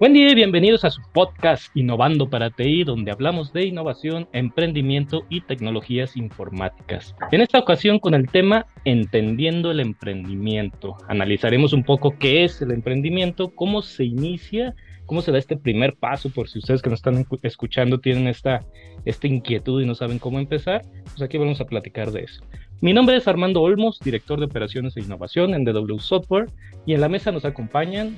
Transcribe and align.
Buen 0.00 0.12
día 0.12 0.28
y 0.28 0.34
bienvenidos 0.34 0.84
a 0.84 0.90
su 0.90 1.00
podcast 1.12 1.74
Innovando 1.76 2.28
para 2.28 2.50
TI, 2.50 2.82
donde 2.82 3.12
hablamos 3.12 3.52
de 3.52 3.64
innovación, 3.64 4.26
emprendimiento 4.32 5.22
y 5.28 5.40
tecnologías 5.42 6.16
informáticas. 6.16 7.14
En 7.30 7.40
esta 7.40 7.60
ocasión 7.60 8.00
con 8.00 8.14
el 8.14 8.28
tema 8.28 8.66
Entendiendo 8.84 9.70
el 9.70 9.78
emprendimiento. 9.78 10.96
Analizaremos 11.06 11.72
un 11.72 11.84
poco 11.84 12.18
qué 12.18 12.42
es 12.42 12.60
el 12.60 12.72
emprendimiento, 12.72 13.54
cómo 13.54 13.82
se 13.82 14.04
inicia, 14.04 14.74
cómo 15.06 15.22
se 15.22 15.30
da 15.30 15.38
este 15.38 15.56
primer 15.56 15.94
paso, 15.94 16.28
por 16.28 16.48
si 16.48 16.58
ustedes 16.58 16.82
que 16.82 16.90
nos 16.90 16.98
están 16.98 17.24
escuchando 17.42 18.00
tienen 18.00 18.26
esta, 18.26 18.66
esta 19.04 19.28
inquietud 19.28 19.80
y 19.80 19.86
no 19.86 19.94
saben 19.94 20.18
cómo 20.18 20.40
empezar, 20.40 20.82
pues 21.04 21.22
aquí 21.22 21.38
vamos 21.38 21.60
a 21.60 21.66
platicar 21.66 22.10
de 22.10 22.24
eso. 22.24 22.42
Mi 22.80 22.92
nombre 22.92 23.16
es 23.16 23.28
Armando 23.28 23.62
Olmos, 23.62 24.00
director 24.00 24.40
de 24.40 24.46
operaciones 24.46 24.96
e 24.96 25.02
innovación 25.02 25.54
en 25.54 25.64
DW 25.64 25.98
Software, 26.00 26.50
y 26.84 26.94
en 26.94 27.00
la 27.00 27.08
mesa 27.08 27.30
nos 27.30 27.44
acompañan 27.44 28.16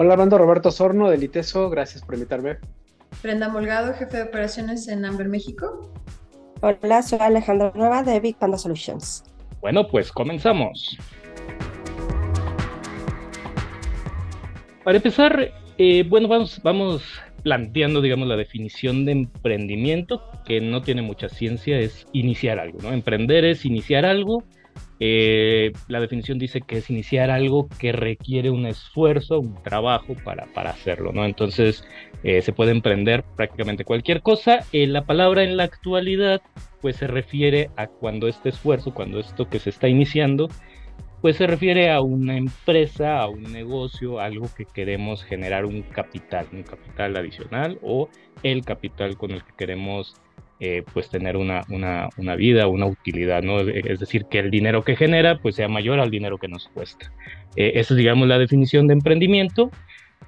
Hola, 0.00 0.12
Armando 0.12 0.38
Roberto 0.38 0.70
Sorno 0.70 1.10
del 1.10 1.24
ITESO, 1.24 1.70
gracias 1.70 2.04
por 2.04 2.14
invitarme. 2.14 2.58
Brenda 3.20 3.48
Molgado, 3.48 3.92
jefe 3.94 4.18
de 4.18 4.22
operaciones 4.22 4.86
en 4.86 5.04
Amber 5.04 5.28
México. 5.28 5.92
Hola, 6.60 7.02
soy 7.02 7.18
Alejandro 7.18 7.72
Nueva 7.74 8.04
de 8.04 8.20
Big 8.20 8.36
Panda 8.36 8.58
Solutions. 8.58 9.24
Bueno, 9.60 9.88
pues 9.88 10.12
comenzamos. 10.12 10.96
Para 14.84 14.98
empezar, 14.98 15.52
eh, 15.78 16.04
bueno, 16.08 16.28
vamos, 16.28 16.60
vamos 16.62 17.02
planteando, 17.42 18.00
digamos, 18.00 18.28
la 18.28 18.36
definición 18.36 19.04
de 19.04 19.10
emprendimiento, 19.10 20.22
que 20.46 20.60
no 20.60 20.80
tiene 20.80 21.02
mucha 21.02 21.28
ciencia, 21.28 21.76
es 21.76 22.06
iniciar 22.12 22.60
algo, 22.60 22.78
¿no? 22.82 22.92
Emprender 22.92 23.44
es 23.44 23.64
iniciar 23.64 24.04
algo 24.04 24.44
eh, 25.00 25.72
la 25.86 26.00
definición 26.00 26.38
dice 26.38 26.60
que 26.60 26.78
es 26.78 26.90
iniciar 26.90 27.30
algo 27.30 27.68
que 27.78 27.92
requiere 27.92 28.50
un 28.50 28.66
esfuerzo, 28.66 29.38
un 29.38 29.62
trabajo 29.62 30.14
para, 30.24 30.46
para 30.46 30.70
hacerlo, 30.70 31.12
¿no? 31.12 31.24
Entonces 31.24 31.84
eh, 32.24 32.42
se 32.42 32.52
puede 32.52 32.72
emprender 32.72 33.24
prácticamente 33.36 33.84
cualquier 33.84 34.22
cosa. 34.22 34.64
Eh, 34.72 34.86
la 34.86 35.04
palabra 35.04 35.44
en 35.44 35.56
la 35.56 35.64
actualidad 35.64 36.40
pues 36.80 36.96
se 36.96 37.06
refiere 37.06 37.70
a 37.76 37.86
cuando 37.86 38.28
este 38.28 38.48
esfuerzo, 38.48 38.92
cuando 38.92 39.20
esto 39.20 39.48
que 39.48 39.58
se 39.58 39.70
está 39.70 39.88
iniciando, 39.88 40.48
pues 41.20 41.36
se 41.36 41.46
refiere 41.46 41.90
a 41.90 42.00
una 42.00 42.36
empresa, 42.36 43.20
a 43.20 43.28
un 43.28 43.42
negocio, 43.52 44.20
algo 44.20 44.48
que 44.56 44.64
queremos 44.64 45.24
generar 45.24 45.64
un 45.64 45.82
capital, 45.82 46.46
un 46.52 46.62
capital 46.62 47.16
adicional 47.16 47.78
o 47.82 48.08
el 48.42 48.64
capital 48.64 49.16
con 49.16 49.32
el 49.32 49.42
que 49.42 49.52
queremos 49.56 50.14
eh, 50.60 50.82
pues 50.92 51.08
tener 51.08 51.36
una, 51.36 51.62
una, 51.68 52.36
vida, 52.36 52.66
una 52.66 52.86
utilidad, 52.86 53.42
¿no? 53.44 53.60
Es 53.60 54.00
decir, 54.00 54.24
que 54.24 54.40
el 54.40 54.50
dinero 54.50 54.82
que 54.82 54.96
genera 54.96 55.38
pues 55.38 55.54
sea 55.54 55.68
mayor 55.68 56.00
al 56.00 56.10
dinero 56.10 56.38
que 56.38 56.48
nos 56.48 56.66
cuesta. 56.68 57.12
Eh, 57.54 57.72
esa 57.76 57.94
es, 57.94 57.98
digamos, 57.98 58.26
la 58.26 58.38
definición 58.38 58.88
de 58.88 58.94
emprendimiento 58.94 59.70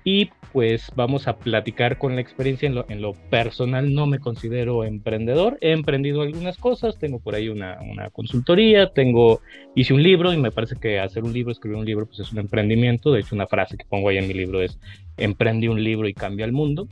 y 0.05 0.31
pues 0.53 0.91
vamos 0.95 1.27
a 1.27 1.37
platicar 1.37 1.99
con 1.99 2.15
la 2.15 2.21
experiencia 2.21 2.69
en 2.69 2.77
lo, 2.77 2.87
en 2.89 3.03
lo, 3.03 3.15
personal. 3.15 3.93
No 3.93 4.07
me 4.07 4.21
considero 4.21 4.85
emprendedor, 4.85 5.59
he 5.61 5.73
emprendido 5.73 6.23
algunas 6.23 6.57
cosas, 6.59 6.99
tengo 6.99 7.19
por 7.19 7.35
ahí 7.35 7.49
una, 7.49 7.79
una, 7.83 8.11
consultoría, 8.11 8.93
tengo, 8.93 9.41
hice 9.75 9.95
un 9.95 10.03
libro 10.03 10.33
y 10.33 10.37
me 10.37 10.53
parece 10.53 10.77
que 10.77 11.01
hacer 11.01 11.25
un 11.25 11.33
libro, 11.33 11.51
escribir 11.51 11.77
un 11.77 11.85
libro, 11.85 12.07
pues 12.07 12.21
es 12.21 12.33
un 12.33 12.39
emprendimiento. 12.39 13.11
De 13.11 13.21
hecho, 13.21 13.35
una 13.35 13.49
frase 13.49 13.77
que 13.77 13.85
pongo 13.85 14.09
ahí 14.09 14.19
en 14.19 14.29
mi 14.29 14.35
libro 14.35 14.63
es, 14.63 14.79
emprende 15.17 15.69
un 15.69 15.83
libro 15.83 16.09
y 16.09 16.15
cambia 16.15 16.47
el 16.47 16.53
mundo 16.53 16.89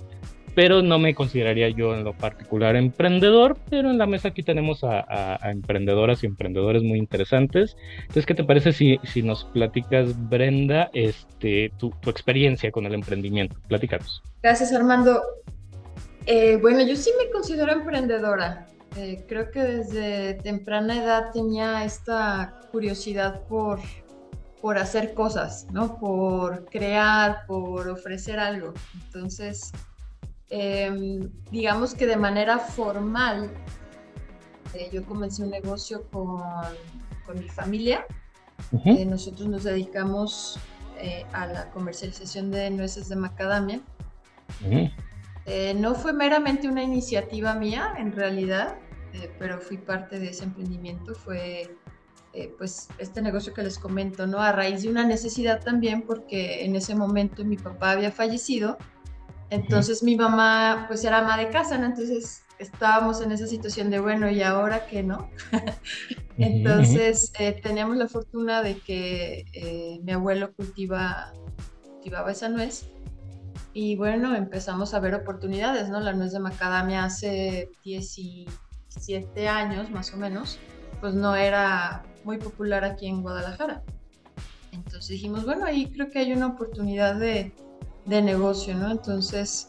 pero 0.59 0.83
no 0.83 0.99
me 0.99 1.15
consideraría 1.15 1.69
yo 1.69 1.95
en 1.95 2.03
lo 2.03 2.15
particular 2.15 2.75
emprendedor, 2.75 3.57
pero 3.71 3.93
en 3.93 3.97
la 3.97 4.07
mesa 4.07 4.31
aquí 4.31 4.43
tenemos 4.43 4.83
a, 4.83 5.39
emprendedoras 5.45 6.25
y 6.25 6.27
emprendedores 6.27 6.83
muy 6.83 6.99
interesantes. 6.99 7.77
Entonces, 8.01 8.27
¿qué 8.27 8.35
te 8.35 8.43
parece 8.43 8.73
si, 8.73 8.99
si 9.05 9.23
nos 9.23 9.45
platicas, 9.45 10.29
Brenda, 10.29 10.91
este, 10.95 11.71
tu, 11.79 11.93
experiencia 12.07 12.73
con 12.73 12.87
el 12.87 12.95
emprendimiento? 12.95 13.55
Platícanos. 13.69 14.21
Gracias, 14.43 14.73
Armando. 14.73 15.23
Eh, 16.27 16.59
bueno, 16.61 16.85
yo 16.85 16.97
sí 16.97 17.13
me 17.25 17.31
considero 17.31 17.71
emprendedora. 17.71 18.67
Eh, 18.97 19.25
creo 19.29 19.53
que 19.53 19.63
desde 19.63 20.35
temprana 20.43 21.01
edad 21.01 21.31
tenía 21.33 21.85
esta 21.85 22.63
curiosidad 22.73 23.43
por, 23.47 23.79
por 24.61 24.77
hacer 24.77 25.15
cosas, 25.15 25.69
¿no? 25.71 26.01
Por 26.01 26.65
crear, 26.65 27.47
por 27.47 27.89
ofrecer 27.89 28.41
algo. 28.41 28.75
Entonces, 29.07 29.71
Em, 30.51 31.31
digamos 31.51 31.95
que 31.95 32.07
de 32.07 32.17
manera 32.17 32.59
formal, 32.59 33.51
eh, 34.75 34.89
yo 34.93 35.05
comencé 35.05 35.43
un 35.43 35.51
negocio 35.51 36.09
con, 36.11 36.43
con 37.27 37.39
mi 37.39 37.49
familia. 37.49 38.07
Eh, 38.85 39.05
nosotros 39.05 39.49
nos 39.49 39.65
dedicamos 39.65 40.59
eh, 40.99 41.25
a 41.33 41.47
la 41.47 41.71
comercialización 41.71 42.51
de 42.51 42.71
nueces 42.71 43.09
de 43.09 43.17
macadamia. 43.17 43.81
no 45.77 45.95
fue 45.95 46.13
meramente 46.13 46.69
una 46.69 46.83
iniciativa 46.83 47.55
mía, 47.55 47.95
en 47.99 48.13
realidad, 48.13 48.77
pero 49.39 49.61
fui 49.61 49.77
parte 49.77 50.19
de 50.19 50.31
ese 50.31 50.45
emprendimiento. 50.45 51.15
Fue 51.15 51.75
pues 52.57 52.89
este 52.99 53.21
negocio 53.21 53.53
que 53.53 53.63
les 53.63 53.79
comento, 53.79 54.27
¿no? 54.27 54.39
A 54.39 54.53
raíz 54.53 54.83
de 54.83 54.91
una 54.91 55.05
necesidad 55.05 55.61
también, 55.61 56.03
porque 56.03 56.65
en 56.65 56.77
ese 56.77 56.95
momento 56.95 57.45
mi 57.45 57.57
papá 57.57 57.93
había 57.93 58.13
fallecido 58.13 58.79
entonces 59.51 60.03
mi 60.03 60.17
mamá 60.17 60.85
pues 60.89 61.05
era 61.05 61.19
ama 61.19 61.37
de 61.37 61.49
casa, 61.49 61.79
¿no? 61.79 61.87
Entonces 61.87 62.43
estábamos 62.59 63.21
en 63.21 63.33
esa 63.33 63.47
situación 63.47 63.91
de, 63.91 64.01
bueno, 64.01 64.29
¿y 64.29 64.43
ahora 64.43 64.87
qué 64.87 65.03
no? 65.03 65.31
Entonces 66.39 67.33
eh, 67.39 67.53
teníamos 67.53 67.97
la 67.97 68.09
fortuna 68.09 68.63
de 68.63 68.79
que 68.79 69.47
eh, 69.53 70.01
mi 70.03 70.13
abuelo 70.13 70.53
cultiva, 70.55 71.33
cultivaba 71.83 72.33
esa 72.33 72.49
nuez 72.49 72.87
y 73.73 73.97
bueno, 73.97 74.35
empezamos 74.35 74.95
a 74.95 75.01
ver 75.01 75.15
oportunidades, 75.15 75.89
¿no? 75.89 76.01
La 76.01 76.13
nuez 76.13 76.33
de 76.33 76.41
macadamia 76.41 77.05
hace 77.05 77.71
17 77.85 79.49
años 79.49 79.91
más 79.91 80.13
o 80.13 80.17
menos, 80.17 80.59
pues 81.01 81.15
no 81.15 81.35
era 81.37 82.05
muy 82.25 82.39
popular 82.39 82.85
aquí 82.85 83.07
en 83.07 83.23
Guadalajara. 83.23 83.83
Entonces 84.73 85.09
dijimos, 85.11 85.45
bueno, 85.45 85.65
ahí 85.65 85.91
creo 85.91 86.11
que 86.11 86.19
hay 86.19 86.33
una 86.33 86.49
oportunidad 86.49 87.17
de 87.17 87.53
de 88.09 88.23
negocio, 88.23 88.75
¿no? 88.75 88.91
Entonces, 88.91 89.69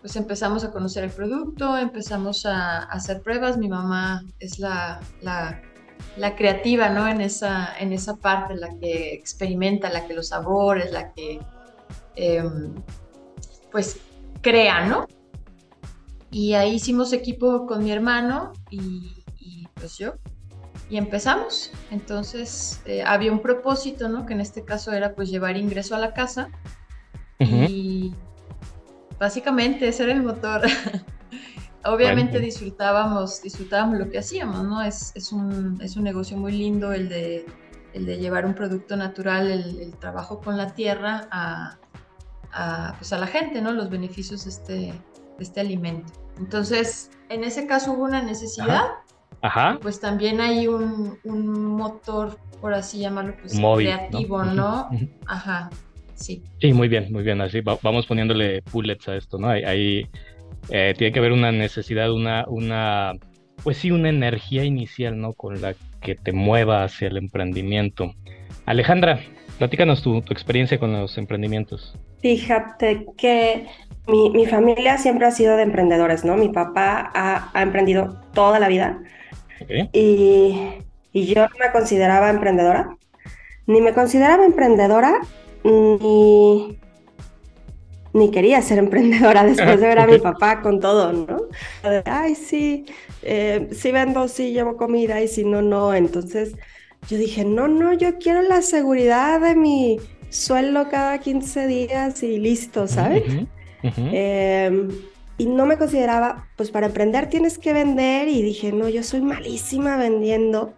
pues 0.00 0.16
empezamos 0.16 0.64
a 0.64 0.70
conocer 0.70 1.04
el 1.04 1.10
producto, 1.10 1.76
empezamos 1.76 2.46
a, 2.46 2.84
hacer 2.84 3.20
pruebas. 3.20 3.58
Mi 3.58 3.68
mamá 3.68 4.24
es 4.38 4.58
la, 4.58 5.00
la, 5.20 5.60
creativa, 6.36 6.88
¿no? 6.88 7.08
En 7.08 7.20
esa, 7.20 7.76
en 7.78 7.92
esa 7.92 8.16
parte, 8.16 8.54
la 8.54 8.78
que 8.78 9.12
experimenta, 9.12 9.90
la 9.90 10.06
que 10.06 10.14
los 10.14 10.28
sabores, 10.28 10.92
la 10.92 11.12
que, 11.12 11.40
em, 12.14 12.74
pues, 13.72 13.98
crea, 14.40 14.86
¿no? 14.86 15.06
Y 16.30 16.54
ahí 16.54 16.74
hicimos 16.74 17.12
equipo 17.12 17.66
con 17.66 17.82
mi 17.82 17.90
hermano 17.90 18.52
y, 18.70 19.16
pues 19.74 19.98
yo. 19.98 20.14
Y 20.88 20.96
empezamos. 20.96 21.72
Entonces, 21.90 22.80
eh, 22.84 23.02
había 23.02 23.32
un 23.32 23.40
propósito, 23.40 24.08
¿no? 24.08 24.26
Que 24.26 24.34
en 24.34 24.40
este 24.40 24.64
caso 24.64 24.92
era 24.92 25.14
pues 25.14 25.30
llevar 25.30 25.56
ingreso 25.56 25.94
a 25.94 25.98
la 25.98 26.12
casa 26.14 26.50
y 27.40 28.14
básicamente 29.18 29.88
ese 29.88 30.04
era 30.04 30.12
el 30.12 30.22
motor. 30.22 30.62
Obviamente 31.84 32.40
disfrutábamos, 32.40 33.40
disfrutábamos 33.42 33.98
lo 33.98 34.10
que 34.10 34.18
hacíamos, 34.18 34.64
¿no? 34.64 34.82
Es, 34.82 35.12
es, 35.14 35.32
un, 35.32 35.80
es 35.82 35.96
un 35.96 36.04
negocio 36.04 36.36
muy 36.36 36.52
lindo 36.52 36.92
el 36.92 37.08
de, 37.08 37.46
el 37.94 38.04
de 38.04 38.18
llevar 38.18 38.44
un 38.44 38.54
producto 38.54 38.96
natural, 38.96 39.50
el, 39.50 39.94
trabajo 39.96 40.40
con 40.40 40.58
la 40.58 40.74
tierra 40.74 41.26
a, 41.30 41.78
a, 42.52 42.94
pues 42.98 43.12
a 43.14 43.18
la 43.18 43.26
gente, 43.26 43.62
¿no? 43.62 43.72
Los 43.72 43.88
beneficios 43.88 44.44
de 44.44 44.50
este, 44.50 44.74
de 44.74 44.94
este 45.38 45.60
alimento. 45.60 46.12
Entonces, 46.36 47.10
en 47.30 47.44
ese 47.44 47.66
caso 47.66 47.92
hubo 47.92 48.04
una 48.04 48.22
necesidad. 48.22 48.84
Ajá. 49.42 49.78
Pues 49.80 50.00
también 50.00 50.42
hay 50.42 50.66
un, 50.66 51.18
un, 51.24 51.64
motor, 51.64 52.38
por 52.60 52.74
así 52.74 52.98
llamarlo, 52.98 53.34
pues 53.40 53.58
creativo, 53.58 54.44
¿no? 54.44 54.90
Ajá 55.26 55.70
sí. 56.20 56.42
Sí, 56.60 56.72
muy 56.72 56.88
bien, 56.88 57.12
muy 57.12 57.22
bien. 57.22 57.40
Así 57.40 57.60
vamos 57.60 58.06
poniéndole 58.06 58.62
bullets 58.72 59.08
a 59.08 59.16
esto, 59.16 59.38
¿no? 59.38 59.48
Ahí, 59.48 60.06
eh, 60.68 60.94
tiene 60.96 61.12
que 61.12 61.18
haber 61.18 61.32
una 61.32 61.52
necesidad, 61.52 62.12
una, 62.12 62.44
una, 62.48 63.14
pues 63.62 63.78
sí, 63.78 63.90
una 63.90 64.08
energía 64.08 64.64
inicial, 64.64 65.18
¿no? 65.18 65.32
Con 65.32 65.60
la 65.60 65.74
que 66.00 66.14
te 66.14 66.32
mueva 66.32 66.84
hacia 66.84 67.08
el 67.08 67.16
emprendimiento. 67.16 68.14
Alejandra, 68.66 69.20
platícanos 69.58 70.02
tu, 70.02 70.20
tu 70.22 70.32
experiencia 70.32 70.78
con 70.78 70.92
los 70.92 71.16
emprendimientos. 71.18 71.94
Fíjate 72.20 73.06
que 73.16 73.66
mi, 74.06 74.30
mi, 74.30 74.46
familia 74.46 74.98
siempre 74.98 75.26
ha 75.26 75.30
sido 75.30 75.56
de 75.56 75.62
emprendedores, 75.62 76.24
¿no? 76.24 76.36
Mi 76.36 76.50
papá 76.50 77.10
ha, 77.14 77.50
ha 77.52 77.62
emprendido 77.62 78.20
toda 78.34 78.58
la 78.58 78.68
vida. 78.68 79.02
Y, 79.92 80.58
y 81.12 81.26
yo 81.26 81.42
no 81.42 81.56
me 81.58 81.72
consideraba 81.72 82.30
emprendedora. 82.30 82.96
Ni 83.66 83.80
me 83.80 83.92
consideraba 83.92 84.44
emprendedora 84.44 85.20
ni, 85.64 86.78
ni 88.12 88.30
quería 88.30 88.62
ser 88.62 88.78
emprendedora 88.78 89.44
después 89.44 89.80
de 89.80 89.86
ver 89.86 89.98
a 89.98 90.06
mi 90.06 90.18
papá 90.18 90.60
con 90.62 90.80
todo, 90.80 91.12
¿no? 91.12 91.42
Ay, 92.04 92.34
sí, 92.34 92.86
eh, 93.22 93.68
si 93.72 93.92
vendo, 93.92 94.28
sí 94.28 94.52
llevo 94.52 94.76
comida 94.76 95.20
y 95.20 95.28
si 95.28 95.44
no, 95.44 95.62
no. 95.62 95.94
Entonces 95.94 96.54
yo 97.08 97.16
dije, 97.16 97.44
no, 97.44 97.68
no, 97.68 97.92
yo 97.92 98.18
quiero 98.18 98.42
la 98.42 98.62
seguridad 98.62 99.40
de 99.40 99.54
mi 99.54 99.98
sueldo 100.28 100.88
cada 100.88 101.18
15 101.18 101.66
días 101.66 102.22
y 102.22 102.38
listo, 102.38 102.86
¿sabes? 102.86 103.24
Em, 103.82 104.88
y 105.40 105.46
no 105.46 105.64
me 105.64 105.78
consideraba, 105.78 106.48
pues 106.54 106.70
para 106.70 106.88
emprender 106.88 107.30
tienes 107.30 107.56
que 107.56 107.72
vender 107.72 108.28
y 108.28 108.42
dije, 108.42 108.72
no, 108.72 108.90
yo 108.90 109.02
soy 109.02 109.22
malísima 109.22 109.96
vendiendo. 109.96 110.74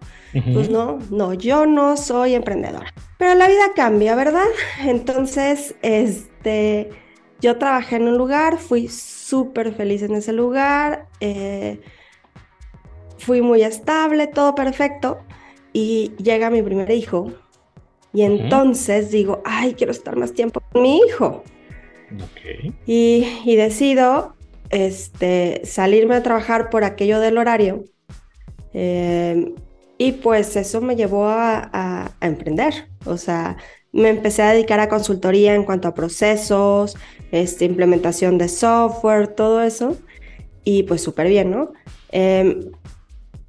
Pues 0.55 0.71
no, 0.71 1.01
no, 1.11 1.35
yo 1.35 1.67
no 1.67 1.97
soy 1.97 2.37
emprendedora. 2.37 2.95
Pero 3.19 3.35
la 3.35 3.49
vida 3.49 3.73
cambia, 3.75 4.15
¿verdad? 4.15 4.47
Entonces, 4.87 5.75
este, 5.83 6.91
yo 7.41 7.59
trabajé 7.59 7.97
en 7.97 8.07
un 8.07 8.17
lugar, 8.17 8.59
fui 8.59 8.87
súper 8.87 9.75
feliz 9.75 10.03
en 10.03 10.15
ese 10.15 10.33
lugar, 10.33 11.09
eh, 11.19 11.81
fui 13.19 13.43
muy 13.43 13.65
estable, 13.65 14.29
todo 14.29 14.55
perfecto, 14.55 15.19
y 15.73 16.13
llega 16.23 16.51
mi 16.51 16.63
primer 16.63 16.89
hijo, 16.93 17.33
y 18.13 18.23
entonces 18.23 19.11
digo, 19.11 19.43
ay, 19.45 19.75
quiero 19.75 19.91
estar 19.91 20.15
más 20.15 20.33
tiempo 20.35 20.63
con 20.71 20.83
mi 20.83 20.99
hijo. 20.99 21.43
Y, 22.87 23.27
y, 23.45 23.57
decido 23.57 24.35
este, 24.73 25.63
salirme 25.65 26.17
a 26.17 26.23
trabajar 26.23 26.71
por 26.71 26.83
aquello 26.83 27.21
del 27.21 27.39
horario. 27.39 27.85
Eh, 28.75 29.55
y 29.99 30.13
pues 30.13 30.57
eso 30.57 30.81
me 30.81 30.97
llevó 30.97 31.27
a, 31.29 32.11
emprender. 32.21 32.89
O 33.05 33.17
sea, 33.17 33.57
me 33.93 34.09
empecé 34.09 34.43
a 34.43 34.53
dedicar 34.53 34.81
a 34.81 34.89
consultoría 34.89 35.55
en 35.55 35.65
cuanto 35.65 35.87
a 35.87 35.95
procesos, 35.95 36.97
este, 37.31 37.67
implementación 37.67 38.39
de 38.39 38.49
software, 38.49 39.29
todo 39.29 39.63
eso. 39.63 39.97
Y 40.65 40.85
pues 40.85 41.03
súper 41.03 41.29
bien, 41.29 41.51
¿no? 41.51 41.73
Em, 42.11 42.73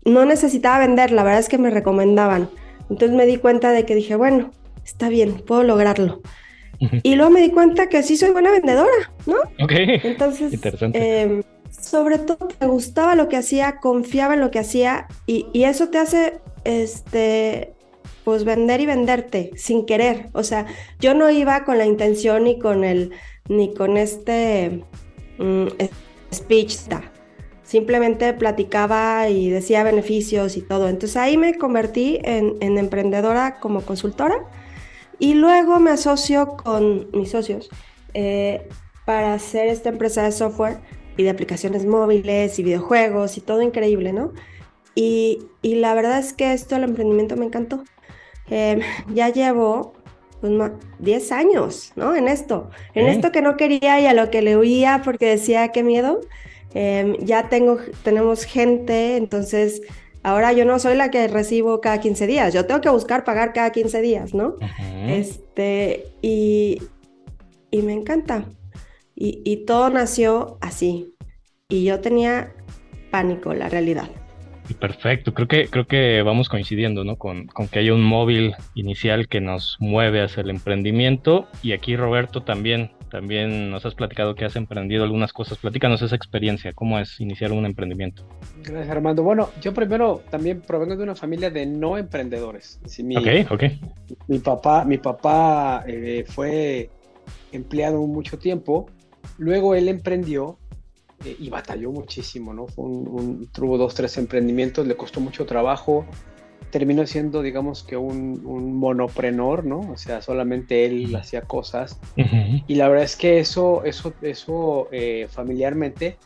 no 0.05 0.25
necesitaba 0.25 0.79
vender, 0.79 1.11
la 1.11 1.23
verdad 1.23 1.39
es 1.39 1.49
que 1.49 1.57
me 1.57 1.69
recomendaban. 1.69 2.49
Entonces 2.89 3.15
me 3.15 3.25
di 3.25 3.37
cuenta 3.37 3.71
de 3.71 3.85
que 3.85 3.95
dije, 3.95 4.15
bueno, 4.15 4.51
está 4.83 5.09
bien, 5.09 5.33
puedo 5.33 5.63
lograrlo. 5.63 6.21
Y 6.79 7.15
luego 7.15 7.31
me 7.31 7.41
di 7.41 7.49
cuenta 7.51 7.87
que 7.87 8.03
sí 8.03 8.17
soy 8.17 8.31
buena 8.31 8.51
vendedora, 8.51 9.11
¿no? 9.25 9.35
Ok. 9.63 9.71
Entonces, 10.03 10.59
em, 10.93 11.43
sobre 11.69 12.19
todo 12.19 12.47
me 12.59 12.67
gustaba 12.67 13.15
lo 13.15 13.29
que 13.29 13.37
hacía, 13.37 13.77
confiaba 13.79 14.33
en 14.33 14.41
lo 14.41 14.51
que 14.51 14.59
hacía 14.59 15.07
y, 15.25 15.47
y, 15.53 15.63
eso 15.63 15.89
te 15.89 15.97
hace, 15.97 16.39
este, 16.63 17.73
pues 18.23 18.43
vender 18.43 18.81
y 18.81 18.85
venderte 18.85 19.51
sin 19.55 19.85
querer. 19.85 20.29
O 20.33 20.43
sea, 20.43 20.65
yo 20.99 21.13
no 21.13 21.29
iba 21.29 21.63
con 21.65 21.77
la 21.77 21.85
intención 21.85 22.45
ni 22.45 22.59
con 22.59 22.83
el, 22.83 23.11
ni 23.49 23.73
con 23.73 23.97
este 23.97 24.83
mm, 25.37 25.67
speech, 26.33 26.77
simplemente 27.63 28.33
platicaba 28.33 29.29
y 29.29 29.49
decía 29.49 29.83
beneficios 29.83 30.57
y 30.57 30.61
todo. 30.61 30.89
Entonces 30.89 31.17
ahí 31.17 31.37
me 31.37 31.55
convertí 31.55 32.19
en, 32.23 32.55
en 32.59 32.77
emprendedora 32.77 33.59
como 33.59 33.81
consultora 33.81 34.35
y 35.23 35.35
luego 35.35 35.79
me 35.79 35.91
asocio 35.91 36.57
con 36.57 37.07
mis 37.13 37.31
socios 37.31 37.69
eh, 38.13 38.67
para 39.05 39.33
hacer 39.35 39.69
esta 39.69 39.87
empresa 39.87 40.21
de 40.23 40.33
software 40.33 40.79
y 41.15 41.23
de 41.23 41.29
aplicaciones 41.29 41.85
móviles 41.85 42.59
y 42.59 42.63
videojuegos 42.63 43.37
y 43.37 43.39
todo 43.39 43.61
increíble, 43.61 44.11
¿no? 44.11 44.33
Y, 44.95 45.39
y 45.61 45.75
la 45.75 45.93
verdad 45.93 46.19
es 46.19 46.33
que 46.33 46.51
esto, 46.51 46.75
el 46.75 46.83
emprendimiento 46.83 47.37
me 47.37 47.45
encantó. 47.45 47.85
Em, 48.49 48.81
ya 49.13 49.29
llevo 49.29 49.93
pues, 50.41 50.51
10 50.99 51.31
años, 51.31 51.93
¿no? 51.95 52.13
En 52.13 52.27
esto, 52.27 52.69
en 52.93 53.07
esto 53.07 53.31
que 53.31 53.41
no 53.41 53.55
quería 53.55 54.01
y 54.01 54.07
a 54.07 54.13
lo 54.13 54.29
que 54.29 54.41
le 54.41 54.57
huía 54.57 55.03
porque 55.05 55.27
decía 55.27 55.69
qué 55.69 55.83
miedo. 55.83 56.19
Em, 56.73 57.15
ya 57.19 57.47
tengo, 57.47 57.77
tenemos 58.03 58.43
gente, 58.43 59.15
entonces 59.15 59.83
Ahora 60.23 60.53
yo 60.53 60.63
no 60.63 60.79
soy 60.79 60.95
la 60.95 61.11
que 61.11 61.27
recibo 61.27 61.81
cada 61.81 61.99
15 61.99 62.27
días, 62.27 62.53
yo 62.53 62.65
tengo 62.65 62.79
que 62.79 62.89
buscar 62.89 63.25
pagar 63.25 63.51
cada 63.51 63.71
15 63.71 64.01
días, 64.01 64.33
¿no? 64.33 64.55
Este, 65.07 66.07
y, 66.21 66.81
y, 67.71 67.81
me 67.81 67.93
encanta. 67.93 68.45
Y, 69.15 69.41
y 69.43 69.65
todo 69.65 69.89
nació 69.89 70.57
así. 70.61 71.13
Y 71.67 71.83
yo 71.83 71.99
tenía 71.99 72.53
pánico, 73.11 73.53
la 73.53 73.67
realidad. 73.67 74.09
Perfecto, 74.79 75.33
creo 75.33 75.47
que, 75.47 75.67
creo 75.67 75.87
que 75.87 76.21
vamos 76.21 76.47
coincidiendo, 76.47 77.03
¿no? 77.03 77.17
Con, 77.17 77.47
con, 77.47 77.67
que 77.67 77.79
haya 77.79 77.93
un 77.93 78.03
móvil 78.03 78.55
inicial 78.75 79.27
que 79.27 79.41
nos 79.41 79.75
mueve 79.79 80.21
hacia 80.21 80.41
el 80.41 80.49
emprendimiento. 80.49 81.47
Y 81.61 81.73
aquí 81.73 81.97
Roberto 81.97 82.43
también 82.43 82.91
también 83.13 83.69
nos 83.69 83.85
has 83.85 83.93
platicado 83.93 84.33
que 84.33 84.43
has 84.43 84.55
emprendido 84.55 85.03
algunas 85.03 85.31
cosas. 85.33 85.59
Platícanos 85.59 86.01
esa 86.01 86.15
experiencia, 86.15 86.73
cómo 86.73 86.97
es 86.97 87.21
iniciar 87.21 87.51
un 87.51 87.63
emprendimiento. 87.63 88.27
Gracias, 88.63 88.89
Armando. 88.89 89.21
Bueno, 89.21 89.51
yo 89.61 89.71
primero 89.71 90.23
también 90.31 90.61
provengo 90.61 90.97
de 90.97 91.03
una 91.03 91.13
familia 91.13 91.51
de 91.51 91.67
no 91.67 91.95
emprendedores. 91.95 92.79
mi, 93.03 93.15
ok, 93.15 93.51
ok. 93.51 93.63
Mi 94.27 94.39
papá, 94.39 94.83
mi 94.83 94.97
papá 94.97 95.83
eh, 95.85 96.25
fue 96.27 96.89
empleado 97.51 98.01
mucho 98.01 98.39
tiempo. 98.39 98.87
Luego 99.37 99.75
él 99.75 99.89
emprendió 99.89 100.57
eh, 101.23 101.35
y 101.39 101.51
batalló 101.51 101.91
muchísimo, 101.91 102.51
¿no? 102.51 102.65
Fue 102.65 102.85
un, 102.85 103.47
tuvo 103.53 103.77
dos, 103.77 103.93
tres 103.93 104.17
emprendimientos, 104.17 104.87
le 104.87 104.95
costó 104.95 105.19
mucho 105.19 105.45
trabajo 105.45 106.07
terminó 106.73 107.05
siendo, 107.05 107.43
digamos 107.43 107.83
que 107.83 107.95
un, 107.95 108.41
un 108.47 108.75
monoprenor, 108.75 109.63
¿no? 109.63 109.81
O 109.91 109.95
sea, 109.95 110.23
solamente 110.23 110.85
él 110.85 111.15
hacía 111.15 111.43
cosas. 111.43 111.99
Y 112.67 112.73
la 112.73 112.87
verdad 112.87 113.05
es 113.05 113.15
que 113.15 113.37
eso, 113.37 113.83
eso, 113.83 114.11
eso 114.23 114.87
eh, 114.91 115.27
familiarmente 115.29 116.17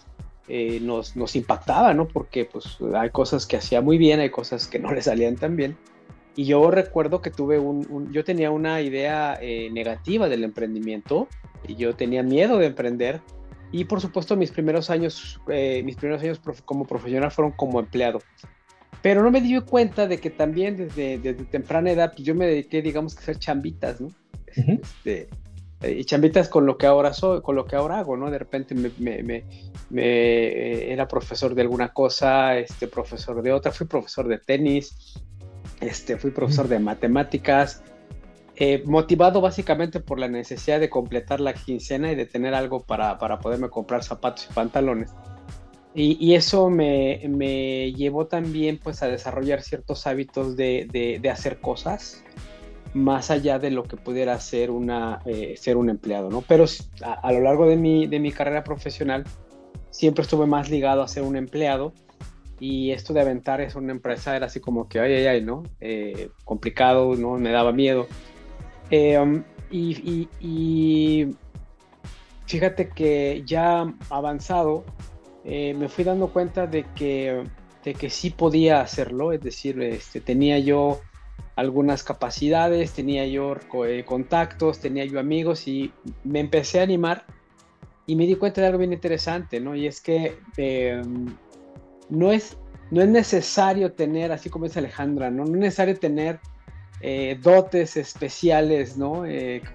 eh, 0.47 0.79
nos, 0.81 1.17
nos 1.17 1.35
impactaba, 1.35 1.93
¿no? 1.93 2.07
Porque 2.07 2.45
pues 2.45 2.77
hay 2.95 3.09
cosas 3.09 3.45
que 3.45 3.57
hacía 3.57 3.81
muy 3.81 3.97
bien, 3.97 4.21
hay 4.21 4.29
cosas 4.29 4.67
que 4.67 4.79
no 4.79 4.93
le 4.93 5.01
salían 5.01 5.35
tan 5.35 5.57
bien. 5.57 5.75
Y 6.37 6.45
yo 6.45 6.71
recuerdo 6.71 7.21
que 7.21 7.29
tuve 7.29 7.59
un, 7.59 8.09
yo 8.13 8.23
tenía 8.23 8.49
una 8.49 8.79
idea 8.79 9.37
eh, 9.41 9.69
negativa 9.73 10.29
del 10.29 10.45
emprendimiento 10.45 11.27
y 11.67 11.75
yo 11.75 11.93
tenía 11.93 12.23
miedo 12.23 12.57
de 12.57 12.67
emprender. 12.67 13.19
Y 13.73 13.83
por 13.83 13.99
supuesto 13.99 14.37
mis 14.37 14.51
primeros 14.51 14.89
años, 14.89 15.41
mis 15.83 15.97
primeros 15.97 16.23
años 16.23 16.39
como 16.63 16.85
profesional 16.85 17.31
fueron 17.31 17.51
como 17.51 17.81
empleado. 17.81 18.21
Pero 19.01 19.23
no 19.23 19.31
me 19.31 19.41
di 19.41 19.59
cuenta 19.61 20.07
de 20.07 20.19
que 20.19 20.29
también 20.29 20.77
desde, 20.77 21.17
desde 21.19 21.45
temprana 21.45 21.91
edad 21.91 22.13
pues 22.15 22.25
yo 22.25 22.35
me 22.35 22.47
dediqué, 22.47 22.81
digamos, 22.81 23.13
que 23.13 23.19
a 23.19 23.23
hacer 23.23 23.39
chambitas, 23.39 24.01
¿no? 24.01 24.11
este, 24.55 25.29
y 25.83 26.03
chambitas 26.05 26.49
con 26.49 26.65
lo 26.65 26.77
que 26.77 26.87
ahora 26.87 27.13
soy, 27.13 27.41
con 27.41 27.55
lo 27.55 27.65
que 27.65 27.75
ahora 27.75 27.99
hago, 27.99 28.17
¿no? 28.17 28.31
De 28.31 28.39
repente 28.39 28.73
me, 28.73 28.91
me, 28.97 29.21
me, 29.21 29.43
eh, 29.95 30.91
era 30.91 31.07
profesor 31.07 31.53
de 31.53 31.61
alguna 31.61 31.93
cosa, 31.93 32.57
este, 32.57 32.87
profesor 32.87 33.41
de 33.43 33.51
otra, 33.51 33.71
fui 33.71 33.85
profesor 33.85 34.27
de 34.27 34.39
tenis, 34.39 35.21
este, 35.79 36.17
fui 36.17 36.31
profesor 36.31 36.67
de 36.67 36.79
matemáticas, 36.79 37.83
eh, 38.55 38.81
motivado 38.85 39.39
básicamente 39.39 39.99
por 39.99 40.19
la 40.19 40.27
necesidad 40.27 40.79
de 40.79 40.89
completar 40.89 41.39
la 41.39 41.53
quincena 41.53 42.11
y 42.11 42.15
de 42.15 42.25
tener 42.25 42.55
algo 42.55 42.83
para, 42.83 43.19
para 43.19 43.37
poderme 43.37 43.69
comprar 43.69 44.03
zapatos 44.03 44.47
y 44.49 44.53
pantalones. 44.53 45.11
Y, 45.99 46.35
eso 46.35 46.69
me, 46.69 47.23
me, 47.27 47.91
llevó 47.91 48.27
también 48.27 48.77
pues 48.77 49.01
a 49.01 49.07
desarrollar 49.07 49.63
ciertos 49.63 50.05
hábitos 50.05 50.55
de, 50.55 50.87
de, 51.19 51.29
hacer 51.31 51.59
cosas 51.59 52.23
más 52.93 53.31
allá 53.31 53.57
de 53.57 53.71
lo 53.71 53.81
que 53.81 53.97
pudiera 53.97 54.39
ser, 54.39 54.69
una, 54.69 55.23
eh, 55.25 55.55
ser 55.57 55.75
un 55.75 55.89
empleado, 55.89 56.29
¿no? 56.29 56.41
Pero 56.41 56.65
a, 57.01 57.31
lo 57.31 57.41
largo 57.41 57.67
de 57.67 57.77
mi, 57.77 58.05
de 58.05 58.19
mi 58.19 58.31
carrera 58.31 58.63
profesional 58.63 59.23
siempre 59.89 60.21
estuve 60.21 60.45
más 60.45 60.69
ligado 60.69 61.01
a 61.01 61.07
ser 61.07 61.23
un 61.23 61.35
empleado 61.35 61.93
y 62.59 62.91
esto 62.91 63.11
de 63.11 63.21
aventar 63.21 63.59
es 63.61 63.73
una 63.73 63.91
empresa 63.91 64.35
era 64.35 64.45
así 64.45 64.59
como 64.59 64.87
que, 64.87 64.99
ay, 64.99 65.13
ay, 65.13 65.25
ay, 65.25 65.41
¿no? 65.41 65.63
Eh, 65.81 66.29
complicado, 66.45 67.15
¿no? 67.15 67.39
Me 67.39 67.49
daba 67.49 67.71
miedo. 67.71 68.05
Eh, 68.91 69.17
um, 69.17 69.43
y, 69.71 70.29
y 70.39 71.35
fíjate 72.45 72.89
que 72.89 73.41
ya 73.47 73.91
avanzado, 74.11 74.85
eh, 75.49 75.73
me 75.73 75.87
fui 75.87 76.03
dando 76.03 76.27
cuenta 76.27 76.67
de 76.67 76.83
que, 76.93 77.41
de 77.85 77.93
que 77.93 78.09
sí 78.09 78.31
podía 78.31 78.81
hacerlo, 78.81 79.31
es 79.31 79.41
decir, 79.41 79.81
este, 79.81 80.19
tenía 80.19 80.59
yo 80.59 80.99
algunas 81.55 82.03
capacidades, 82.03 82.91
tenía 82.91 83.25
yo 83.25 83.55
eh, 83.85 84.03
contactos, 84.05 84.79
tenía 84.79 85.05
yo 85.05 85.21
amigos 85.21 85.69
y 85.69 85.93
me 86.25 86.41
empecé 86.41 86.81
a 86.81 86.83
animar 86.83 87.25
y 88.05 88.17
me 88.17 88.25
di 88.25 88.35
cuenta 88.35 88.59
de 88.59 88.67
algo 88.67 88.79
bien 88.79 88.91
interesante, 88.91 89.61
¿no? 89.61 89.73
Y 89.73 89.87
es 89.87 90.01
que 90.01 90.37
em, 90.57 91.33
no, 92.09 92.33
es, 92.33 92.57
no 92.91 93.01
es 93.01 93.07
necesario 93.07 93.93
tener, 93.93 94.33
así 94.33 94.49
como 94.49 94.65
dice 94.65 94.79
Alejandra, 94.79 95.31
¿no? 95.31 95.45
No 95.45 95.53
es 95.53 95.61
necesario 95.61 95.97
tener 95.97 96.41
eh, 96.99 97.39
dotes 97.41 97.95
especiales, 97.95 98.97
¿no? 98.97 99.23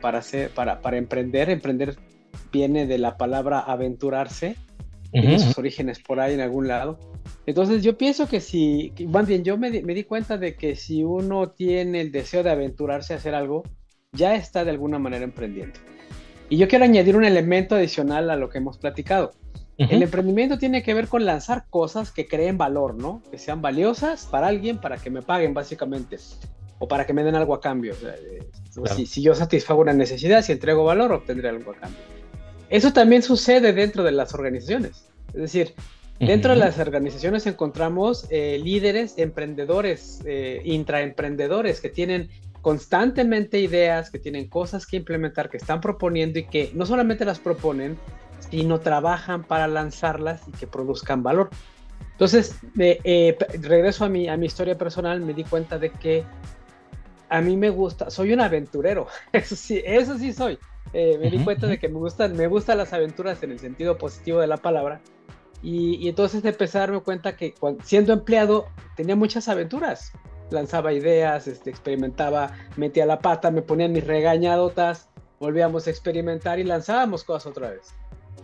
para, 0.02 0.18
hacer, 0.18 0.50
para, 0.50 0.82
para 0.82 0.98
emprender. 0.98 1.48
Emprender 1.48 1.96
viene 2.52 2.86
de 2.86 2.98
la 2.98 3.16
palabra 3.16 3.60
aventurarse 3.60 4.56
tiene 5.12 5.38
sus 5.38 5.58
orígenes 5.58 6.00
por 6.00 6.20
ahí 6.20 6.34
en 6.34 6.40
algún 6.40 6.68
lado. 6.68 6.98
Entonces 7.46 7.82
yo 7.82 7.98
pienso 7.98 8.26
que 8.26 8.40
si, 8.40 8.92
más 9.08 9.26
bien 9.26 9.44
yo 9.44 9.58
me, 9.58 9.82
me, 9.82 9.94
di 9.94 10.04
cuenta 10.04 10.38
de 10.38 10.54
que 10.56 10.74
si 10.74 11.04
uno 11.04 11.50
tiene 11.50 12.00
el 12.00 12.10
deseo 12.10 12.42
de 12.42 12.50
aventurarse 12.50 13.12
a 13.12 13.16
hacer 13.16 13.34
algo, 13.34 13.62
ya 14.12 14.34
está 14.34 14.64
de 14.64 14.70
alguna 14.70 14.98
manera 14.98 15.24
emprendiendo. 15.24 15.78
Y 16.48 16.56
yo 16.56 16.68
quiero 16.68 16.84
añadir 16.84 17.16
un 17.16 17.24
elemento 17.24 17.76
adicional 17.76 18.30
a 18.30 18.36
lo 18.36 18.48
que 18.48 18.58
hemos 18.58 18.78
platicado. 18.78 19.32
El 19.78 20.02
emprendimiento 20.02 20.58
tiene 20.58 20.82
que 20.82 20.94
ver 20.94 21.08
con 21.08 21.24
lanzar 21.24 21.64
cosas 21.68 22.12
que 22.12 22.28
creen 22.28 22.56
valor, 22.56 22.94
¿no? 22.94 23.20
Que 23.30 23.38
sean 23.38 23.62
valiosas 23.62 24.26
para 24.26 24.46
alguien, 24.46 24.78
para 24.78 24.96
que 24.96 25.10
me 25.10 25.22
paguen 25.22 25.54
básicamente, 25.54 26.18
o 26.78 26.86
para 26.86 27.04
que 27.04 27.12
me 27.12 27.24
den 27.24 27.34
algo 27.34 27.54
a 27.54 27.60
cambio. 27.60 27.94
Eh, 27.94 28.46
si, 28.94 29.06
si, 29.06 29.22
yo 29.22 29.34
satisfago 29.34 29.80
una 29.80 29.92
necesidad, 29.92 30.42
si 30.42 30.52
entrego 30.52 30.84
valor, 30.84 31.10
obtendré 31.12 31.48
algo 31.48 31.72
a 31.72 31.74
cambio. 31.74 32.00
Eso 32.72 32.90
también 32.94 33.22
sucede 33.22 33.74
dentro 33.74 34.02
de 34.02 34.12
las 34.12 34.32
organizaciones. 34.32 35.04
Es 35.34 35.42
decir, 35.42 35.74
dentro 36.18 36.52
de 36.52 36.58
las 36.58 36.78
organizaciones 36.78 37.46
encontramos 37.46 38.26
eh, 38.30 38.58
líderes, 38.64 39.18
emprendedores, 39.18 40.22
eh, 40.24 40.62
intraemprendedores 40.64 41.82
que 41.82 41.90
tienen 41.90 42.30
constantemente 42.62 43.60
ideas, 43.60 44.10
que 44.10 44.18
tienen 44.18 44.48
cosas 44.48 44.86
que 44.86 44.96
implementar, 44.96 45.50
que 45.50 45.58
están 45.58 45.82
proponiendo 45.82 46.38
y 46.38 46.44
que 46.44 46.70
no 46.74 46.86
solamente 46.86 47.26
las 47.26 47.40
proponen, 47.40 47.98
sino 48.50 48.80
trabajan 48.80 49.44
para 49.44 49.68
lanzarlas 49.68 50.40
y 50.48 50.52
que 50.52 50.66
produzcan 50.66 51.22
valor. 51.22 51.50
Entonces, 52.12 52.56
eh, 52.78 53.36
regreso 53.60 54.06
a 54.06 54.08
mi, 54.08 54.28
a 54.28 54.38
mi 54.38 54.46
historia 54.46 54.78
personal, 54.78 55.20
me 55.20 55.34
di 55.34 55.44
cuenta 55.44 55.78
de 55.78 55.90
que 55.90 56.24
a 57.28 57.42
mí 57.42 57.54
me 57.54 57.68
gusta, 57.68 58.08
soy 58.08 58.32
un 58.32 58.40
aventurero, 58.40 59.08
eso 59.32 59.56
sí, 59.56 59.82
eso 59.84 60.16
sí 60.16 60.32
soy. 60.32 60.58
Eh, 60.92 61.18
me 61.18 61.30
di 61.30 61.42
cuenta 61.42 61.66
de 61.66 61.78
que 61.78 61.88
me 61.88 61.98
gustan, 61.98 62.36
me 62.36 62.46
gustan 62.46 62.78
las 62.78 62.92
aventuras 62.92 63.42
en 63.42 63.50
el 63.50 63.58
sentido 63.58 63.96
positivo 63.96 64.40
de 64.40 64.46
la 64.46 64.58
palabra. 64.58 65.00
Y, 65.62 66.08
entonces 66.08 66.44
empecé 66.44 66.78
a 66.78 66.80
darme 66.82 67.00
cuenta 67.00 67.36
que 67.36 67.54
siendo 67.84 68.12
empleado 68.12 68.66
tenía 68.96 69.16
muchas 69.16 69.48
aventuras. 69.48 70.12
Lanzaba 70.50 70.92
ideas, 70.92 71.46
este, 71.46 71.70
experimentaba, 71.70 72.52
metía 72.76 73.06
la 73.06 73.20
pata, 73.20 73.50
me 73.50 73.62
ponían 73.62 73.92
mis 73.92 74.06
regañadotas, 74.06 75.08
volvíamos 75.38 75.86
a 75.86 75.90
experimentar 75.90 76.58
y 76.58 76.64
lanzábamos 76.64 77.24
cosas 77.24 77.46
otra 77.46 77.70
vez. 77.70 77.94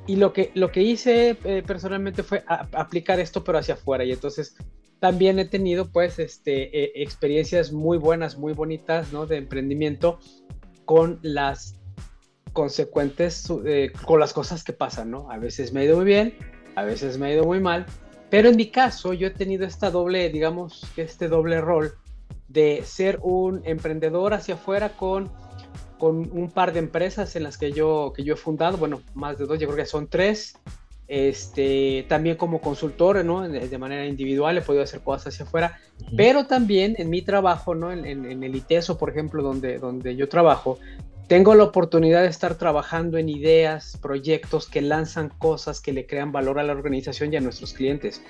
Y 0.06 0.16
lo 0.16 0.32
que, 0.32 0.52
lo 0.54 0.72
que 0.72 0.82
hice 0.82 1.36
eh, 1.44 1.62
personalmente 1.66 2.22
fue 2.22 2.42
aplicar 2.46 3.20
esto 3.20 3.44
pero 3.44 3.58
hacia 3.58 3.74
afuera. 3.74 4.04
Y 4.04 4.12
entonces 4.12 4.56
también 5.00 5.38
he 5.38 5.44
tenido 5.44 5.90
pues 5.90 6.18
este, 6.18 6.84
eh, 6.84 6.92
experiencias 6.94 7.72
muy 7.72 7.98
buenas, 7.98 8.38
muy 8.38 8.52
bonitas, 8.52 9.12
¿no? 9.12 9.26
De 9.26 9.36
emprendimiento 9.36 10.18
con 10.84 11.18
las 11.22 11.77
consecuentes, 12.52 13.50
eh, 13.66 13.92
con 14.04 14.20
las 14.20 14.32
cosas 14.32 14.64
que 14.64 14.72
pasan, 14.72 15.10
¿no? 15.10 15.30
A 15.30 15.38
veces 15.38 15.72
me 15.72 15.80
ha 15.80 15.84
ido 15.84 15.96
muy 15.96 16.04
bien, 16.04 16.34
a 16.74 16.84
veces 16.84 17.18
me 17.18 17.26
ha 17.26 17.32
ido 17.32 17.44
muy 17.44 17.60
mal, 17.60 17.86
pero 18.30 18.48
en 18.48 18.56
mi 18.56 18.70
caso 18.70 19.12
yo 19.12 19.28
he 19.28 19.30
tenido 19.30 19.66
esta 19.66 19.90
doble, 19.90 20.28
digamos, 20.30 20.86
este 20.96 21.28
doble 21.28 21.60
rol 21.60 21.94
de 22.48 22.82
ser 22.84 23.18
un 23.22 23.62
emprendedor 23.64 24.34
hacia 24.34 24.54
afuera 24.54 24.90
con, 24.90 25.30
con 25.98 26.30
un 26.32 26.50
par 26.50 26.72
de 26.72 26.78
empresas 26.78 27.36
en 27.36 27.42
las 27.42 27.58
que 27.58 27.72
yo, 27.72 28.12
que 28.14 28.24
yo 28.24 28.34
he 28.34 28.36
fundado, 28.36 28.76
bueno, 28.78 29.02
más 29.14 29.38
de 29.38 29.46
dos, 29.46 29.58
yo 29.58 29.66
creo 29.66 29.78
que 29.78 29.86
son 29.86 30.08
tres, 30.08 30.58
este, 31.08 32.04
también 32.06 32.36
como 32.36 32.60
consultor, 32.60 33.24
¿no? 33.24 33.48
De 33.48 33.78
manera 33.78 34.04
individual 34.04 34.58
he 34.58 34.60
podido 34.60 34.84
hacer 34.84 35.00
cosas 35.00 35.32
hacia 35.32 35.46
afuera, 35.46 35.78
pero 36.16 36.46
también 36.46 36.96
en 36.98 37.08
mi 37.08 37.22
trabajo, 37.22 37.74
¿no? 37.74 37.90
En, 37.90 38.04
en, 38.04 38.42
el 38.44 38.54
ITESO, 38.54 38.98
por 38.98 39.08
ejemplo, 39.08 39.42
donde, 39.42 39.78
donde 39.78 40.16
yo 40.16 40.28
trabajo, 40.28 40.78
tengo 41.28 41.54
la 41.54 41.64
oportunidad 41.64 42.22
de 42.22 42.28
estar 42.28 42.56
trabajando 42.56 43.18
en 43.18 43.28
ideas, 43.28 43.98
proyectos 44.00 44.68
que 44.68 44.82
lanzan 44.82 45.28
cosas 45.28 45.80
que 45.80 45.92
le 45.92 46.06
crean 46.06 46.32
valor 46.32 46.58
a 46.58 46.64
la 46.64 46.72
organización 46.72 47.32
y 47.32 47.36
a 47.36 47.40
nuestros 47.40 47.72
clientes. 47.74 48.22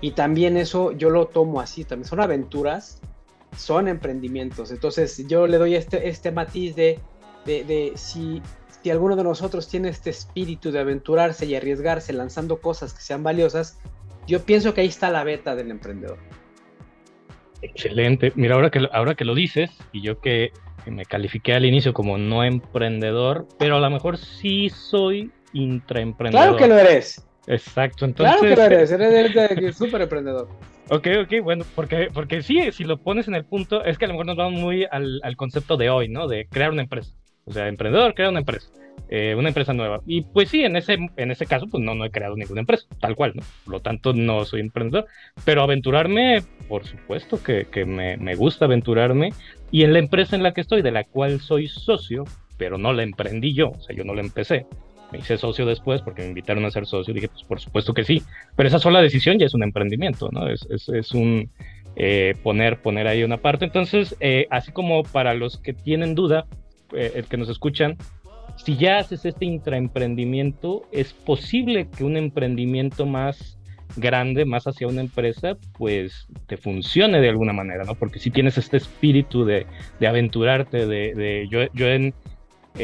Y 0.00 0.12
también 0.12 0.56
eso 0.56 0.92
yo 0.92 1.10
lo 1.10 1.28
tomo 1.28 1.60
así, 1.60 1.84
también 1.84 2.08
son 2.08 2.20
aventuras, 2.20 3.00
son 3.56 3.88
emprendimientos. 3.88 4.70
Entonces 4.70 5.26
yo 5.28 5.46
le 5.46 5.58
doy 5.58 5.76
este, 5.76 6.08
este 6.08 6.32
matiz 6.32 6.74
de, 6.74 6.98
de, 7.46 7.64
de 7.64 7.92
si 7.96 8.42
si 8.82 8.90
alguno 8.90 9.16
de 9.16 9.24
nosotros 9.24 9.68
tiene 9.68 9.90
este 9.90 10.10
espíritu 10.10 10.70
de 10.70 10.80
aventurarse 10.80 11.44
y 11.46 11.54
arriesgarse 11.54 12.12
lanzando 12.12 12.60
cosas 12.60 12.94
que 12.94 13.02
sean 13.02 13.22
valiosas, 13.22 13.78
yo 14.26 14.42
pienso 14.44 14.72
que 14.72 14.80
ahí 14.80 14.88
está 14.88 15.10
la 15.10 15.24
beta 15.24 15.54
del 15.54 15.70
emprendedor. 15.70 16.18
Excelente. 17.62 18.32
Mira, 18.36 18.54
ahora 18.54 18.70
que, 18.70 18.88
ahora 18.92 19.14
que 19.14 19.24
lo 19.24 19.34
dices, 19.34 19.70
y 19.92 20.02
yo 20.02 20.20
que, 20.20 20.52
me 20.86 21.04
califiqué 21.04 21.54
al 21.54 21.64
inicio 21.64 21.92
como 21.92 22.18
no 22.18 22.42
emprendedor, 22.42 23.46
pero 23.58 23.76
a 23.76 23.80
lo 23.80 23.90
mejor 23.90 24.16
sí 24.16 24.70
soy 24.70 25.30
intraemprendedor. 25.52 26.42
Claro 26.42 26.56
que 26.56 26.66
lo 26.66 26.78
eres. 26.78 27.26
Exacto, 27.46 28.04
entonces... 28.04 28.36
Claro 28.36 28.54
que 28.54 28.56
lo 28.56 28.76
eres, 28.76 28.90
eres 28.90 29.76
súper 29.76 30.02
emprendedor. 30.02 30.48
Ok, 30.88 31.06
ok, 31.22 31.42
bueno, 31.42 31.64
porque, 31.74 32.08
porque 32.12 32.42
sí, 32.42 32.72
si 32.72 32.84
lo 32.84 32.96
pones 32.96 33.28
en 33.28 33.34
el 33.34 33.44
punto, 33.44 33.84
es 33.84 33.98
que 33.98 34.06
a 34.06 34.08
lo 34.08 34.14
mejor 34.14 34.26
nos 34.26 34.36
vamos 34.36 34.60
muy 34.60 34.86
al, 34.90 35.20
al 35.22 35.36
concepto 35.36 35.76
de 35.76 35.90
hoy, 35.90 36.08
¿no? 36.08 36.26
De 36.26 36.48
crear 36.48 36.70
una 36.70 36.82
empresa. 36.82 37.14
O 37.50 37.52
sea, 37.52 37.66
emprendedor 37.66 38.14
crea 38.14 38.28
una 38.28 38.38
empresa, 38.38 38.70
eh, 39.08 39.34
una 39.36 39.48
empresa 39.48 39.72
nueva. 39.72 40.00
Y 40.06 40.22
pues 40.22 40.48
sí, 40.48 40.62
en 40.62 40.76
ese, 40.76 40.96
en 41.16 41.30
ese 41.32 41.46
caso, 41.46 41.66
pues 41.66 41.82
no, 41.82 41.96
no 41.96 42.04
he 42.04 42.10
creado 42.12 42.36
ninguna 42.36 42.60
empresa, 42.60 42.86
tal 43.00 43.16
cual, 43.16 43.32
¿no? 43.34 43.42
Por 43.64 43.74
lo 43.74 43.80
tanto, 43.80 44.12
no 44.12 44.44
soy 44.44 44.60
emprendedor. 44.60 45.06
Pero 45.44 45.62
aventurarme, 45.62 46.44
por 46.68 46.86
supuesto 46.86 47.42
que, 47.42 47.66
que 47.66 47.84
me, 47.84 48.16
me 48.18 48.36
gusta 48.36 48.66
aventurarme. 48.66 49.30
Y 49.72 49.82
en 49.82 49.92
la 49.92 49.98
empresa 49.98 50.36
en 50.36 50.44
la 50.44 50.52
que 50.54 50.60
estoy, 50.60 50.82
de 50.82 50.92
la 50.92 51.02
cual 51.02 51.40
soy 51.40 51.66
socio, 51.66 52.24
pero 52.56 52.78
no 52.78 52.92
la 52.92 53.02
emprendí 53.02 53.52
yo, 53.52 53.70
o 53.70 53.80
sea, 53.80 53.96
yo 53.96 54.04
no 54.04 54.14
la 54.14 54.20
empecé. 54.20 54.66
Me 55.10 55.18
hice 55.18 55.36
socio 55.38 55.66
después 55.66 56.02
porque 56.02 56.22
me 56.22 56.28
invitaron 56.28 56.64
a 56.64 56.70
ser 56.70 56.86
socio. 56.86 57.12
Dije, 57.12 57.28
pues 57.28 57.42
por 57.42 57.58
supuesto 57.58 57.92
que 57.94 58.04
sí. 58.04 58.22
Pero 58.54 58.68
esa 58.68 58.78
sola 58.78 59.02
decisión 59.02 59.40
ya 59.40 59.46
es 59.46 59.54
un 59.54 59.64
emprendimiento, 59.64 60.28
¿no? 60.30 60.48
Es, 60.48 60.64
es, 60.70 60.88
es 60.88 61.10
un 61.12 61.50
eh, 61.96 62.34
poner, 62.42 62.80
poner 62.80 63.08
ahí 63.08 63.24
una 63.24 63.38
parte. 63.38 63.64
Entonces, 63.64 64.16
eh, 64.20 64.46
así 64.50 64.70
como 64.72 65.02
para 65.02 65.34
los 65.34 65.58
que 65.58 65.72
tienen 65.72 66.14
duda, 66.14 66.46
eh, 66.92 67.24
que 67.28 67.36
nos 67.36 67.48
escuchan, 67.48 67.96
si 68.56 68.76
ya 68.76 68.98
haces 68.98 69.24
este 69.24 69.44
intraemprendimiento, 69.44 70.82
es 70.92 71.12
posible 71.12 71.88
que 71.88 72.04
un 72.04 72.16
emprendimiento 72.16 73.06
más 73.06 73.58
grande, 73.96 74.44
más 74.44 74.66
hacia 74.66 74.86
una 74.86 75.00
empresa, 75.00 75.56
pues 75.76 76.26
te 76.46 76.56
funcione 76.56 77.20
de 77.20 77.28
alguna 77.28 77.52
manera, 77.52 77.84
¿no? 77.84 77.94
Porque 77.94 78.18
si 78.18 78.30
tienes 78.30 78.58
este 78.58 78.76
espíritu 78.76 79.44
de, 79.44 79.66
de 79.98 80.06
aventurarte, 80.06 80.86
de, 80.86 81.14
de 81.14 81.48
yo, 81.50 81.60
yo 81.74 81.86
en, 81.88 82.14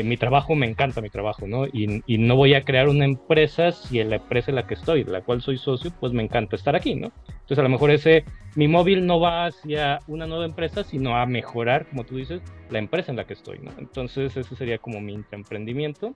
en 0.01 0.09
mi 0.09 0.17
trabajo 0.17 0.55
me 0.55 0.67
encanta 0.67 1.01
mi 1.01 1.11
trabajo, 1.11 1.47
¿no? 1.47 1.67
Y, 1.67 2.03
no 2.19 2.37
voy 2.37 2.55
a 2.55 2.65
crear 2.65 2.89
una 2.89 3.05
empresa 3.05 3.73
si 3.73 4.01
en 4.01 4.11
la 4.11 4.17
empresa 4.17 4.51
en 4.51 4.57
la 4.57 4.67
que 4.67 4.75
estoy, 4.75 5.05
de 5.05 5.13
la 5.13 5.23
cual 5.23 5.41
soy 5.41 5.59
socio, 5.59 5.91
pues 5.99 6.13
me 6.13 6.23
encanta 6.23 6.57
estar 6.57 6.77
aquí, 6.77 6.95
¿no? 6.95 7.13
Entonces 7.29 7.59
a 7.59 7.63
lo 7.63 7.69
mejor 7.69 7.91
ese, 7.91 8.25
mi 8.55 8.69
móvil 8.69 9.07
no 9.07 9.21
va 9.21 9.47
hacia 9.47 10.01
una 10.07 10.27
nueva 10.27 10.45
empresa, 10.45 10.85
sino 10.85 11.17
a 11.17 11.25
mejorar, 11.27 11.87
como 11.87 12.05
tú 12.05 12.17
dices, 12.17 12.43
la 12.71 12.79
empresa 12.79 13.13
en 13.13 13.17
la 13.17 13.27
que 13.27 13.35
estoy, 13.35 13.59
¿no? 13.59 13.71
Entonces 13.79 14.37
ese 14.37 14.57
sería 14.57 14.79
como 14.79 15.01
mi 15.01 15.19
emprendimiento 15.31 16.15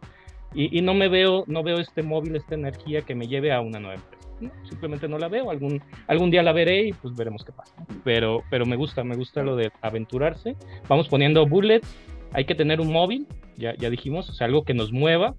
y, 0.55 0.77
y 0.77 0.83
no 0.83 0.95
me 0.95 1.09
veo, 1.09 1.45
no 1.47 1.63
veo 1.63 1.79
este 1.79 2.03
móvil, 2.03 2.37
esta 2.37 2.55
energía 2.55 3.03
que 3.03 3.15
me 3.15 3.29
lleve 3.29 3.53
a 3.53 3.61
una 3.61 3.79
nueva 3.79 3.95
empresa. 3.95 4.29
¿no? 4.41 4.51
Simplemente 4.69 5.07
no 5.07 5.19
la 5.19 5.29
veo, 5.29 5.51
algún, 5.51 5.83
algún 6.07 6.31
día 6.31 6.43
la 6.43 6.53
veré 6.53 6.89
y 6.89 6.93
pues 6.93 7.15
veremos 7.15 7.45
qué 7.45 7.53
pasa. 7.53 7.75
Pero, 8.05 8.43
pero 8.51 8.67
me 8.67 8.77
gusta, 8.77 9.05
me 9.05 9.17
gusta 9.17 9.43
lo 9.43 9.55
de 9.55 9.71
aventurarse. 9.83 10.57
Vamos 10.89 11.09
poniendo 11.09 11.47
bullets 11.47 11.87
hay 12.33 12.45
que 12.45 12.55
tener 12.55 12.81
un 12.81 12.93
móvil, 12.93 13.27
ya, 13.61 13.77
ya 13.77 13.91
dijimos, 13.91 14.29
o 14.29 14.33
sea, 14.33 14.47
algo 14.47 14.65
que 14.65 14.75
nos 14.75 14.93
mueva. 14.93 15.37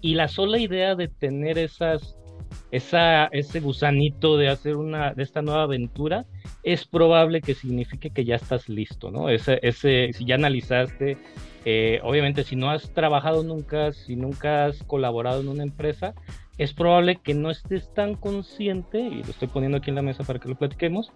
Y 0.00 0.14
la 0.14 0.28
sola 0.28 0.58
idea 0.58 0.94
de 0.94 1.08
tener 1.08 1.58
esas, 1.58 2.16
esa, 2.70 3.26
ese 3.26 3.60
gusanito 3.60 4.36
de 4.36 4.48
hacer 4.48 4.76
una, 4.76 5.12
de 5.12 5.22
esta 5.22 5.42
nueva 5.42 5.64
aventura, 5.64 6.26
es 6.62 6.86
probable 6.86 7.40
que 7.40 7.54
signifique 7.54 8.10
que 8.10 8.24
ya 8.24 8.36
estás 8.36 8.68
listo, 8.68 9.10
¿no? 9.10 9.28
Ese, 9.28 9.58
ese, 9.62 10.12
si 10.12 10.24
ya 10.24 10.36
analizaste, 10.36 11.18
eh, 11.64 12.00
obviamente 12.02 12.44
si 12.44 12.56
no 12.56 12.70
has 12.70 12.92
trabajado 12.94 13.42
nunca, 13.42 13.92
si 13.92 14.16
nunca 14.16 14.66
has 14.66 14.82
colaborado 14.84 15.40
en 15.40 15.48
una 15.48 15.62
empresa, 15.62 16.14
es 16.56 16.72
probable 16.72 17.16
que 17.16 17.34
no 17.34 17.50
estés 17.50 17.92
tan 17.94 18.14
consciente, 18.14 19.00
y 19.00 19.22
lo 19.22 19.30
estoy 19.30 19.48
poniendo 19.48 19.78
aquí 19.78 19.90
en 19.90 19.96
la 19.96 20.02
mesa 20.02 20.24
para 20.24 20.38
que 20.38 20.48
lo 20.48 20.56
platiquemos, 20.56 21.12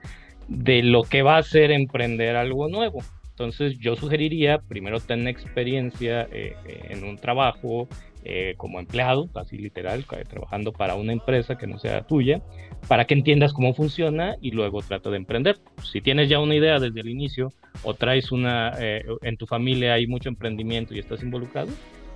de 0.49 0.83
lo 0.83 1.03
que 1.03 1.23
va 1.23 1.39
a 1.39 1.43
ser 1.43 1.71
emprender 1.71 2.37
algo 2.37 2.69
nuevo. 2.69 3.03
Entonces 3.35 3.81
yo 3.81 3.97
sugeriría 3.97 4.59
primero 4.61 5.01
tener 5.01 5.27
experiencia 5.27 6.23
eh, 6.31 6.55
eh, 6.67 6.87
en 6.91 7.03
un 7.03 7.17
trabajo 7.17 7.89
eh, 8.23 8.55
como 8.57 8.79
empleado, 8.79 9.29
así 9.35 9.59
literal, 9.59 10.05
trabajando 10.31 10.71
para 10.71 10.95
una 10.95 11.13
empresa 11.13 11.59
que 11.59 11.67
no 11.67 11.81
sea 11.81 12.07
tuya, 12.07 12.43
para 12.87 13.07
que 13.07 13.15
entiendas 13.15 13.53
cómo 13.53 13.75
funciona 13.75 14.37
y 14.41 14.53
luego 14.53 14.83
trata 14.83 15.11
de 15.11 15.17
emprender. 15.17 15.59
Si 15.83 16.01
tienes 16.01 16.29
ya 16.29 16.39
una 16.39 16.55
idea 16.55 16.79
desde 16.79 17.01
el 17.01 17.09
inicio 17.09 17.53
o 17.83 17.95
traes 17.95 18.31
una, 18.31 18.73
en 18.79 19.37
tu 19.37 19.47
familia 19.47 19.95
hay 19.95 20.07
mucho 20.07 20.29
emprendimiento 20.29 20.95
y 20.95 21.01
estás 21.01 21.21
involucrado, 21.25 21.69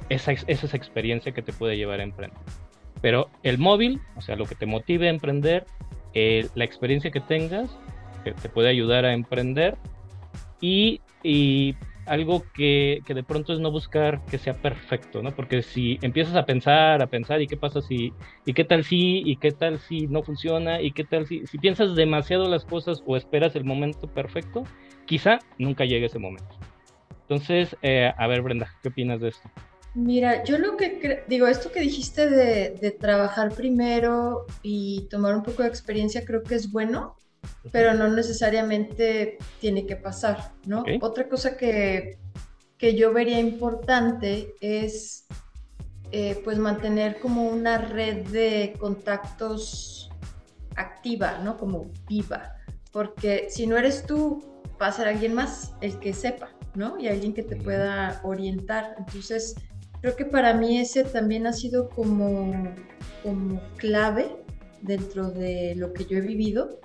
esa, 0.09 0.31
esa 0.31 0.47
es 0.47 0.73
experiencia 0.73 1.33
que 1.33 1.43
te 1.43 1.53
puede 1.53 1.77
llevar 1.77 1.99
a 1.99 2.05
emprender. 2.05 2.39
Pero 3.03 3.29
el 3.43 3.59
móvil, 3.59 4.01
o 4.17 4.21
sea, 4.21 4.37
lo 4.37 4.47
que 4.47 4.55
te 4.55 4.67
motive 4.67 5.09
a 5.09 5.11
emprender, 5.11 5.67
la 6.15 6.65
experiencia 6.65 7.11
que 7.11 7.21
tengas, 7.21 7.77
que 8.23 8.33
te 8.33 8.49
puede 8.49 8.69
ayudar 8.69 9.05
a 9.05 9.13
emprender 9.13 9.77
y, 10.61 11.01
algo 12.07 12.45
que, 12.55 13.03
de 13.07 13.23
pronto 13.23 13.53
es 13.53 13.61
no 13.61 13.71
buscar 13.71 14.25
que 14.27 14.39
sea 14.39 14.55
perfecto, 14.55 15.23
¿no? 15.23 15.35
Porque 15.35 15.63
si 15.63 15.99
empiezas 16.03 16.37
a 16.37 16.47
pensar, 16.47 17.03
a 17.03 17.07
pensar, 17.07 17.43
¿y 17.43 17.47
qué 17.47 17.57
pasa 17.57 17.81
si, 17.83 18.13
y 18.45 18.55
qué 18.55 18.65
tal 18.65 18.85
si, 18.85 19.23
y 19.25 19.37
qué 19.37 19.53
tal 19.53 19.79
si 19.79 20.07
no 20.07 20.23
funciona, 20.23 20.81
y 20.81 20.93
qué 20.93 21.05
tal 21.05 21.27
si, 21.27 21.47
si 21.47 21.59
piensas 21.59 21.95
demasiado 21.95 22.49
las 22.49 22.65
cosas 22.65 23.03
o 23.07 23.17
esperas 23.17 23.55
el 23.57 23.65
momento 23.65 24.07
perfecto, 24.09 24.65
quizá 25.07 25.41
nunca 25.59 25.85
llegue 25.85 26.07
ese 26.07 26.19
momento. 26.19 26.55
Entonces, 27.23 27.77
eh, 27.83 28.11
a 28.17 28.27
ver, 28.27 28.41
Brenda, 28.41 28.69
¿qué 28.83 28.89
opinas 28.89 29.21
de 29.21 29.29
esto? 29.29 29.51
Mira, 29.95 30.45
yo 30.45 30.59
lo 30.59 30.77
que 30.77 31.25
digo, 31.29 31.47
esto 31.47 31.73
que 31.73 31.81
dijiste 31.81 32.31
de, 32.31 32.97
trabajar 33.01 33.53
primero 33.55 34.47
y 34.63 35.09
tomar 35.11 35.35
un 35.35 35.43
poco 35.43 35.63
de 35.63 35.69
experiencia, 35.69 36.25
creo 36.25 36.43
que 36.43 36.55
es 36.55 36.71
bueno, 36.71 37.17
pero 37.73 37.95
no 37.95 38.09
necesariamente 38.09 39.39
tiene 39.61 39.87
que 39.87 39.97
pasar, 39.97 40.53
¿no? 40.67 40.85
Otra 41.01 41.29
cosa 41.29 41.57
que, 41.57 42.19
que 42.77 42.95
yo 42.95 43.13
vería 43.13 43.41
importante 43.41 44.55
es 44.61 45.27
eh, 46.11 46.41
pues 46.45 46.59
mantener 46.59 47.21
como 47.21 47.49
una 47.49 47.79
red 47.79 48.27
de 48.29 48.75
contactos 48.79 50.11
activa, 50.77 51.39
¿no? 51.39 51.57
Como 51.57 51.91
viva, 52.09 52.57
porque 52.93 53.49
si 53.51 53.67
no 53.67 53.77
eres 53.77 54.07
tú, 54.07 54.43
va 54.81 54.87
a 54.87 54.93
ser 54.93 55.09
alguien 55.09 55.35
más 55.35 55.75
el 55.81 55.99
que 55.99 56.13
sepa, 56.13 56.51
¿no? 56.75 56.99
Y 56.99 57.09
alguien 57.09 57.35
que 57.35 57.43
te 57.43 57.57
pueda 57.57 58.21
orientar. 58.25 58.95
Entonces, 58.99 59.57
creo 60.01 60.17
que 60.17 60.25
para 60.25 60.55
mí 60.55 60.79
ese 60.79 61.05
también 61.05 61.47
ha 61.47 61.53
sido 61.53 61.89
como, 61.91 62.75
como 63.23 63.61
clave 63.77 64.37
dentro 64.83 65.31
de 65.31 65.75
lo 65.77 65.93
que 65.93 66.05
yo 66.05 66.19
he 66.19 66.23
vivido, 66.23 66.81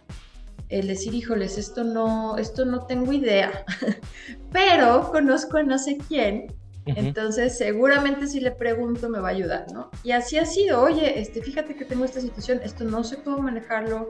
el 0.70 0.88
decir, 0.88 1.14
híjoles, 1.14 1.58
esto 1.58 1.84
no, 1.84 2.38
esto 2.38 2.66
no 2.66 2.86
tengo 2.86 3.14
idea, 3.14 3.66
pero 4.52 5.12
conozco 5.12 5.58
a 5.58 5.64
no 5.64 5.78
sé 5.78 5.98
quién, 6.08 6.54
entonces 6.86 7.58
seguramente 7.58 8.28
si 8.28 8.40
le 8.40 8.52
pregunto 8.52 9.10
me 9.10 9.20
va 9.20 9.30
a 9.30 9.32
ayudar, 9.32 9.66
¿no? 9.72 9.90
Y 10.04 10.12
así 10.12 10.38
ha 10.38 10.46
sido, 10.46 10.82
oye, 10.82 11.20
este, 11.20 11.42
fíjate 11.42 11.76
que 11.76 11.86
tengo 11.86 12.06
esta 12.06 12.20
situación, 12.20 12.60
esto 12.64 12.84
no 12.84 13.04
sé 13.04 13.18
cómo 13.24 13.40
manejarlo, 13.40 14.10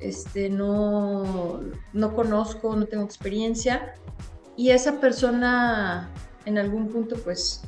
este, 0.00 0.48
no, 0.48 1.60
no 1.92 2.14
conozco, 2.14 2.74
no 2.76 2.86
tengo 2.86 3.04
experiencia, 3.04 3.94
y 4.56 4.70
esa 4.70 5.00
persona 5.00 6.10
en 6.46 6.58
algún 6.58 6.88
punto 6.88 7.16
pues 7.16 7.62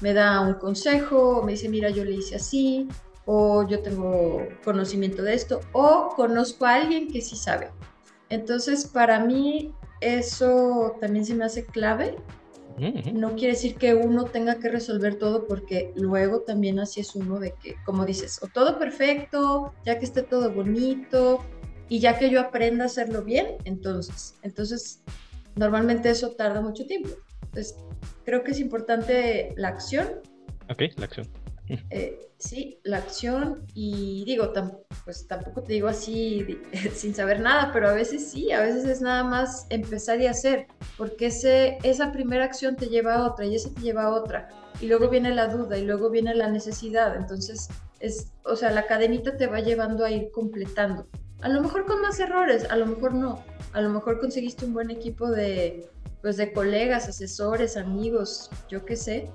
me 0.00 0.12
da 0.12 0.40
un 0.40 0.54
consejo, 0.54 1.42
me 1.42 1.52
dice, 1.52 1.68
mira, 1.68 1.90
yo 1.90 2.04
le 2.04 2.12
hice 2.12 2.36
así, 2.36 2.88
o 3.26 3.66
yo 3.68 3.80
tengo 3.80 4.48
conocimiento 4.64 5.22
de 5.22 5.34
esto, 5.34 5.60
o 5.72 6.14
conozco 6.16 6.64
a 6.64 6.74
alguien 6.74 7.08
que 7.08 7.20
sí 7.20 7.36
sabe. 7.36 7.70
Entonces, 8.30 8.86
para 8.86 9.20
mí 9.20 9.74
eso 10.00 10.96
también 11.00 11.26
se 11.26 11.34
me 11.34 11.44
hace 11.44 11.64
clave. 11.66 12.16
No 13.14 13.34
quiere 13.36 13.54
decir 13.54 13.76
que 13.76 13.94
uno 13.94 14.24
tenga 14.24 14.56
que 14.56 14.68
resolver 14.68 15.18
todo 15.18 15.46
porque 15.46 15.92
luego 15.96 16.40
también 16.40 16.78
así 16.78 17.00
es 17.00 17.16
uno 17.16 17.40
de 17.40 17.52
que, 17.52 17.76
como 17.86 18.04
dices, 18.04 18.38
o 18.42 18.48
todo 18.48 18.78
perfecto, 18.78 19.72
ya 19.84 19.98
que 19.98 20.04
esté 20.04 20.22
todo 20.22 20.52
bonito 20.52 21.42
y 21.88 22.00
ya 22.00 22.18
que 22.18 22.28
yo 22.28 22.38
aprenda 22.38 22.84
a 22.84 22.86
hacerlo 22.88 23.22
bien, 23.22 23.56
entonces, 23.64 24.36
entonces 24.42 25.00
normalmente 25.54 26.10
eso 26.10 26.32
tarda 26.32 26.60
mucho 26.60 26.84
tiempo. 26.86 27.08
Entonces, 27.44 27.76
creo 28.26 28.44
que 28.44 28.50
es 28.50 28.60
importante 28.60 29.54
la 29.56 29.68
acción. 29.68 30.20
Ok, 30.68 30.82
la 30.96 31.06
acción. 31.06 31.28
Eh, 31.88 32.25
sí, 32.38 32.80
la 32.84 32.98
acción 32.98 33.66
y 33.74 34.24
digo, 34.24 34.52
pues 35.04 35.26
tampoco 35.26 35.62
te 35.62 35.74
digo 35.74 35.88
así 35.88 36.58
sin 36.94 37.14
saber 37.14 37.40
nada, 37.40 37.70
pero 37.72 37.88
a 37.88 37.94
veces 37.94 38.30
sí, 38.30 38.52
a 38.52 38.60
veces 38.60 38.84
es 38.84 39.00
nada 39.00 39.24
más 39.24 39.66
empezar 39.70 40.20
y 40.20 40.26
hacer, 40.26 40.66
porque 40.96 41.26
ese, 41.26 41.78
esa 41.82 42.12
primera 42.12 42.44
acción 42.44 42.76
te 42.76 42.86
lleva 42.86 43.14
a 43.14 43.26
otra 43.26 43.46
y 43.46 43.54
esa 43.54 43.70
te 43.70 43.80
lleva 43.80 44.04
a 44.04 44.10
otra, 44.10 44.48
y 44.80 44.86
luego 44.86 45.08
viene 45.08 45.34
la 45.34 45.48
duda 45.48 45.78
y 45.78 45.84
luego 45.84 46.10
viene 46.10 46.34
la 46.34 46.48
necesidad, 46.48 47.16
entonces 47.16 47.68
es, 48.00 48.32
o 48.44 48.56
sea, 48.56 48.70
la 48.70 48.86
cadenita 48.86 49.36
te 49.36 49.46
va 49.46 49.60
llevando 49.60 50.04
a 50.04 50.10
ir 50.10 50.30
completando. 50.30 51.06
A 51.40 51.48
lo 51.48 51.60
mejor 51.60 51.86
con 51.86 52.00
más 52.00 52.18
errores, 52.18 52.66
a 52.70 52.76
lo 52.76 52.86
mejor 52.86 53.14
no, 53.14 53.44
a 53.72 53.80
lo 53.80 53.90
mejor 53.90 54.18
conseguiste 54.20 54.64
un 54.64 54.72
buen 54.72 54.90
equipo 54.90 55.30
de, 55.30 55.88
pues 56.22 56.36
de 56.36 56.52
colegas, 56.52 57.08
asesores, 57.08 57.76
amigos, 57.76 58.50
yo 58.68 58.84
qué 58.84 58.96
sé, 58.96 59.30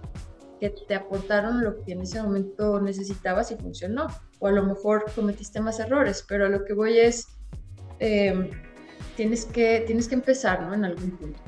que 0.61 0.69
te 0.69 0.93
aportaron 0.93 1.63
lo 1.63 1.83
que 1.83 1.93
en 1.93 2.01
ese 2.01 2.21
momento 2.21 2.79
necesitabas 2.79 3.51
y 3.51 3.55
funcionó. 3.55 4.07
O 4.39 4.47
a 4.47 4.51
lo 4.51 4.63
mejor 4.63 5.05
cometiste 5.15 5.59
más 5.59 5.79
errores, 5.79 6.23
pero 6.29 6.45
a 6.45 6.49
lo 6.49 6.63
que 6.63 6.73
voy 6.73 6.99
es, 6.99 7.27
em, 7.97 8.51
tienes, 9.17 9.45
que, 9.45 9.83
tienes 9.87 10.07
que 10.07 10.13
empezar, 10.15 10.61
¿no? 10.61 10.75
En 10.75 10.85
algún 10.85 11.17
punto. 11.17 11.39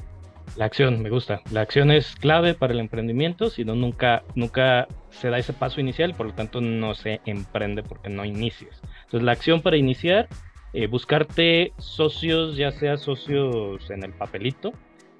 La 0.55 0.65
acción, 0.65 1.01
me 1.01 1.11
gusta. 1.11 1.41
La 1.51 1.61
acción 1.61 1.91
es 1.91 2.15
clave 2.15 2.55
para 2.55 2.73
el 2.73 2.79
emprendimiento, 2.79 3.51
si 3.51 3.63
no, 3.63 3.75
nunca, 3.75 4.23
nunca 4.33 4.87
se 5.11 5.29
da 5.29 5.37
ese 5.37 5.53
paso 5.53 5.79
inicial, 5.79 6.15
por 6.15 6.25
lo 6.25 6.33
tanto 6.33 6.59
no 6.59 6.95
se 6.95 7.21
emprende 7.25 7.83
porque 7.83 8.09
no 8.09 8.25
inicias. 8.25 8.81
Entonces 9.05 9.23
la 9.23 9.31
acción 9.31 9.61
para 9.61 9.77
iniciar, 9.77 10.27
eh, 10.73 10.87
buscarte 10.87 11.71
socios, 11.77 12.57
ya 12.57 12.71
sea 12.71 12.97
socios 12.97 13.89
en 13.91 14.03
el 14.03 14.13
papelito, 14.13 14.73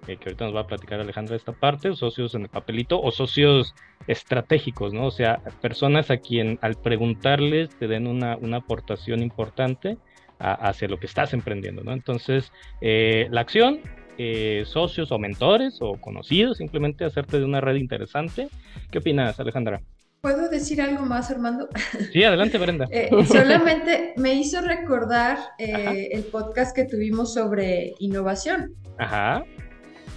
que 0.05 0.17
ahorita 0.25 0.45
nos 0.45 0.55
va 0.55 0.61
a 0.61 0.67
platicar 0.67 0.99
Alejandra 0.99 1.35
esta 1.35 1.53
parte, 1.53 1.95
socios 1.95 2.35
en 2.35 2.43
el 2.43 2.49
papelito 2.49 3.01
o 3.01 3.11
socios 3.11 3.73
estratégicos, 4.07 4.93
¿no? 4.93 5.07
O 5.07 5.11
sea, 5.11 5.39
personas 5.61 6.11
a 6.11 6.17
quien 6.17 6.59
al 6.61 6.75
preguntarles 6.75 7.69
te 7.77 7.87
den 7.87 8.07
una, 8.07 8.37
una 8.37 8.57
aportación 8.57 9.21
importante 9.21 9.97
hacia 10.39 10.87
lo 10.89 10.99
que 10.99 11.05
estás 11.05 11.33
emprendiendo, 11.33 11.83
¿no? 11.83 11.93
Entonces, 11.93 12.51
eh, 12.81 13.27
la 13.31 13.41
acción, 13.41 13.79
eh, 14.17 14.63
socios 14.65 15.11
o 15.11 15.19
mentores 15.19 15.77
o 15.79 15.93
conocidos, 15.99 16.57
simplemente 16.57 17.05
hacerte 17.05 17.39
de 17.39 17.45
una 17.45 17.61
red 17.61 17.75
interesante. 17.75 18.49
¿Qué 18.91 18.97
opinas, 18.97 19.39
Alejandra? 19.39 19.81
¿Puedo 20.21 20.49
decir 20.49 20.81
algo 20.81 21.05
más, 21.05 21.31
Armando? 21.31 21.69
Sí, 22.11 22.23
adelante, 22.23 22.57
Brenda. 22.57 22.87
Eh, 22.91 23.09
solamente 23.25 24.13
me 24.17 24.33
hizo 24.33 24.61
recordar 24.61 25.37
el 25.57 26.23
podcast 26.25 26.75
que 26.75 26.85
tuvimos 26.85 27.33
sobre 27.33 27.93
innovación. 27.99 28.73
Ajá 28.97 29.43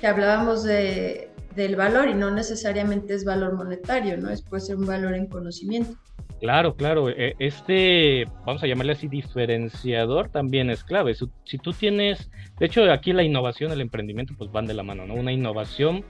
que 0.01 0.07
hablábamos 0.07 0.65
de, 0.65 1.31
del 1.55 1.75
valor 1.75 2.09
y 2.09 2.15
no 2.15 2.31
necesariamente 2.31 3.15
es 3.15 3.25
valor 3.25 3.55
monetario, 3.55 4.17
¿no? 4.17 4.31
Es 4.31 4.43
puede 4.43 4.61
ser 4.61 4.77
un 4.77 4.87
valor 4.87 5.15
en 5.15 5.27
conocimiento. 5.27 5.97
Claro, 6.41 6.77
claro. 6.77 7.09
E, 7.09 7.35
este, 7.39 8.27
vamos 8.45 8.63
a 8.63 8.67
llamarle 8.67 8.93
así, 8.93 9.09
diferenciador 9.09 10.29
también 10.29 10.71
es 10.71 10.85
clave. 10.85 11.15
Si 11.15 11.59
tú 11.59 11.73
tienes, 11.73 12.31
de 12.59 12.67
hecho, 12.67 12.91
aquí 12.93 13.13
la 13.13 13.23
innovación 13.23 13.73
el 13.73 13.81
emprendimiento 13.81 14.35
pues 14.37 14.53
van 14.53 14.67
de 14.67 14.75
la 14.75 14.83
mano, 14.83 15.07
¿no? 15.07 15.15
Una 15.15 15.33
innovación 15.33 16.05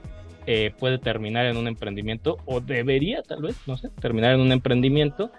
eh, 0.45 0.73
puede 0.77 0.97
terminar 0.97 1.45
en 1.45 1.57
un 1.57 1.67
emprendimiento 1.67 2.37
o 2.45 2.59
debería 2.59 3.23
tal 3.23 3.41
vez, 3.41 3.55
no 3.67 3.77
sé, 3.77 3.89
terminar 4.01 4.33
en 4.33 4.41
un 4.41 4.51
emprendimiento 4.51 5.31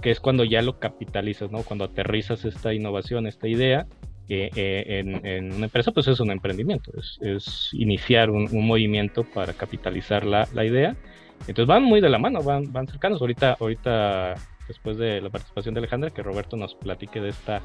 que 0.00 0.10
es 0.10 0.18
cuando 0.18 0.42
ya 0.42 0.62
lo 0.62 0.80
capitalizas, 0.80 1.52
¿no? 1.52 1.62
Cuando 1.62 1.84
aterrizas 1.84 2.44
esta 2.44 2.74
innovación, 2.74 3.28
esta 3.28 3.46
idea 3.46 3.86
eh, 4.34 5.00
en, 5.24 5.52
una 5.52 5.66
empresa, 5.66 5.92
pues 5.92 6.08
es 6.08 6.18
un 6.20 6.30
emprendimiento, 6.30 6.90
es, 7.20 7.68
iniciar 7.72 8.30
un, 8.30 8.48
movimiento 8.66 9.24
para 9.24 9.52
capitalizar 9.52 10.24
la, 10.24 10.64
idea. 10.64 10.96
Entonces 11.40 11.66
van 11.66 11.82
muy 11.82 12.00
de 12.00 12.08
la 12.08 12.18
mano, 12.18 12.42
van, 12.42 12.72
van 12.72 12.86
cercanos. 12.86 13.20
Ahorita, 13.20 13.56
ahorita, 13.60 14.34
después 14.68 14.96
de 14.96 15.20
la 15.20 15.28
participación 15.28 15.74
de 15.74 15.80
Alejandra, 15.80 16.10
que 16.10 16.22
Roberto 16.22 16.56
nos 16.56 16.74
platique 16.74 17.20
de 17.20 17.30
esta 17.30 17.62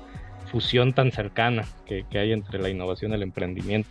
fusión 0.51 0.93
tan 0.93 1.11
cercana 1.11 1.65
que, 1.85 2.05
que, 2.09 2.19
hay 2.19 2.31
entre 2.31 2.59
la 2.59 2.69
innovación 2.69 3.11
y 3.11 3.15
el 3.15 3.23
emprendimiento. 3.23 3.89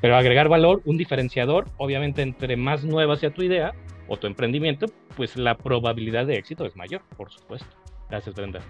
Pero 0.00 0.16
agregar 0.16 0.48
valor, 0.48 0.82
un 0.84 0.96
diferenciador, 0.96 1.66
obviamente 1.76 2.22
entre 2.22 2.56
más 2.56 2.84
nueva 2.84 3.16
sea 3.16 3.30
tu 3.30 3.42
idea 3.42 3.72
o 4.08 4.16
tu 4.16 4.26
emprendimiento, 4.26 4.86
pues 5.16 5.36
la 5.36 5.56
probabilidad 5.56 6.26
de 6.26 6.36
éxito 6.36 6.64
es 6.66 6.76
mayor, 6.76 7.02
por 7.16 7.30
supuesto. 7.30 7.68
Gracias, 8.10 8.34
Brenda. 8.34 8.60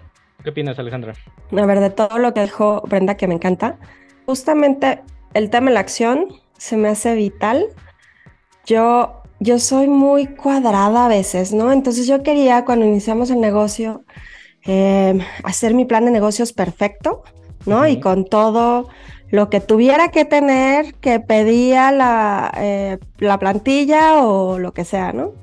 ¿Qué 0.43 0.51
opinas, 0.51 0.79
Alejandra? 0.79 1.13
A 1.51 1.65
ver, 1.65 1.79
de 1.79 1.89
todo 1.89 2.17
lo 2.17 2.33
que 2.33 2.41
dijo 2.41 2.81
Brenda, 2.87 3.17
que 3.17 3.27
me 3.27 3.33
encanta, 3.33 3.77
justamente 4.25 5.01
el 5.33 5.49
tema 5.49 5.67
de 5.67 5.73
la 5.73 5.79
acción 5.81 6.27
se 6.57 6.77
me 6.77 6.87
hace 6.87 7.15
vital. 7.15 7.67
Yo, 8.65 9.21
yo 9.39 9.59
soy 9.59 9.87
muy 9.87 10.27
cuadrada 10.27 11.05
a 11.05 11.09
veces, 11.09 11.53
¿no? 11.53 11.71
Entonces 11.71 12.07
yo 12.07 12.23
quería, 12.23 12.63
cuando 12.63 12.85
iniciamos 12.85 13.31
el 13.31 13.41
negocio, 13.41 14.05
em, 14.63 15.19
hacer 15.43 15.73
mi 15.73 15.85
plan 15.85 16.05
de 16.05 16.11
negocios 16.11 16.53
perfecto, 16.53 17.23
¿no? 17.65 17.87
Y 17.87 17.99
con 17.99 18.25
todo 18.25 18.87
lo 19.31 19.49
que 19.49 19.59
tuviera 19.59 20.09
que 20.09 20.25
tener, 20.25 20.95
que 20.95 21.19
pedía 21.19 21.91
la, 21.91 22.51
eh, 22.57 22.97
la 23.17 23.37
plantilla 23.39 24.23
o 24.23 24.57
lo 24.57 24.73
que 24.73 24.85
sea, 24.85 25.11
¿no? 25.11 25.33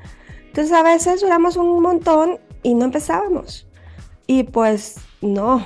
Entonces 0.46 0.72
a 0.72 0.82
veces 0.82 1.20
duramos 1.20 1.56
un 1.56 1.82
montón 1.82 2.38
y 2.62 2.74
no 2.74 2.86
empezábamos. 2.86 3.65
Y 4.26 4.44
pues 4.44 4.96
no, 5.20 5.64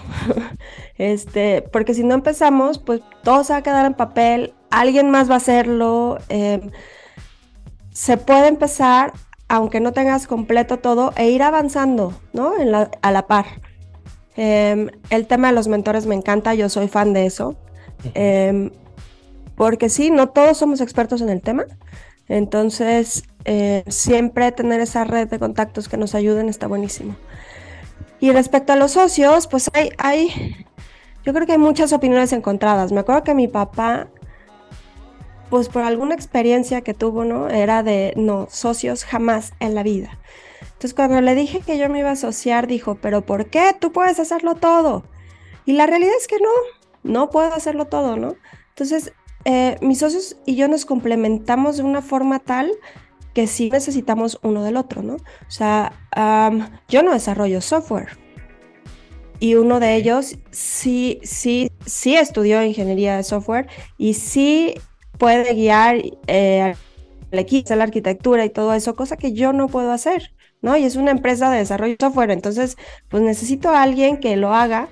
este, 0.99 1.63
porque 1.73 1.95
si 1.95 2.05
no 2.05 2.15
empezamos, 2.15 2.79
pues 2.79 3.01
todo 3.23 3.45
se 3.45 3.53
va 3.53 3.59
a 3.59 3.63
quedar 3.63 3.87
en 3.87 3.95
papel, 3.95 4.55
alguien 4.71 5.11
más 5.11 5.29
va 5.31 5.35
a 5.35 5.39
hacerlo. 5.39 6.19
Em, 6.29 6.71
se 7.93 8.17
puede 8.17 8.49
empezar, 8.49 9.13
aunque 9.49 9.81
no 9.81 9.93
tengas 9.93 10.27
completo 10.27 10.79
todo, 10.79 11.13
e 11.17 11.31
ir 11.31 11.43
avanzando, 11.43 12.13
¿no? 12.33 12.53
a 13.03 13.11
la 13.11 13.27
par. 13.27 13.47
Em, 14.37 14.91
el 15.11 15.27
tema 15.27 15.49
de 15.49 15.55
los 15.55 15.69
mentores 15.69 16.07
me 16.07 16.15
encanta, 16.15 16.55
yo 16.55 16.69
soy 16.69 16.89
fan 16.89 17.13
de 17.13 17.27
eso. 17.27 17.57
Em, 18.15 18.71
porque 19.57 19.89
sí, 19.91 20.11
no 20.11 20.31
todos 20.31 20.57
somos 20.57 20.81
expertos 20.81 21.21
en 21.21 21.29
el 21.29 21.43
tema. 21.43 21.67
Entonces, 22.29 23.25
eh, 23.45 23.85
siempre 23.89 24.53
tener 24.53 24.81
esa 24.81 25.05
red 25.05 25.29
de 25.29 25.39
contactos 25.39 25.89
que 25.89 25.97
nos 25.97 26.15
ayuden 26.15 26.49
está 26.49 26.67
buenísimo. 26.69 27.17
Y 28.21 28.33
respecto 28.33 28.73
a 28.73 28.77
los 28.77 28.93
socios, 28.93 29.47
pues 29.47 29.71
hay, 29.73 29.91
hay, 29.99 30.67
yo 31.25 31.33
creo 31.33 31.47
que 31.47 31.53
hay 31.53 31.59
muchas 31.59 31.93
opiniones 31.93 32.33
encontradas. 32.33 32.93
Me 32.93 33.01
acuerdo 33.01 33.25
que 33.25 33.35
mi 33.35 33.49
papá, 33.49 34.09
pues 35.49 35.69
por 35.69 35.83
alguna 35.83 36.15
experiencia 36.15 36.83
que 36.83 36.93
tuvo, 36.93 37.25
¿no? 37.25 37.49
Era 37.49 37.83
de, 37.83 38.13
no, 38.17 38.47
socios 38.51 39.05
jamás 39.05 39.55
en 39.59 39.75
la 39.75 39.83
vida. 39.83 40.19
Entonces 40.61 40.95
cuando 40.95 41.21
le 41.21 41.35
dije 41.35 41.61
que 41.61 41.79
yo 41.79 41.89
me 41.89 42.01
iba 42.01 42.11
a 42.11 42.13
asociar, 42.13 42.67
dijo, 42.67 42.97
pero 42.97 43.23
¿por 43.23 43.47
qué? 43.47 43.75
Tú 43.79 43.91
puedes 43.93 44.21
hacerlo 44.21 44.55
todo. 44.55 45.05
Y 45.65 45.73
la 45.73 45.87
realidad 45.87 46.15
es 46.19 46.27
que 46.27 46.39
no, 46.39 46.51
no 47.03 47.31
puedo 47.31 47.53
hacerlo 47.53 47.87
todo, 47.87 48.17
¿no? 48.17 48.37
Entonces, 48.71 49.13
eh, 49.45 49.77
mis 49.81 49.99
socios 49.99 50.37
y 50.45 50.57
yo 50.57 50.69
nos 50.69 50.85
complementamos 50.85 51.79
de 51.79 51.83
una 51.83 52.03
forma 52.03 52.39
tal 52.39 52.71
que 53.35 53.47
sí 53.47 53.71
necesitamos 53.71 54.39
uno 54.43 54.65
del 54.65 54.77
otro, 54.77 55.03
¿no? 55.03 55.15
O 55.15 55.51
sea, 55.51 55.93
yo 56.89 57.03
no 57.03 57.13
desarrollo 57.13 57.61
software. 57.61 58.09
Y 59.39 59.55
uno 59.55 59.81
de 59.81 59.97
ellos 59.97 60.37
sí, 60.51 61.19
sí, 61.23 61.73
sí 61.87 62.17
estudió 62.17 62.63
ingeniería 62.63 63.17
de 63.17 63.23
software 63.23 63.69
y 63.97 64.15
sí 64.15 64.75
puede 65.17 65.55
guiar 65.55 65.97
eh, 66.27 66.75
equipo, 67.33 67.75
la 67.75 67.85
arquitectura 67.85 68.45
y 68.45 68.51
todo 68.51 68.75
eso, 68.75 68.97
cosa 68.97 69.17
que 69.17 69.33
yo 69.33 69.53
no 69.53 69.69
puedo 69.69 69.93
hacer, 69.93 70.35
¿no? 70.61 70.77
Y 70.77 70.85
es 70.85 70.97
una 70.97 71.11
empresa 71.11 71.51
de 71.51 71.59
desarrollo 71.59 71.97
de 71.99 72.05
software, 72.05 72.31
entonces, 72.31 72.77
pues 73.09 73.23
necesito 73.23 73.71
a 73.71 73.83
alguien 73.83 74.19
que 74.19 74.37
lo 74.37 74.55
haga 74.55 74.89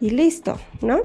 y 0.00 0.10
listo, 0.10 0.58
¿no? 0.80 1.00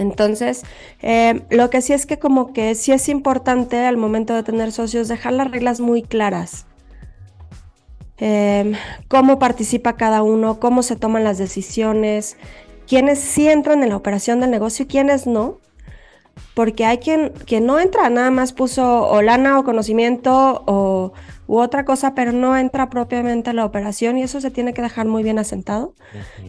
Entonces, 0.00 0.62
eh, 1.02 1.42
lo 1.50 1.68
que 1.68 1.82
sí 1.82 1.92
es 1.92 2.06
que 2.06 2.18
como 2.18 2.54
que 2.54 2.74
sí 2.74 2.90
es 2.90 3.10
importante 3.10 3.84
al 3.84 3.98
momento 3.98 4.34
de 4.34 4.42
tener 4.42 4.72
socios 4.72 5.08
dejar 5.08 5.34
las 5.34 5.50
reglas 5.50 5.78
muy 5.78 6.02
claras. 6.02 6.66
Em, 8.16 8.72
cómo 9.08 9.38
participa 9.38 9.96
cada 9.96 10.22
uno, 10.22 10.58
cómo 10.58 10.82
se 10.82 10.96
toman 10.96 11.22
las 11.22 11.36
decisiones, 11.36 12.38
quiénes 12.88 13.18
sí 13.18 13.46
entran 13.46 13.82
en 13.82 13.90
la 13.90 13.96
operación 13.96 14.40
del 14.40 14.50
negocio 14.50 14.84
y 14.84 14.88
quiénes 14.88 15.26
no. 15.26 15.58
Porque 16.54 16.86
hay 16.86 16.98
quien, 16.98 17.32
no 17.62 17.78
entra, 17.78 18.08
nada 18.08 18.30
más 18.30 18.54
puso 18.54 19.06
o 19.06 19.20
lana 19.20 19.58
o 19.58 19.64
conocimiento 19.64 20.64
o, 20.66 21.12
u 21.46 21.58
otra 21.58 21.84
cosa, 21.84 22.14
pero 22.14 22.32
no 22.32 22.56
entra 22.56 22.88
propiamente 22.88 23.50
en 23.50 23.56
la 23.56 23.66
operación 23.66 24.16
y 24.16 24.22
eso 24.22 24.40
se 24.40 24.50
tiene 24.50 24.72
que 24.72 24.80
dejar 24.80 25.06
muy 25.06 25.22
bien 25.22 25.38
asentado. 25.38 25.94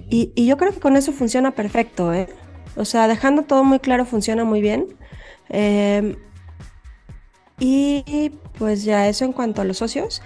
y, 0.10 0.32
y, 0.36 0.46
yo 0.46 0.56
creo 0.56 0.72
que 0.72 0.80
con 0.80 0.96
eso 0.96 1.12
funciona 1.12 1.52
perfecto. 1.52 2.14
¿eh? 2.14 2.30
O 2.76 2.86
sea, 2.86 3.08
dejando 3.08 3.44
todo 3.44 3.64
muy 3.64 3.80
claro 3.80 4.06
funciona 4.06 4.44
muy 4.44 4.62
bien. 4.62 4.88
Em, 5.50 6.16
y 7.60 8.32
pues 8.58 8.84
ya 8.84 9.08
eso 9.08 9.26
en 9.26 9.34
cuanto 9.34 9.62
a 9.62 9.66
los 9.66 9.78
socios. 9.78 10.22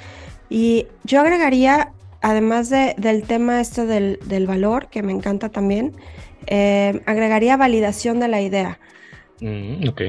Y 0.50 0.88
yo 1.04 1.22
agregaría, 1.22 1.92
además 2.22 2.70
del 2.70 3.24
tema 3.24 3.60
este 3.60 3.86
del, 3.86 4.48
valor, 4.48 4.90
que 4.90 5.04
me 5.04 5.12
encanta 5.12 5.50
también, 5.50 5.96
em, 6.48 7.02
agregaría 7.06 7.58
validación 7.58 8.20
de 8.20 8.28
la 8.28 8.42
idea. 8.42 8.80
Mm, 9.42 9.90
ok. 9.90 10.02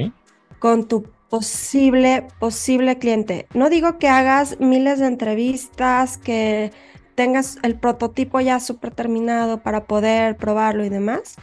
Con 0.59 0.87
tu 0.87 1.09
posible, 1.29 2.27
posible 2.38 2.99
cliente. 2.99 3.46
No 3.55 3.68
digo 3.68 3.99
que 3.99 4.09
hagas 4.09 4.61
miles 4.61 5.01
de 5.01 5.07
entrevistas, 5.07 6.18
que 6.18 6.72
tengas 7.14 7.59
el 7.62 7.77
prototipo 7.77 8.40
ya 8.40 8.61
súper 8.61 8.92
terminado 8.92 9.62
para 9.62 9.85
poder 9.85 10.37
probarlo 10.37 10.85
y 10.85 10.88
demás, 10.88 11.37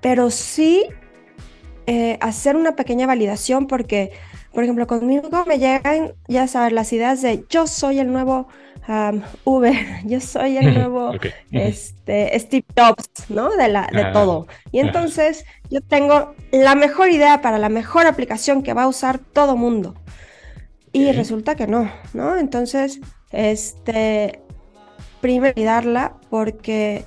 pero 0.00 0.30
sí 0.30 0.84
eh, 1.86 2.18
hacer 2.20 2.56
una 2.56 2.76
pequeña 2.76 3.06
validación 3.06 3.66
porque, 3.66 4.12
por 4.52 4.62
ejemplo, 4.64 4.86
conmigo 4.86 5.28
me 5.46 5.58
llegan, 5.58 6.12
ya 6.28 6.46
sabes, 6.46 6.72
las 6.72 6.92
ideas 6.92 7.22
de 7.22 7.44
yo 7.48 7.66
soy 7.66 7.98
el 7.98 8.12
nuevo 8.12 8.48
Uber, 9.44 9.74
yo 10.04 10.20
soy 10.20 10.56
el 10.56 10.74
nuevo 10.74 11.12
este, 11.52 12.38
Steve 12.38 12.64
Jobs, 12.76 13.28
¿no? 13.28 13.50
De, 13.50 13.68
la, 13.68 13.88
de 13.92 14.06
todo. 14.12 14.46
Y 14.72 14.80
entonces 14.80 15.44
yo 15.70 15.80
tengo 15.80 16.34
la 16.50 16.74
mejor 16.74 17.10
idea 17.10 17.40
para 17.40 17.58
la 17.58 17.68
mejor 17.68 18.06
aplicación 18.06 18.62
que 18.62 18.74
va 18.74 18.84
a 18.84 18.88
usar 18.88 19.18
todo 19.18 19.56
mundo. 19.56 19.94
Y 20.92 21.12
resulta 21.12 21.54
que 21.54 21.68
no, 21.68 21.90
¿no? 22.14 22.36
Entonces, 22.36 23.00
este, 23.30 24.40
primero 25.20 25.62
darla 25.62 26.16
porque 26.30 27.04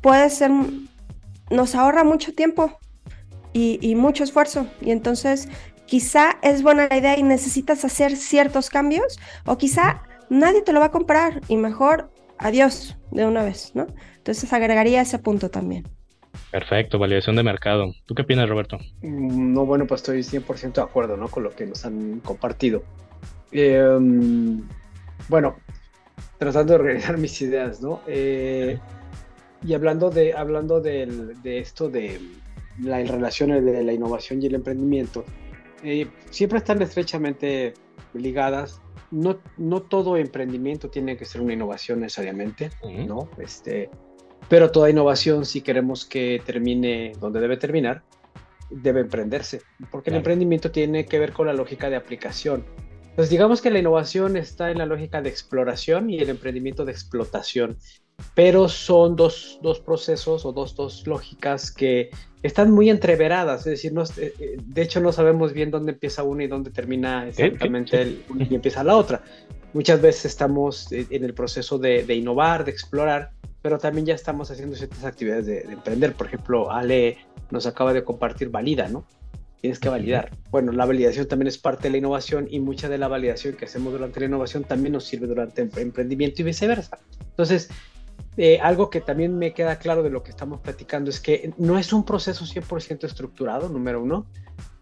puede 0.00 0.28
ser 0.30 0.50
nos 1.50 1.74
ahorra 1.74 2.04
mucho 2.04 2.34
tiempo 2.34 2.78
y, 3.52 3.94
mucho 3.96 4.24
esfuerzo. 4.24 4.66
Y 4.80 4.90
entonces 4.90 5.48
quizá 5.86 6.38
es 6.42 6.62
buena 6.62 6.86
la 6.88 6.96
idea 6.96 7.18
y 7.18 7.22
necesitas 7.22 7.84
hacer 7.84 8.16
ciertos 8.16 8.70
cambios 8.70 9.18
o 9.46 9.58
quizá 9.58 10.02
nadie 10.28 10.62
te 10.62 10.72
lo 10.72 10.80
va 10.80 10.86
a 10.86 10.90
comprar 10.90 11.40
y 11.48 11.56
mejor 11.56 12.10
adiós 12.38 12.96
de 13.10 13.26
una 13.26 13.42
vez, 13.42 13.72
¿no? 13.74 13.86
Entonces 14.16 14.52
agregaría 14.52 15.00
ese 15.00 15.18
punto 15.18 15.50
también. 15.50 15.88
Perfecto, 16.50 16.98
validación 16.98 17.36
de 17.36 17.42
mercado. 17.42 17.92
¿Tú 18.06 18.14
qué 18.14 18.22
opinas, 18.22 18.48
Roberto? 18.48 18.78
Mm, 19.02 19.52
no, 19.54 19.66
bueno, 19.66 19.86
pues 19.86 20.02
estoy 20.02 20.22
100% 20.22 20.74
de 20.74 20.82
acuerdo, 20.82 21.16
¿no? 21.16 21.28
Con 21.28 21.42
lo 21.42 21.50
que 21.50 21.66
nos 21.66 21.84
han 21.84 22.20
compartido. 22.20 22.84
Em, 23.50 24.62
bueno, 25.28 25.56
tratando 26.38 26.74
de 26.74 26.78
organizar 26.78 27.18
mis 27.18 27.40
ideas, 27.42 27.80
¿no? 27.80 28.00
Eh, 28.06 28.78
y 29.64 29.74
hablando 29.74 30.10
de, 30.10 30.34
hablando 30.34 30.80
de 30.80 31.58
esto 31.58 31.88
de 31.88 32.20
la 32.80 33.02
relación 33.02 33.50
de 33.50 33.82
la 33.82 33.92
innovación 33.92 34.42
y 34.42 34.46
el 34.46 34.54
emprendimiento, 34.54 35.24
eh, 35.82 36.08
siempre 36.30 36.58
están 36.58 36.80
estrechamente 36.82 37.74
ligadas. 38.14 38.80
No, 39.10 39.40
no 39.56 39.82
todo 39.82 40.16
emprendimiento 40.16 40.90
tiene 40.90 41.16
que 41.16 41.24
ser 41.24 41.40
una 41.40 41.54
innovación 41.54 42.00
necesariamente, 42.00 42.70
¿no? 43.06 43.30
Este, 43.38 43.88
pero 44.48 44.70
toda 44.70 44.90
innovación, 44.90 45.46
si 45.46 45.62
queremos 45.62 46.04
que 46.04 46.42
termine 46.44 47.12
donde 47.18 47.40
debe 47.40 47.56
terminar, 47.56 48.02
debe 48.70 49.00
emprenderse, 49.00 49.62
porque 49.90 50.10
el 50.10 50.16
emprendimiento 50.16 50.70
tiene 50.70 51.06
que 51.06 51.18
ver 51.18 51.32
con 51.32 51.46
la 51.46 51.54
lógica 51.54 51.88
de 51.88 51.96
aplicación. 51.96 52.64
Pues 53.16 53.30
digamos 53.30 53.62
que 53.62 53.70
la 53.70 53.78
innovación 53.78 54.36
está 54.36 54.70
en 54.70 54.78
la 54.78 54.86
lógica 54.86 55.22
de 55.22 55.30
exploración 55.30 56.10
y 56.10 56.18
el 56.18 56.28
emprendimiento 56.28 56.84
de 56.84 56.92
explotación 56.92 57.78
pero 58.34 58.68
son 58.68 59.16
dos, 59.16 59.58
dos 59.62 59.80
procesos 59.80 60.44
o 60.44 60.52
dos, 60.52 60.74
dos, 60.74 61.06
lógicas 61.06 61.70
que 61.70 62.10
están 62.42 62.70
muy 62.70 62.90
entreveradas, 62.90 63.60
es 63.60 63.72
decir, 63.72 63.92
no, 63.92 64.04
eh, 64.04 64.34
eh, 64.38 64.56
de 64.64 64.82
hecho 64.82 65.00
no 65.00 65.12
sabemos 65.12 65.52
bien 65.52 65.70
dónde 65.70 65.92
empieza 65.92 66.22
una 66.22 66.44
y 66.44 66.46
dónde 66.46 66.70
termina 66.70 67.28
exactamente 67.28 68.00
el, 68.00 68.22
y 68.38 68.54
empieza 68.54 68.84
la 68.84 68.96
otra. 68.96 69.22
Muchas 69.72 70.00
veces 70.00 70.26
estamos 70.26 70.90
en 70.92 71.24
el 71.24 71.34
proceso 71.34 71.78
de, 71.78 72.04
de, 72.04 72.14
innovar, 72.14 72.64
de 72.64 72.70
explorar, 72.70 73.32
pero 73.60 73.78
también 73.78 74.06
ya 74.06 74.14
estamos 74.14 74.50
haciendo 74.50 74.76
ciertas 74.76 75.04
actividades 75.04 75.46
de, 75.46 75.62
de, 75.62 75.72
emprender. 75.72 76.14
Por 76.14 76.28
ejemplo, 76.28 76.70
Ale 76.70 77.18
nos 77.50 77.66
acaba 77.66 77.92
de 77.92 78.02
compartir 78.02 78.48
Valida, 78.48 78.88
¿no? 78.88 79.04
Tienes 79.60 79.80
que 79.80 79.88
validar. 79.88 80.30
Bueno, 80.50 80.70
la 80.70 80.86
validación 80.86 81.26
también 81.26 81.48
es 81.48 81.58
parte 81.58 81.84
de 81.84 81.90
la 81.90 81.98
innovación 81.98 82.46
y 82.48 82.60
mucha 82.60 82.88
de 82.88 82.96
la 82.96 83.08
validación 83.08 83.56
que 83.56 83.64
hacemos 83.64 83.92
durante 83.92 84.20
la 84.20 84.26
innovación 84.26 84.62
también 84.62 84.92
nos 84.92 85.04
sirve 85.04 85.26
durante 85.26 85.62
el 85.62 85.70
emprendimiento 85.76 86.42
y 86.42 86.44
viceversa. 86.44 86.98
Entonces, 87.20 87.68
eh, 88.36 88.60
algo 88.62 88.88
que 88.88 89.00
también 89.00 89.36
me 89.36 89.52
queda 89.52 89.78
claro 89.78 90.02
de 90.02 90.10
lo 90.10 90.22
que 90.22 90.30
estamos 90.30 90.60
platicando 90.60 91.10
es 91.10 91.20
que 91.20 91.52
no 91.58 91.78
es 91.78 91.92
un 91.92 92.04
proceso 92.04 92.44
100% 92.44 93.04
estructurado, 93.04 93.68
número 93.68 94.02
uno. 94.02 94.26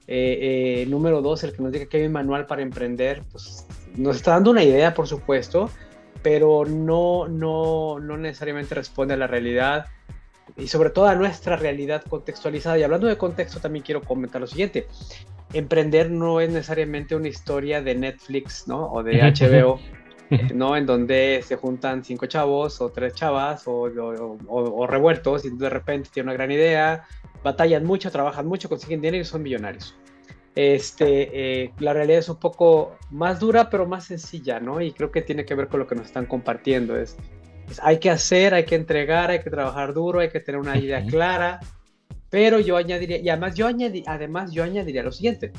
Eh, 0.09 0.83
eh, 0.83 0.87
número 0.87 1.20
dos, 1.20 1.42
el 1.42 1.53
que 1.53 1.62
nos 1.62 1.72
diga 1.72 1.87
que 1.87 1.96
hay 1.96 2.07
un 2.07 2.12
manual 2.12 2.46
para 2.46 2.62
emprender, 2.62 3.22
pues 3.33 3.66
nos 3.96 4.16
está 4.16 4.33
dando 4.33 4.51
una 4.51 4.62
idea, 4.62 4.94
por 4.94 5.09
supuesto, 5.09 5.70
pero 6.22 6.64
no, 6.64 7.27
no, 7.29 7.99
no 7.99 8.16
necesariamente 8.16 8.75
responde 8.75 9.14
a 9.14 9.16
la 9.16 9.27
realidad 9.27 9.87
y 10.57 10.68
sobre 10.68 10.90
todo 10.90 11.07
a 11.07 11.14
nuestra 11.14 11.57
realidad 11.57 12.03
contextualizada. 12.09 12.79
Y 12.79 12.83
hablando 12.83 13.07
de 13.07 13.16
contexto, 13.16 13.61
también 13.61 13.85
quiero 13.85 14.03
comentar 14.03 14.40
lo 14.40 14.46
siguiente. 14.46 14.87
Emprender 15.53 16.11
no 16.11 16.40
es 16.40 16.51
necesariamente 16.51 17.16
una 17.16 17.29
historia 17.29 17.83
de 17.83 17.94
Netflix, 17.94 18.68
¿no? 18.68 18.90
O 18.92 19.03
de 19.03 19.22
HBO. 19.22 19.81
¿no? 20.55 20.77
En 20.77 20.87
donde 20.87 21.43
se 21.45 21.57
juntan 21.57 22.05
cinco 22.05 22.27
chavos 22.27 22.81
o 22.81 22.91
tres 22.91 23.15
chavas 23.15 23.65
o, 23.67 24.87
revueltos 24.87 25.45
y 25.45 25.51
de 25.51 25.71
repente 25.71 26.11
tienen 26.12 26.29
una 26.29 26.35
gran 26.35 26.51
idea, 26.51 27.05
batallan 27.43 27.85
mucho, 27.85 28.11
trabajan 28.11 28.47
mucho, 28.47 28.69
consiguen 28.69 29.01
dinero 29.01 29.23
y 29.23 29.25
son 29.25 29.43
millonarios. 29.43 29.97
Este, 30.55 31.65
eh, 31.65 31.73
la 31.81 31.93
realidad 31.93 32.21
es 32.21 32.29
un 32.31 32.41
poco 32.41 32.97
más 33.11 33.39
dura, 33.39 33.69
pero 33.69 33.87
más 33.87 34.05
sencilla, 34.05 34.59
¿no? 34.59 34.81
Y 34.81 34.93
creo 34.93 35.11
que 35.11 35.21
tiene 35.21 35.45
que 35.45 35.55
ver 35.55 35.69
con 35.69 35.81
lo 35.81 35.87
que 35.87 35.95
nos 35.95 36.07
están 36.07 36.25
compartiendo. 36.25 36.97
Es, 36.97 37.17
hay 37.83 37.99
que 37.99 38.09
hacer, 38.09 38.55
hay 38.55 38.65
que 38.65 38.75
entregar, 38.75 39.31
hay 39.31 39.43
que 39.43 39.51
trabajar 39.51 39.93
duro, 39.93 40.21
hay 40.21 40.31
que 40.31 40.41
tener 40.41 40.59
una 40.59 40.79
idea 40.79 41.05
clara. 41.05 41.61
Pero 42.31 42.59
yo 42.59 42.77
añadiría, 42.77 43.19
y 43.19 43.29
además 43.29 43.55
yo, 43.55 43.69
además 44.07 44.53
yo 44.53 44.65
añadiría 44.65 45.03
lo 45.03 45.12
siguiente, 45.12 45.53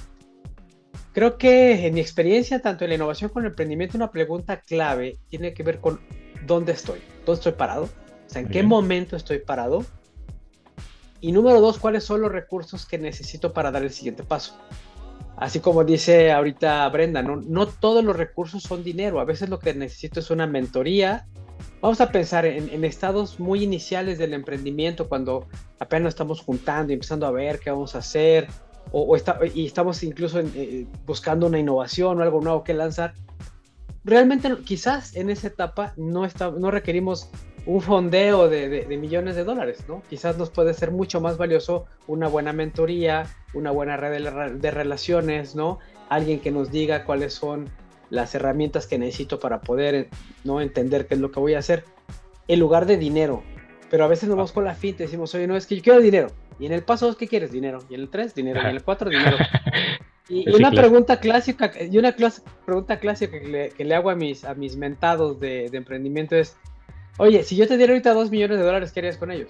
Creo 1.14 1.38
que 1.38 1.88
en 1.88 1.96
mi 1.96 2.00
experiencia, 2.00 2.62
tanto 2.62 2.84
en 2.84 2.90
la 2.90 2.96
innovación 2.96 3.30
como 3.30 3.40
en 3.42 3.46
el 3.48 3.52
emprendimiento, 3.52 3.98
una 3.98 4.12
pregunta 4.12 4.62
clave 4.62 5.18
tiene 5.30 5.54
que 5.54 5.64
ver 5.64 5.80
con 5.80 6.00
dónde 6.46 6.74
estoy, 6.74 7.00
dónde 7.26 7.40
estoy 7.40 7.54
parado, 7.54 7.84
o 7.84 8.30
sea, 8.30 8.42
en 8.42 8.50
qué 8.50 8.64
momento 8.64 9.16
estoy 9.16 9.40
parado. 9.40 9.86
Y 11.20 11.32
número 11.32 11.60
dos, 11.60 11.80
cuáles 11.80 12.04
son 12.04 12.22
los 12.22 12.32
recursos 12.32 12.86
que 12.86 13.00
necesito 13.00 13.52
para 13.52 13.72
dar 13.72 13.84
el 13.84 13.90
siguiente 13.90 14.24
paso. 14.24 14.56
Así 15.36 15.60
como 15.60 15.84
dice 15.84 16.32
ahorita 16.32 16.88
Brenda, 16.90 17.22
no, 17.22 17.38
no 17.38 17.68
todos 17.68 18.04
los 18.04 18.16
recursos 18.16 18.64
son 18.64 18.84
dinero, 18.84 19.20
a 19.20 19.26
veces 19.26 19.50
lo 19.50 19.60
que 19.60 19.74
necesito 19.74 20.20
es 20.20 20.30
una 20.30 20.48
mentoría. 20.48 21.28
Vamos 21.82 22.02
a 22.02 22.12
pensar 22.12 22.46
en, 22.46 22.70
en 22.70 22.84
estados 22.84 23.40
muy 23.40 23.64
iniciales 23.64 24.18
del 24.18 24.34
emprendimiento, 24.34 25.08
cuando 25.10 25.48
apenas 25.80 26.10
estamos 26.10 26.42
juntando 26.42 26.92
y 26.92 26.96
empezando 26.96 27.26
a 27.26 27.32
ver 27.32 27.60
qué 27.60 27.72
vamos 27.72 27.96
a 27.96 28.00
hacer, 28.00 28.48
o, 28.91 29.15
está, 29.15 29.39
y 29.54 29.65
estamos 29.65 30.04
incluso 30.04 30.39
eh, 30.39 30.88
buscando 31.06 31.47
una 31.47 31.60
innovación 31.60 32.19
o 32.19 32.23
algo 32.23 32.41
nuevo 32.41 32.63
que 32.63 32.73
lanzar, 32.73 33.13
realmente 34.04 34.50
quizás 34.63 35.15
en 35.15 35.30
esa 35.30 35.47
etapa 35.47 35.93
no, 35.97 36.26
está, 36.26 36.52
no 36.52 36.71
requerimos 36.71 37.30
un 37.65 37.82
fondeo 37.82 38.47
de, 38.47 38.86
millones 38.97 39.36
de 39.36 39.43
dólares, 39.43 39.84
¿no? 39.89 40.02
Quizás 40.10 40.38
nos 40.38 40.50
puede 40.50 40.73
ser 40.73 40.91
mucho 40.91 41.19
más 41.19 41.38
valioso 41.38 41.86
una 42.08 42.30
buena 42.30 42.54
mentoría, 42.54 43.28
una 43.54 43.71
buena 43.71 43.97
red 43.97 44.23
de, 44.54 44.71
relaciones, 44.71 45.54
¿no? 45.54 45.80
alguien 46.08 46.39
que 46.39 46.50
nos 46.50 46.71
diga 46.71 47.04
cuáles 47.04 47.34
son 47.34 47.69
las 48.10 48.34
herramientas 48.34 48.88
que 48.88 48.97
necesito 48.97 49.39
para 49.39 49.60
poder 49.60 50.08
no 50.45 50.62
entender 50.62 51.08
qué 51.08 51.15
es 51.15 51.19
lo 51.19 51.30
que 51.32 51.41
voy 51.41 51.56
a 51.56 51.60
hacer, 51.60 51.84
en 52.47 52.62
lugar 52.62 52.86
de 52.86 52.95
dinero. 52.95 53.43
Pero 53.89 54.06
a 54.06 54.08
veces 54.08 54.30
nos 54.30 54.38
vamos 54.38 54.54
con 54.54 54.63
la 54.63 54.73
finta 54.73 55.04
y 55.04 55.08
decimos, 55.08 55.36
oye, 55.36 55.45
no, 55.45 55.58
es 55.58 55.67
que 55.67 55.76
yo 55.76 55.84
quiero 55.84 56.00
dinero. 56.00 56.30
Y 56.60 56.65
en 56.65 56.74
el 56.74 56.84
paso 56.84 57.08
2, 57.08 57.15
¿qué 57.15 57.28
quieres? 57.28 57.52
Dinero. 57.52 57.80
Y 57.89 57.96
en 57.96 58.02
el 58.02 58.10
3, 58.10 58.34
dinero. 58.34 58.60
Y 58.63 58.65
en 58.65 58.76
el 58.76 58.84
4, 58.84 59.10
dinero. 59.10 59.38
Y, 60.30 60.50
una 60.54 60.72
pregunta 60.72 61.22
clásica, 61.22 61.72
y 61.80 61.98
una 61.98 62.13
pregunta 62.65 63.00
clásica 63.00 63.39
que 63.39 63.86
le, 63.86 63.96
hago 63.96 64.10
a 64.10 64.15
mis, 64.15 64.43
a 64.43 64.56
mis 64.56 64.76
mentados 64.76 65.39
de, 65.39 65.67
emprendimiento 65.67 66.36
es, 66.36 66.58
oye, 67.17 67.43
si 67.43 67.56
yo 67.56 67.65
te 67.65 67.78
diera 67.78 67.93
ahorita 67.93 68.13
2 68.13 68.30
millones 68.30 68.58
de 68.58 68.65
dólares, 68.65 68.91
¿qué 68.91 69.00
harías 69.00 69.17
con 69.17 69.32
ellos? 69.32 69.50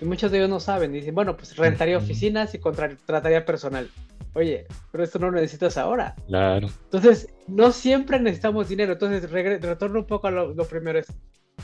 Y 0.00 0.04
muchos 0.04 0.30
de 0.30 0.38
ellos 0.38 0.50
no 0.50 0.60
saben, 0.60 0.92
dicen, 0.92 1.14
bueno, 1.14 1.36
pues 1.36 1.56
rentaría 1.56 1.96
oficinas 1.96 2.54
y 2.54 2.58
contrataría 2.58 3.46
personal. 3.46 3.88
Oye, 4.34 4.66
pero 4.90 5.04
esto 5.04 5.18
no 5.18 5.30
lo 5.30 5.40
necesitas 5.40 5.78
ahora. 5.78 6.14
Claro. 6.26 6.68
Entonces, 6.84 7.28
no 7.46 7.70
siempre 7.72 8.18
necesitamos 8.18 8.68
dinero. 8.68 8.94
Entonces, 8.94 9.30
retorno 9.30 10.00
un 10.00 10.06
poco 10.06 10.26
a 10.26 10.30
lo, 10.30 10.54
lo 10.54 10.64
primero. 10.64 10.98
Es, 10.98 11.06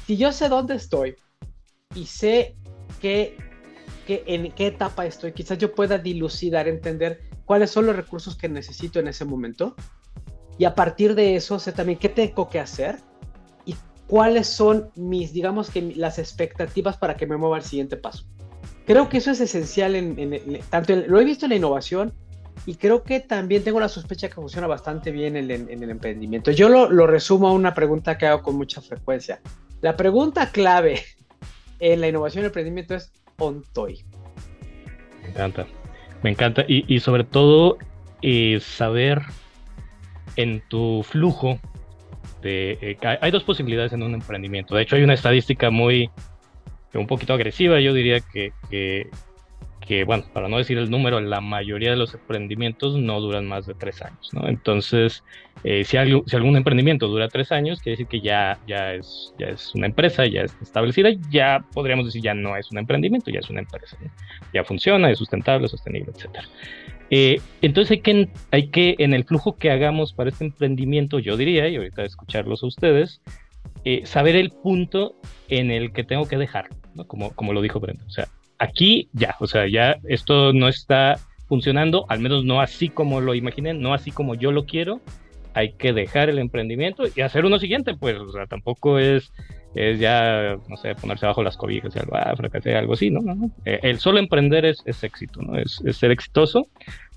si 0.07 0.17
yo 0.17 0.33
sé 0.33 0.49
dónde 0.49 0.75
estoy 0.75 1.17
y 1.95 2.05
sé 2.05 2.57
qué, 3.01 3.37
qué, 4.09 4.25
en 4.27 4.51
qué 4.53 4.69
etapa 4.69 5.05
estoy, 5.05 5.33
quizás 5.33 5.59
yo 5.59 5.75
pueda 5.75 5.99
dilucidar, 5.99 6.67
entender 6.67 7.21
cuáles 7.45 7.71
son 7.71 7.85
los 7.85 7.95
recursos 7.95 8.37
que 8.37 8.49
necesito 8.49 8.99
en 8.99 9.07
ese 9.07 9.27
momento. 9.27 9.77
Y 10.57 10.65
a 10.65 10.75
partir 10.75 11.15
de 11.15 11.37
eso 11.37 11.59
sé 11.59 11.73
también 11.73 11.99
qué 11.99 12.09
tengo 12.09 12.49
que 12.49 12.59
hacer 12.59 12.97
y 13.67 13.77
cuáles 14.07 14.47
son 14.47 14.91
mis, 14.97 15.35
digamos 15.35 15.71
que 15.71 15.83
las 15.95 16.19
expectativas 16.19 16.97
para 16.97 17.17
que 17.17 17.27
me 17.27 17.37
mueva 17.37 17.57
al 17.57 17.63
siguiente 17.63 17.99
paso. 17.99 18.25
Creo 18.87 19.11
que 19.11 19.19
eso 19.19 19.31
es 19.31 19.41
esencial 19.41 19.95
en, 19.95 20.61
tanto 20.71 20.97
lo 20.97 21.21
he 21.21 21.25
visto 21.25 21.45
en 21.45 21.51
la 21.51 21.57
innovación 21.57 22.15
y 22.65 22.77
creo 22.77 23.03
que 23.03 23.21
también 23.21 23.63
tengo 23.63 23.79
la 23.79 23.89
sospecha 23.89 24.29
que 24.29 24.35
funciona 24.37 24.67
bastante 24.67 25.11
bien 25.11 25.37
en, 25.37 25.51
el 25.51 25.91
emprendimiento. 25.91 26.51
Yo 26.51 26.71
lo, 26.71 26.91
lo, 26.91 27.07
resumo 27.07 27.49
a 27.49 27.53
una 27.53 27.75
pregunta 27.75 28.17
que 28.17 28.27
hago 28.27 28.43
con 28.43 28.57
mucha 28.57 28.81
frecuencia. 28.81 29.43
La 29.83 29.97
pregunta 29.97 30.51
clave 30.51 31.03
en 31.79 32.01
la 32.01 32.09
innovación 32.09 32.41
y 32.41 32.45
el 32.45 32.47
emprendimiento 32.47 32.95
es 32.95 33.13
¿ontoy? 33.39 34.05
Me 35.23 35.29
encanta, 35.31 35.67
me 36.23 36.31
encanta. 36.31 36.65
Y, 36.67 37.01
sobre 37.01 37.25
todo 37.25 37.79
eh, 38.23 38.59
saber 38.61 39.23
en 40.37 40.63
tu 40.69 41.03
flujo 41.03 41.59
de... 42.43 42.79
Eh, 42.81 43.19
hay 43.21 43.31
dos 43.31 43.45
posibilidades 43.45 43.93
en 43.93 44.03
un 44.03 44.15
emprendimiento. 44.15 44.75
De 44.75 44.83
hecho, 44.83 44.97
hay 44.97 45.03
una 45.03 45.15
estadística 45.15 45.71
muy... 45.71 46.11
un 46.95 47.07
poquito 47.07 47.33
agresiva, 47.33 47.81
yo 47.81 47.93
diría 47.93 48.21
que, 48.21 48.53
que 48.71 49.09
que, 49.89 50.05
bueno, 50.05 50.25
para 50.35 50.49
no 50.49 50.59
decir 50.59 50.77
el 50.77 50.91
número, 50.91 51.19
la 51.19 51.41
mayoría 51.41 51.91
de 51.91 51.97
los 51.97 52.13
emprendimientos 52.13 52.99
no 52.99 53.23
duran 53.23 53.47
más 53.47 53.65
de 53.65 53.73
tres 53.73 54.03
años, 54.03 54.29
¿no? 54.35 54.47
Entonces, 54.47 55.25
eh, 55.65 55.83
si, 55.83 55.97
si 56.27 56.37
algún 56.37 56.59
emprendimiento 56.59 57.09
dura 57.09 57.29
tres 57.29 57.53
años, 57.53 57.81
quiere 57.81 57.95
decir 57.95 58.07
que 58.07 58.21
ya, 58.21 58.59
ya, 58.67 58.93
es, 58.93 59.35
ya 59.39 59.47
es 59.47 59.75
una 59.75 59.87
empresa, 59.87 60.27
ya 60.27 60.43
es 60.43 60.55
establecida, 60.61 61.09
ya 61.31 61.65
podríamos 61.73 62.05
decir 62.05 62.21
ya 62.21 62.35
no 62.35 62.55
es 62.55 62.71
un 62.71 62.77
emprendimiento, 62.77 63.31
ya 63.31 63.39
es 63.39 63.49
una 63.49 63.61
empresa, 63.61 63.97
Ya 64.53 64.63
funciona, 64.63 65.11
es 65.11 65.17
sustentable, 65.17 65.69
sostenible, 65.69 66.13
etc. 66.13 66.45
Eh, 67.09 67.41
entonces 67.63 67.93
hay 67.93 68.01
que, 68.03 68.29
hay 68.51 68.69
que, 68.69 68.95
en 68.99 69.15
el 69.15 69.25
flujo 69.25 69.57
que 69.57 69.71
hagamos 69.71 70.13
para 70.13 70.29
este 70.29 70.45
emprendimiento, 70.45 71.19
yo 71.19 71.39
diría, 71.39 71.67
y 71.67 71.77
ahorita 71.77 72.05
escucharlos 72.05 72.63
a 72.63 72.67
ustedes, 72.67 73.23
eh, 73.87 74.03
saber 74.05 74.37
el 74.37 74.51
punto 74.51 75.15
en 75.49 75.71
el 75.71 75.93
que 75.93 76.05
tengo 76.05 76.29
que 76.29 76.37
dejar, 76.37 76.69
¿no? 76.95 77.07
como, 77.07 77.31
como 77.31 77.55
lo 77.55 77.63
dijo 77.63 77.81
Brenda. 77.81 78.05
O 78.07 78.11
sea, 78.11 78.29
aquí 78.59 79.09
ya, 79.13 79.37
o 79.41 79.47
sea, 79.47 79.69
ya 79.69 79.97
esto 80.05 80.53
no 80.53 80.69
está 80.69 81.19
funcionando, 81.47 82.05
al 82.09 82.21
menos 82.21 82.45
no 82.45 82.61
así 82.61 82.89
como 82.89 83.21
lo 83.21 83.35
imaginé, 83.35 83.73
no 83.75 83.95
así 83.95 84.11
como 84.11 84.35
yo 84.35 84.53
lo 84.53 84.67
quiero. 84.67 85.01
Hay 85.55 85.73
que 85.73 85.93
dejar 85.93 86.29
el 86.29 86.39
emprendimiento 86.39 87.05
y 87.15 87.23
hacer 87.23 87.45
uno 87.45 87.59
siguiente, 87.59 87.95
pues, 87.95 88.17
o 88.19 88.31
sea, 88.31 88.47
tampoco 88.47 88.99
es, 88.99 89.33
es 89.75 89.99
ya, 89.99 90.57
no 90.69 90.77
sé, 90.77 90.95
ponerse 90.95 91.27
bajo 91.27 91.43
las 91.43 91.57
cobijas 91.57 91.97
y 91.97 91.99
algo, 91.99 92.17
ah, 92.17 92.35
fracasé, 92.37 92.77
algo 92.77 92.93
así, 92.93 93.11
¿no? 93.11 93.51
eh, 93.65 93.81
el 93.83 93.99
solo 93.99 94.19
emprender 94.19 94.67
es, 94.67 94.83
es 94.85 95.03
éxito, 95.03 95.41
¿no? 95.43 95.59
Es, 95.59 95.81
ser 95.93 96.11
exitoso. 96.11 96.67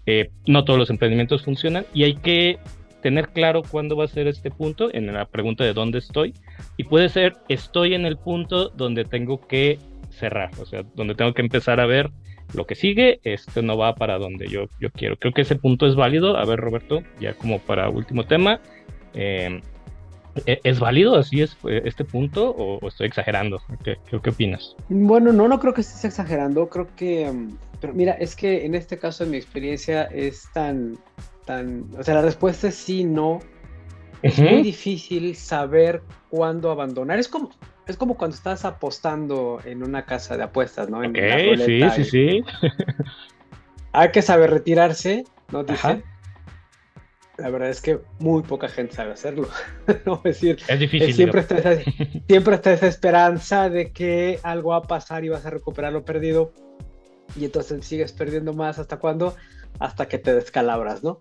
Eh, 0.07 0.31
no 0.47 0.63
todos 0.63 0.79
los 0.79 0.89
emprendimientos 0.89 1.43
funcionan 1.43 1.85
y 1.93 2.05
hay 2.05 2.15
que 2.15 2.57
tener 3.03 3.29
claro 3.29 3.61
cuándo 3.61 3.95
va 3.95 4.05
a 4.05 4.07
ser 4.07 4.27
este 4.27 4.49
punto 4.49 4.91
en 4.91 5.13
la 5.13 5.25
pregunta 5.25 5.63
de 5.63 5.73
dónde 5.73 5.99
estoy. 5.99 6.33
Y 6.77 6.85
puede 6.85 7.09
ser, 7.09 7.35
estoy 7.49 7.93
en 7.93 8.05
el 8.05 8.17
punto 8.17 8.69
donde 8.69 9.05
tengo 9.05 9.45
que 9.47 9.77
cerrar, 10.11 10.51
o 10.59 10.65
sea, 10.65 10.83
donde 10.95 11.15
tengo 11.15 11.33
que 11.33 11.41
empezar 11.41 11.79
a 11.79 11.85
ver 11.85 12.11
lo 12.53 12.65
que 12.65 12.75
sigue, 12.75 13.19
esto 13.23 13.61
no 13.61 13.77
va 13.77 13.95
para 13.95 14.17
donde 14.17 14.47
yo, 14.47 14.65
yo 14.79 14.91
quiero. 14.91 15.17
Creo 15.17 15.33
que 15.33 15.41
ese 15.41 15.55
punto 15.55 15.87
es 15.87 15.95
válido. 15.95 16.37
A 16.37 16.45
ver, 16.45 16.59
Roberto, 16.59 17.01
ya 17.19 17.33
como 17.33 17.59
para 17.59 17.89
último 17.89 18.25
tema, 18.25 18.59
em, 19.13 19.61
¿e-, 20.45 20.59
¿es 20.63 20.79
válido 20.79 21.15
así 21.15 21.41
es 21.41 21.57
eh, 21.67 21.81
este 21.85 22.03
punto 22.03 22.49
o, 22.51 22.85
estoy 22.87 23.07
exagerando? 23.07 23.61
¿Qué, 23.83 23.97
¿Qué, 24.09 24.29
opinas? 24.29 24.75
Bueno, 24.89 25.31
no, 25.31 25.47
no 25.47 25.59
creo 25.59 25.73
que 25.73 25.81
estés 25.81 26.05
exagerando, 26.05 26.67
creo 26.67 26.87
que, 26.95 27.25
em, 27.25 27.57
pero 27.79 27.93
mira, 27.93 28.13
es 28.13 28.35
que 28.35 28.65
en 28.65 28.75
este 28.75 28.97
caso, 28.97 29.23
en 29.23 29.31
mi 29.31 29.37
experiencia, 29.37 30.03
es 30.03 30.47
tan, 30.53 30.97
tan, 31.45 31.85
o 31.97 32.03
sea, 32.03 32.15
la 32.15 32.21
respuesta 32.21 32.67
es 32.67 32.75
sí, 32.75 33.03
no. 33.03 33.39
Es 34.21 34.39
muy 34.39 34.61
difícil 34.61 35.35
saber 35.35 36.01
cuándo 36.29 36.71
abandonar. 36.71 37.19
Es 37.19 37.27
como, 37.27 37.51
es 37.87 37.97
como 37.97 38.17
cuando 38.17 38.35
estás 38.35 38.65
apostando 38.65 39.59
en 39.65 39.83
una 39.83 40.05
casa 40.05 40.37
de 40.37 40.43
apuestas, 40.43 40.89
¿no? 40.89 41.03
En 41.03 41.13
sí, 41.65 41.81
sí, 41.95 42.03
sí. 42.03 42.43
Hay 43.93 44.11
que 44.11 44.21
saber 44.21 44.51
retirarse, 44.51 45.25
¿no? 45.51 45.63
Dice. 45.63 46.03
La 47.37 47.49
verdad 47.49 47.69
es 47.69 47.81
que 47.81 47.99
muy 48.19 48.43
poca 48.43 48.67
gente 48.67 48.93
sabe 48.93 49.13
hacerlo. 49.13 49.49
¿no? 50.05 50.15
es, 50.17 50.23
decir, 50.23 50.59
es 50.67 50.79
difícil. 50.79 51.13
Siempre 51.13 51.41
está, 51.41 51.57
esa, 51.57 51.81
siempre 52.27 52.55
está 52.55 52.73
esa 52.73 52.87
esperanza 52.87 53.69
de 53.69 53.91
que 53.91 54.39
algo 54.43 54.69
va 54.69 54.77
a 54.77 54.81
pasar 54.83 55.25
y 55.25 55.29
vas 55.29 55.45
a 55.45 55.49
recuperar 55.49 55.91
lo 55.91 56.05
perdido. 56.05 56.53
Y 57.35 57.45
entonces 57.45 57.83
sigues 57.85 58.13
perdiendo 58.13 58.53
más. 58.53 58.77
¿Hasta 58.77 58.97
cuándo? 58.97 59.35
Hasta 59.79 60.07
que 60.07 60.19
te 60.19 60.35
descalabras, 60.35 61.03
¿no? 61.03 61.19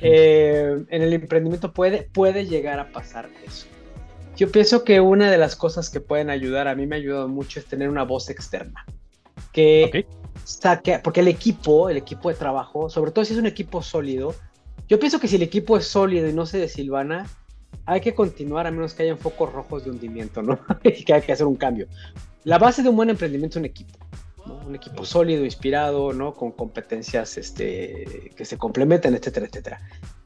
Eh, 0.00 0.84
en 0.88 1.02
el 1.02 1.12
emprendimiento 1.12 1.72
puede, 1.72 2.08
puede 2.12 2.46
llegar 2.46 2.78
a 2.78 2.90
pasar 2.90 3.28
eso. 3.46 3.66
Yo 4.36 4.50
pienso 4.50 4.84
que 4.84 5.00
una 5.00 5.30
de 5.30 5.38
las 5.38 5.56
cosas 5.56 5.90
que 5.90 6.00
pueden 6.00 6.30
ayudar, 6.30 6.66
a 6.68 6.74
mí 6.74 6.86
me 6.86 6.96
ha 6.96 6.98
ayudado 6.98 7.28
mucho, 7.28 7.60
es 7.60 7.66
tener 7.66 7.88
una 7.88 8.04
voz 8.04 8.30
externa. 8.30 8.84
Que 9.52 10.06
saque, 10.44 10.98
porque 10.98 11.20
el 11.20 11.28
equipo, 11.28 11.90
el 11.90 11.96
equipo 11.96 12.30
de 12.30 12.34
trabajo, 12.34 12.88
sobre 12.88 13.10
todo 13.10 13.24
si 13.24 13.34
es 13.34 13.38
un 13.38 13.46
equipo 13.46 13.82
sólido, 13.82 14.34
yo 14.88 14.98
pienso 14.98 15.20
que 15.20 15.28
si 15.28 15.36
el 15.36 15.42
equipo 15.42 15.76
es 15.76 15.86
sólido 15.86 16.28
y 16.28 16.32
no 16.32 16.46
se 16.46 16.58
desilvana, 16.58 17.26
hay 17.86 18.00
que 18.00 18.14
continuar 18.14 18.66
a 18.66 18.70
menos 18.70 18.94
que 18.94 19.02
hayan 19.02 19.18
focos 19.18 19.52
rojos 19.52 19.84
de 19.84 19.90
hundimiento, 19.90 20.42
¿no? 20.42 20.58
y 20.84 21.04
que 21.04 21.14
hay 21.14 21.22
que 21.22 21.32
hacer 21.32 21.46
un 21.46 21.56
cambio. 21.56 21.86
La 22.44 22.58
base 22.58 22.82
de 22.82 22.88
un 22.88 22.96
buen 22.96 23.10
emprendimiento 23.10 23.58
es 23.58 23.60
un 23.60 23.64
equipo. 23.66 23.98
Un 24.46 24.74
equipo 24.74 25.04
sólido, 25.04 25.44
inspirado, 25.44 26.12
¿no? 26.12 26.34
con 26.34 26.52
competencias 26.52 27.38
este, 27.38 28.32
que 28.36 28.44
se 28.44 28.58
complementen, 28.58 29.14
etcétera, 29.14 29.46
etcétera. 29.46 29.80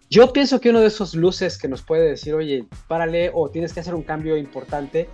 Yo 0.09 0.33
pienso 0.33 0.61
que 0.61 0.71
uno 0.71 0.81
de 0.81 0.87
esos 0.87 1.15
luces 1.15 1.59
que 1.59 1.69
nos 1.69 1.83
puede 1.83 2.09
decir, 2.09 2.35
oye, 2.35 2.67
párale 2.87 3.31
o 3.35 3.51
tienes 3.51 3.73
que 3.73 3.81
hacer 3.81 3.95
un 3.95 4.03
cambio 4.03 4.37
importante, 4.37 5.09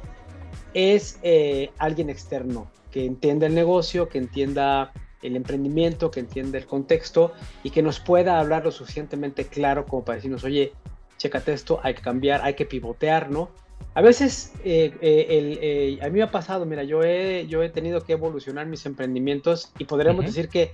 es 0.75 1.19
eh, 1.23 1.71
alguien 1.79 2.11
externo 2.11 2.71
que 2.91 3.07
entienda 3.07 3.47
el 3.47 3.55
negocio, 3.55 4.09
que 4.09 4.19
entienda 4.19 4.93
el 5.23 5.37
emprendimiento, 5.37 6.11
que 6.11 6.21
entienda 6.21 6.59
el 6.59 6.67
contexto 6.67 7.33
y 7.63 7.71
que 7.71 7.83
nos 7.83 8.01
pueda 8.01 8.39
hablar 8.39 8.65
lo 8.65 8.71
suficientemente 8.71 9.47
claro 9.47 9.87
como 9.87 10.05
para 10.05 10.17
decirnos, 10.17 10.45
oye, 10.45 10.73
chécate 11.17 11.53
esto, 11.53 11.81
hay 11.83 11.95
que 11.95 12.03
cambiar, 12.03 12.43
hay 12.43 12.55
que 12.55 12.67
pivotear, 12.67 13.31
¿no? 13.31 13.51
A 13.95 14.01
veces, 14.01 14.53
eh, 14.65 14.93
eh, 15.01 15.99
a 16.01 16.07
mí 16.07 16.13
me 16.13 16.23
ha 16.23 16.31
pasado, 16.31 16.65
mira, 16.65 16.83
yo 16.85 17.03
he, 17.03 17.47
yo 17.47 17.63
he 17.63 17.69
tenido 17.69 18.03
que 18.03 18.15
evolucionar 18.15 18.67
mis 18.67 18.87
emprendimientos 18.87 19.73
y 19.79 19.85
podríamos 19.85 20.25
decir 20.25 20.49
que, 20.49 20.71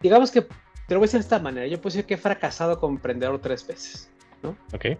digamos 0.00 0.30
que 0.30 0.42
te 0.42 0.94
lo 0.94 0.98
voy 1.00 1.04
a 1.04 1.08
decir 1.08 1.20
de 1.20 1.24
esta 1.24 1.38
manera. 1.38 1.66
Yo 1.66 1.80
puedo 1.80 1.92
decir 1.92 2.04
que 2.04 2.14
he 2.14 2.18
fracasado 2.18 2.78
como 2.78 2.96
emprendedor 2.96 3.40
tres 3.40 3.66
veces, 3.66 4.10
¿no? 4.42 4.56
Ok. 4.72 4.98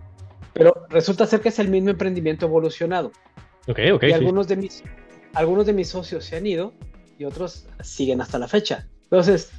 Pero 0.53 0.87
resulta 0.89 1.27
ser 1.27 1.41
que 1.41 1.51
es 1.51 1.59
el 1.59 1.69
mismo 1.69 1.91
emprendimiento 1.91 2.47
evolucionado. 2.47 3.13
Ok, 3.69 3.79
ok. 3.95 4.05
Y 4.05 4.13
algunos, 4.13 4.49
de 4.49 4.57
mis, 4.57 4.83
algunos 5.35 5.67
de 5.67 5.73
mis 5.73 5.89
socios 5.89 6.25
se 6.25 6.37
han 6.37 6.47
ido 6.47 6.75
y 7.19 7.25
otros 7.25 7.67
siguen 7.83 8.21
hasta 8.21 8.39
la 8.39 8.49
fecha. 8.49 8.89
Entonces, 9.05 9.53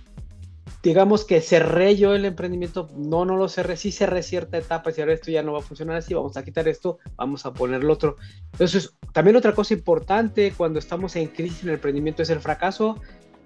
digamos 0.83 1.25
que 1.25 1.41
cerré 1.41 1.95
yo 1.95 2.13
el 2.15 2.25
emprendimiento, 2.25 2.89
no, 2.95 3.25
no 3.25 3.37
lo 3.37 3.49
cerré, 3.49 3.77
sí 3.77 3.91
cerré 3.91 4.23
cierta 4.23 4.57
etapa 4.57 4.91
y 4.95 4.99
ahora 4.99 5.13
esto 5.13 5.31
ya 5.31 5.43
no 5.43 5.53
va 5.53 5.59
a 5.59 5.63
funcionar 5.63 5.97
así, 5.97 6.13
vamos 6.13 6.37
a 6.37 6.43
quitar 6.43 6.67
esto, 6.67 6.99
vamos 7.15 7.45
a 7.45 7.53
poner 7.53 7.83
lo 7.83 7.93
otro. 7.93 8.17
Entonces, 8.51 8.95
también 9.13 9.35
otra 9.35 9.53
cosa 9.53 9.73
importante 9.73 10.53
cuando 10.55 10.79
estamos 10.79 11.15
en 11.15 11.27
crisis 11.27 11.63
en 11.63 11.69
el 11.69 11.75
emprendimiento 11.75 12.23
es 12.23 12.29
el 12.29 12.39
fracaso, 12.39 12.99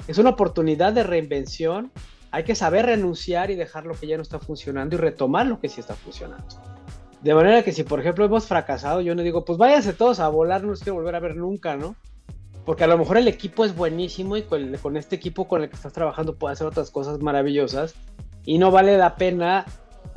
es 0.08 0.18
una 0.18 0.32
oportunidad 0.32 0.94
de 0.94 1.04
reinvención 1.04 1.92
hay 2.36 2.44
que 2.44 2.54
saber 2.54 2.86
renunciar 2.86 3.50
y 3.50 3.56
dejar 3.56 3.86
lo 3.86 3.94
que 3.94 4.08
ya 4.08 4.18
no 4.18 4.22
está 4.22 4.40
funcionando 4.40 4.98
y 4.98 5.00
retomar 5.00 5.46
lo 5.46 5.62
que 5.62 5.70
sí 5.70 5.80
está 5.80 5.96
funcionando. 5.96 6.46
De 7.22 7.34
manera 7.34 7.64
que 7.64 7.72
si, 7.72 7.84
por 7.84 8.02
ejemplo, 8.02 8.26
hemos 8.26 8.46
fracasado, 8.46 9.00
yo 9.00 9.16
no 9.16 9.22
digo, 9.22 9.46
pues 9.46 9.58
váyanse 9.58 9.94
todos 9.94 10.20
a 10.20 10.28
volar, 10.28 10.62
no 10.62 10.72
los 10.72 10.82
quiero 10.82 10.96
volver 10.96 11.16
a 11.16 11.22
ver 11.22 11.38
nunca, 11.38 11.78
¿no? 11.78 11.96
Porque 12.66 12.84
a 12.84 12.88
lo 12.88 12.98
mejor 12.98 13.18
el 13.18 13.28
equipo 13.28 13.64
es 13.64 13.76
buenísimo 13.76 14.38
y 14.38 14.44
con, 14.44 14.98
este 14.98 15.16
equipo 15.16 15.48
con 15.48 15.62
el 15.62 15.70
que 15.70 15.76
estás 15.76 15.94
trabajando 15.94 16.36
puede 16.36 16.54
hacer 16.54 16.66
otras 16.66 16.90
cosas 16.90 17.20
maravillosas 17.20 17.94
y 18.44 18.58
no 18.58 18.72
vale 18.72 18.98
la 18.98 19.16
pena 19.16 19.66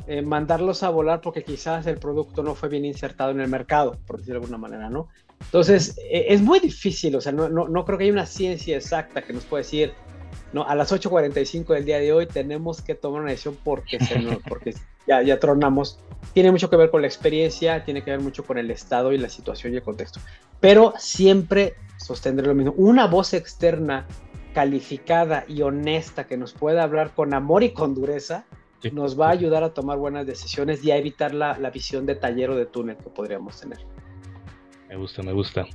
eh, 0.07 0.23
mandarlos 0.23 0.81
a 0.81 0.89
volar 0.89 1.21
porque 1.21 1.43
quizás 1.43 1.85
el 1.85 1.99
producto 1.99 2.41
no 2.41 2.55
fue 2.55 2.69
bien 2.69 2.85
insertado 2.85 3.31
en 3.31 3.39
el 3.39 3.47
mercado, 3.47 3.97
por 4.07 4.17
decirlo 4.17 4.39
de 4.39 4.45
alguna 4.45 4.57
manera, 4.57 4.89
¿no? 4.89 5.09
Entonces, 5.41 5.97
eh, 6.09 6.25
es 6.29 6.41
muy 6.41 6.59
difícil, 6.59 7.15
o 7.15 7.21
sea, 7.21 7.31
no, 7.31 7.49
no, 7.49 7.67
no, 7.67 7.85
creo 7.85 7.97
que 7.97 8.05
haya 8.05 8.13
una 8.13 8.25
ciencia 8.25 8.75
exacta 8.75 9.21
que 9.21 9.33
nos 9.33 9.45
pueda 9.45 9.61
decir, 9.61 9.93
no, 10.51 10.67
a 10.67 10.75
las 10.75 10.91
8.45 10.91 11.73
del 11.73 11.85
día 11.85 11.99
de 11.99 12.11
hoy 12.11 12.25
tenemos 12.25 12.81
que 12.81 12.95
tomar 12.95 13.21
una 13.21 13.31
decisión 13.31 13.57
porque, 13.63 13.99
se 13.99 14.15
porque 14.49 14.73
ya, 15.07 15.21
ya 15.21 15.39
tronamos. 15.39 15.99
Tiene 16.33 16.51
mucho 16.51 16.69
que 16.69 16.75
ver 16.75 16.89
con 16.89 17.01
la 17.01 17.07
experiencia, 17.07 17.85
tiene 17.85 18.03
que 18.03 18.11
ver 18.11 18.19
mucho 18.19 18.43
con 18.43 18.57
el 18.57 18.69
estado 18.71 19.13
y 19.13 19.17
la 19.17 19.29
situación 19.29 19.73
y 19.73 19.77
el 19.77 19.83
contexto. 19.83 20.19
Pero 20.59 20.93
siempre 20.97 21.75
sostendré 21.99 22.47
lo 22.47 22.55
mismo. 22.55 22.73
Una 22.77 23.07
voz 23.07 23.33
externa 23.33 24.07
calificada 24.53 25.45
y 25.47 25.61
honesta 25.61 26.25
que 26.25 26.37
nos 26.37 26.53
pueda 26.53 26.83
hablar 26.83 27.13
con 27.13 27.33
amor 27.33 27.63
y 27.63 27.71
con 27.71 27.93
dureza, 27.93 28.45
nos 28.91 29.19
va 29.19 29.27
a 29.27 29.31
ayudar 29.31 29.63
a 29.63 29.73
tomar 29.73 29.97
buenas 29.97 30.25
decisiones 30.25 30.83
y 30.83 30.91
a 30.91 30.97
evitar 30.97 31.33
la, 31.33 31.57
la 31.59 31.69
visión 31.69 32.05
de 32.05 32.15
taller 32.15 32.49
o 32.49 32.55
de 32.55 32.65
túnel 32.65 32.97
que 32.97 33.09
podríamos 33.09 33.59
tener. 33.59 33.79
Me 34.87 34.95
gusta, 34.95 35.21
me 35.21 35.33
gusta. 35.33 35.65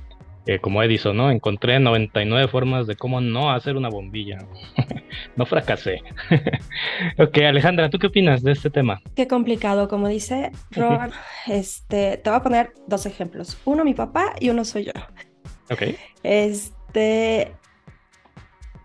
Eh, 0.47 0.59
como 0.59 0.83
Edison, 0.83 1.17
¿no? 1.17 1.31
Encontré 1.31 1.79
99 1.79 2.47
formas 2.47 2.85
de 2.85 2.95
cómo 2.95 3.19
no 3.19 3.51
hacer 3.51 3.77
una 3.77 3.89
bombilla. 3.89 4.45
no 5.35 5.45
fracasé. 5.45 6.03
ok, 7.17 7.37
Alejandra, 7.37 7.89
¿tú 7.89 7.97
qué 7.97 8.07
opinas 8.07 8.43
de 8.43 8.51
este 8.51 8.69
tema? 8.69 9.01
Qué 9.15 9.27
complicado, 9.27 9.87
como 9.87 10.07
dice 10.07 10.51
Robert. 10.69 11.13
este, 11.47 12.17
te 12.17 12.29
voy 12.29 12.37
a 12.37 12.43
poner 12.43 12.73
dos 12.87 13.07
ejemplos. 13.07 13.57
Uno 13.65 13.83
mi 13.83 13.95
papá 13.95 14.33
y 14.39 14.49
uno 14.49 14.65
soy 14.65 14.85
yo. 14.85 14.91
Ok. 15.69 15.81
Este, 16.23 17.55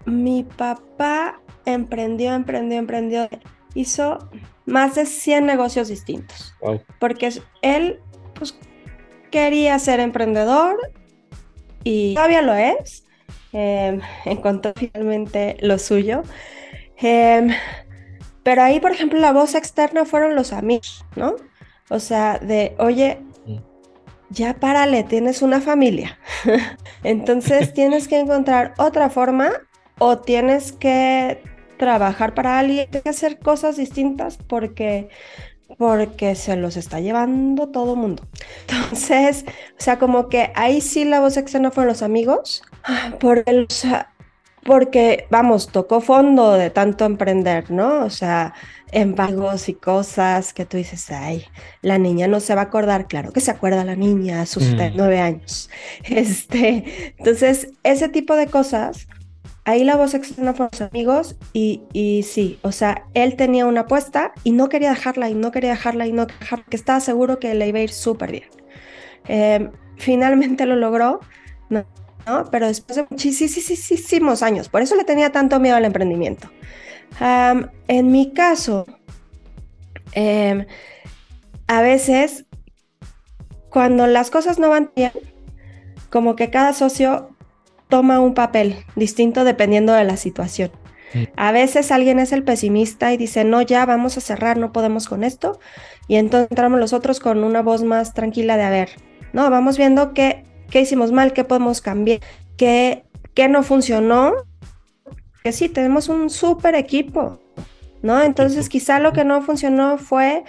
mi 0.06 0.44
papá 0.44 1.40
emprendió, 1.64 2.34
emprendió, 2.34 2.78
emprendió. 2.78 3.28
Hizo 3.74 4.30
más 4.66 4.94
de 4.94 5.06
100 5.06 5.46
negocios 5.46 5.88
distintos. 5.88 6.54
Wow. 6.60 6.82
Porque 6.98 7.32
él, 7.62 8.00
pues, 8.34 8.58
quería 9.30 9.78
ser 9.78 10.00
emprendedor 10.00 10.76
y 11.84 12.14
todavía 12.14 12.42
lo 12.42 12.54
es. 12.54 13.04
Eh, 13.52 13.98
encontró 14.24 14.72
finalmente 14.76 15.56
lo 15.60 15.78
suyo. 15.78 16.22
Eh, 17.02 17.48
pero 18.42 18.62
ahí, 18.62 18.80
por 18.80 18.92
ejemplo, 18.92 19.18
la 19.18 19.32
voz 19.32 19.54
externa 19.54 20.04
fueron 20.04 20.34
los 20.34 20.52
amigos, 20.52 21.04
¿no? 21.16 21.36
O 21.88 22.00
sea, 22.00 22.38
de, 22.38 22.74
oye. 22.78 23.18
Ya 24.30 24.54
párale, 24.54 25.04
tienes 25.04 25.42
una 25.42 25.60
familia. 25.60 26.18
Entonces 27.04 27.74
tienes 27.74 28.08
que 28.08 28.20
encontrar 28.20 28.74
otra 28.78 29.10
forma 29.10 29.50
o 29.98 30.18
tienes 30.18 30.72
que 30.72 31.42
trabajar 31.76 32.34
para 32.34 32.58
alguien, 32.58 32.86
tienes 32.90 33.02
que 33.02 33.10
hacer 33.10 33.38
cosas 33.38 33.76
distintas 33.76 34.38
porque 34.38 35.08
porque 35.78 36.34
se 36.34 36.56
los 36.56 36.76
está 36.76 37.00
llevando 37.00 37.68
todo 37.68 37.94
el 37.94 38.00
mundo. 38.00 38.24
Entonces, 38.68 39.44
o 39.78 39.80
sea, 39.80 39.98
como 40.00 40.28
que 40.28 40.50
ahí 40.56 40.80
sí 40.80 41.04
la 41.04 41.20
voz 41.20 41.36
externa 41.36 41.70
fueron 41.70 41.88
los 41.88 42.02
amigos, 42.02 42.62
porque, 43.20 43.66
porque, 44.70 45.26
vamos, 45.30 45.66
tocó 45.66 46.00
fondo 46.00 46.52
de 46.52 46.70
tanto 46.70 47.04
emprender, 47.04 47.72
¿no? 47.72 48.04
O 48.04 48.08
sea, 48.08 48.54
embargos 48.92 49.68
y 49.68 49.74
cosas 49.74 50.52
que 50.52 50.64
tú 50.64 50.76
dices, 50.76 51.10
ay, 51.10 51.44
la 51.82 51.98
niña 51.98 52.28
no 52.28 52.38
se 52.38 52.54
va 52.54 52.60
a 52.60 52.64
acordar, 52.66 53.08
claro 53.08 53.32
que 53.32 53.40
se 53.40 53.50
acuerda 53.50 53.84
la 53.84 53.96
niña 53.96 54.42
a 54.42 54.46
sus 54.46 54.62
mm. 54.72 54.92
nueve 54.94 55.18
años. 55.18 55.70
Este, 56.04 57.12
entonces, 57.18 57.72
ese 57.82 58.08
tipo 58.08 58.36
de 58.36 58.46
cosas 58.46 59.08
ahí 59.64 59.82
la 59.82 59.96
voz 59.96 60.14
externa 60.14 60.54
fueron 60.54 60.70
los 60.70 60.82
amigos 60.82 61.34
y, 61.52 61.82
y, 61.92 62.22
sí, 62.22 62.60
o 62.62 62.70
sea, 62.70 63.06
él 63.14 63.34
tenía 63.34 63.66
una 63.66 63.80
apuesta 63.80 64.34
y 64.44 64.52
no 64.52 64.68
quería 64.68 64.90
dejarla 64.90 65.30
y 65.30 65.34
no 65.34 65.50
quería 65.50 65.70
dejarla 65.70 66.06
y 66.06 66.12
no 66.12 66.28
quería 66.28 66.42
dejarla, 66.42 66.64
que 66.70 66.76
estaba 66.76 67.00
seguro 67.00 67.40
que 67.40 67.52
le 67.54 67.66
iba 67.66 67.80
a 67.80 67.82
ir 67.82 67.90
súper 67.90 68.30
bien. 68.30 68.48
Em, 69.26 69.72
finalmente 69.96 70.64
lo 70.64 70.76
logró, 70.76 71.18
¿no? 71.70 71.84
Pero 72.50 72.66
después 72.66 72.96
de 72.96 73.06
muchísimos 73.08 74.42
años, 74.42 74.68
por 74.68 74.82
eso 74.82 74.94
le 74.96 75.04
tenía 75.04 75.32
tanto 75.32 75.58
miedo 75.60 75.76
al 75.76 75.84
emprendimiento. 75.84 76.50
en 77.88 78.12
mi 78.12 78.32
caso, 78.32 78.86
em, 80.12 80.66
a 81.66 81.82
veces, 81.82 82.46
cuando 83.68 84.06
las 84.06 84.30
cosas 84.30 84.58
no 84.58 84.68
van 84.68 84.90
bien, 84.94 85.12
como 86.08 86.36
que 86.36 86.50
cada 86.50 86.72
socio 86.72 87.30
toma 87.88 88.20
un 88.20 88.34
papel 88.34 88.76
distinto 88.96 89.44
dependiendo 89.44 89.92
de 89.92 90.04
la 90.04 90.16
situación. 90.16 90.70
A 91.36 91.50
veces 91.50 91.90
alguien 91.90 92.20
es 92.20 92.32
el 92.32 92.44
pesimista 92.44 93.12
y 93.12 93.16
dice, 93.16 93.44
no, 93.44 93.62
ya 93.62 93.84
vamos 93.84 94.16
a 94.16 94.20
cerrar, 94.20 94.56
no 94.56 94.72
podemos 94.72 95.08
con 95.08 95.24
esto. 95.24 95.58
Y 96.06 96.16
entonces 96.16 96.48
entramos 96.50 96.78
los 96.78 96.92
otros 96.92 97.18
con 97.20 97.42
una 97.42 97.62
voz 97.62 97.82
más 97.82 98.14
tranquila 98.14 98.56
de, 98.56 98.62
a 98.62 98.70
ver, 98.70 98.90
no, 99.32 99.50
vamos 99.50 99.76
viendo 99.76 100.14
qué, 100.14 100.44
qué 100.70 100.80
hicimos 100.80 101.12
mal, 101.12 101.32
qué 101.32 101.44
podemos 101.44 101.80
cambiar, 101.80 102.20
qué, 102.56 103.04
qué 103.34 103.48
no 103.48 103.62
funcionó. 103.62 104.32
Que 105.42 105.52
sí, 105.52 105.68
tenemos 105.68 106.08
un 106.08 106.28
súper 106.30 106.74
equipo, 106.74 107.38
¿no? 108.02 108.20
Entonces 108.22 108.68
quizá 108.68 109.00
lo 109.00 109.12
que 109.12 109.24
no 109.24 109.40
funcionó 109.42 109.96
fue 109.98 110.44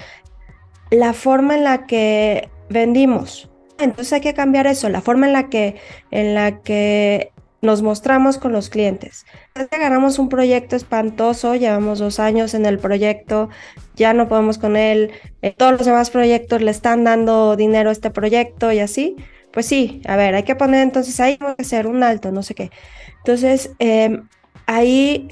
la 0.90 1.14
forma 1.14 1.56
en 1.56 1.64
la 1.64 1.86
que 1.86 2.50
vendimos. 2.70 3.50
Entonces 3.80 4.14
hay 4.14 4.22
que 4.22 4.34
cambiar 4.34 4.68
eso, 4.68 4.90
la 4.90 5.02
forma 5.02 5.28
en 5.28 5.34
la 5.34 5.50
que, 5.50 5.76
en 6.12 6.36
la 6.36 6.62
que 6.62 7.32
nos 7.62 7.82
mostramos 7.82 8.38
con 8.38 8.52
los 8.52 8.70
clientes. 8.70 9.26
Ganamos 9.72 10.20
un 10.20 10.30
proyecto 10.30 10.76
espantoso, 10.76 11.56
llevamos 11.56 12.00
dos 12.00 12.20
años 12.20 12.54
en 12.54 12.66
el 12.66 12.80
proyecto, 12.80 13.50
ya 13.96 14.14
no 14.14 14.28
podemos 14.28 14.58
con 14.58 14.76
él, 14.76 15.12
eh, 15.42 15.54
todos 15.56 15.74
los 15.74 15.86
demás 15.86 16.10
proyectos 16.10 16.62
le 16.62 16.72
están 16.72 17.04
dando 17.04 17.56
dinero 17.56 17.90
a 17.90 17.94
este 17.94 18.10
proyecto 18.10 18.72
y 18.72 18.80
así. 18.80 19.16
Pues 19.52 19.66
sí, 19.66 20.02
a 20.08 20.16
ver, 20.16 20.36
hay 20.36 20.44
que 20.44 20.56
poner 20.56 20.82
entonces 20.82 21.20
ahí, 21.20 21.38
hay 21.42 21.56
que 21.56 21.62
hacer 21.62 21.88
un 21.88 22.04
alto, 22.04 22.32
no 22.32 22.44
sé 22.44 22.56
qué. 22.56 22.72
Entonces, 23.18 23.72
em, 23.80 24.28
ahí 24.66 25.30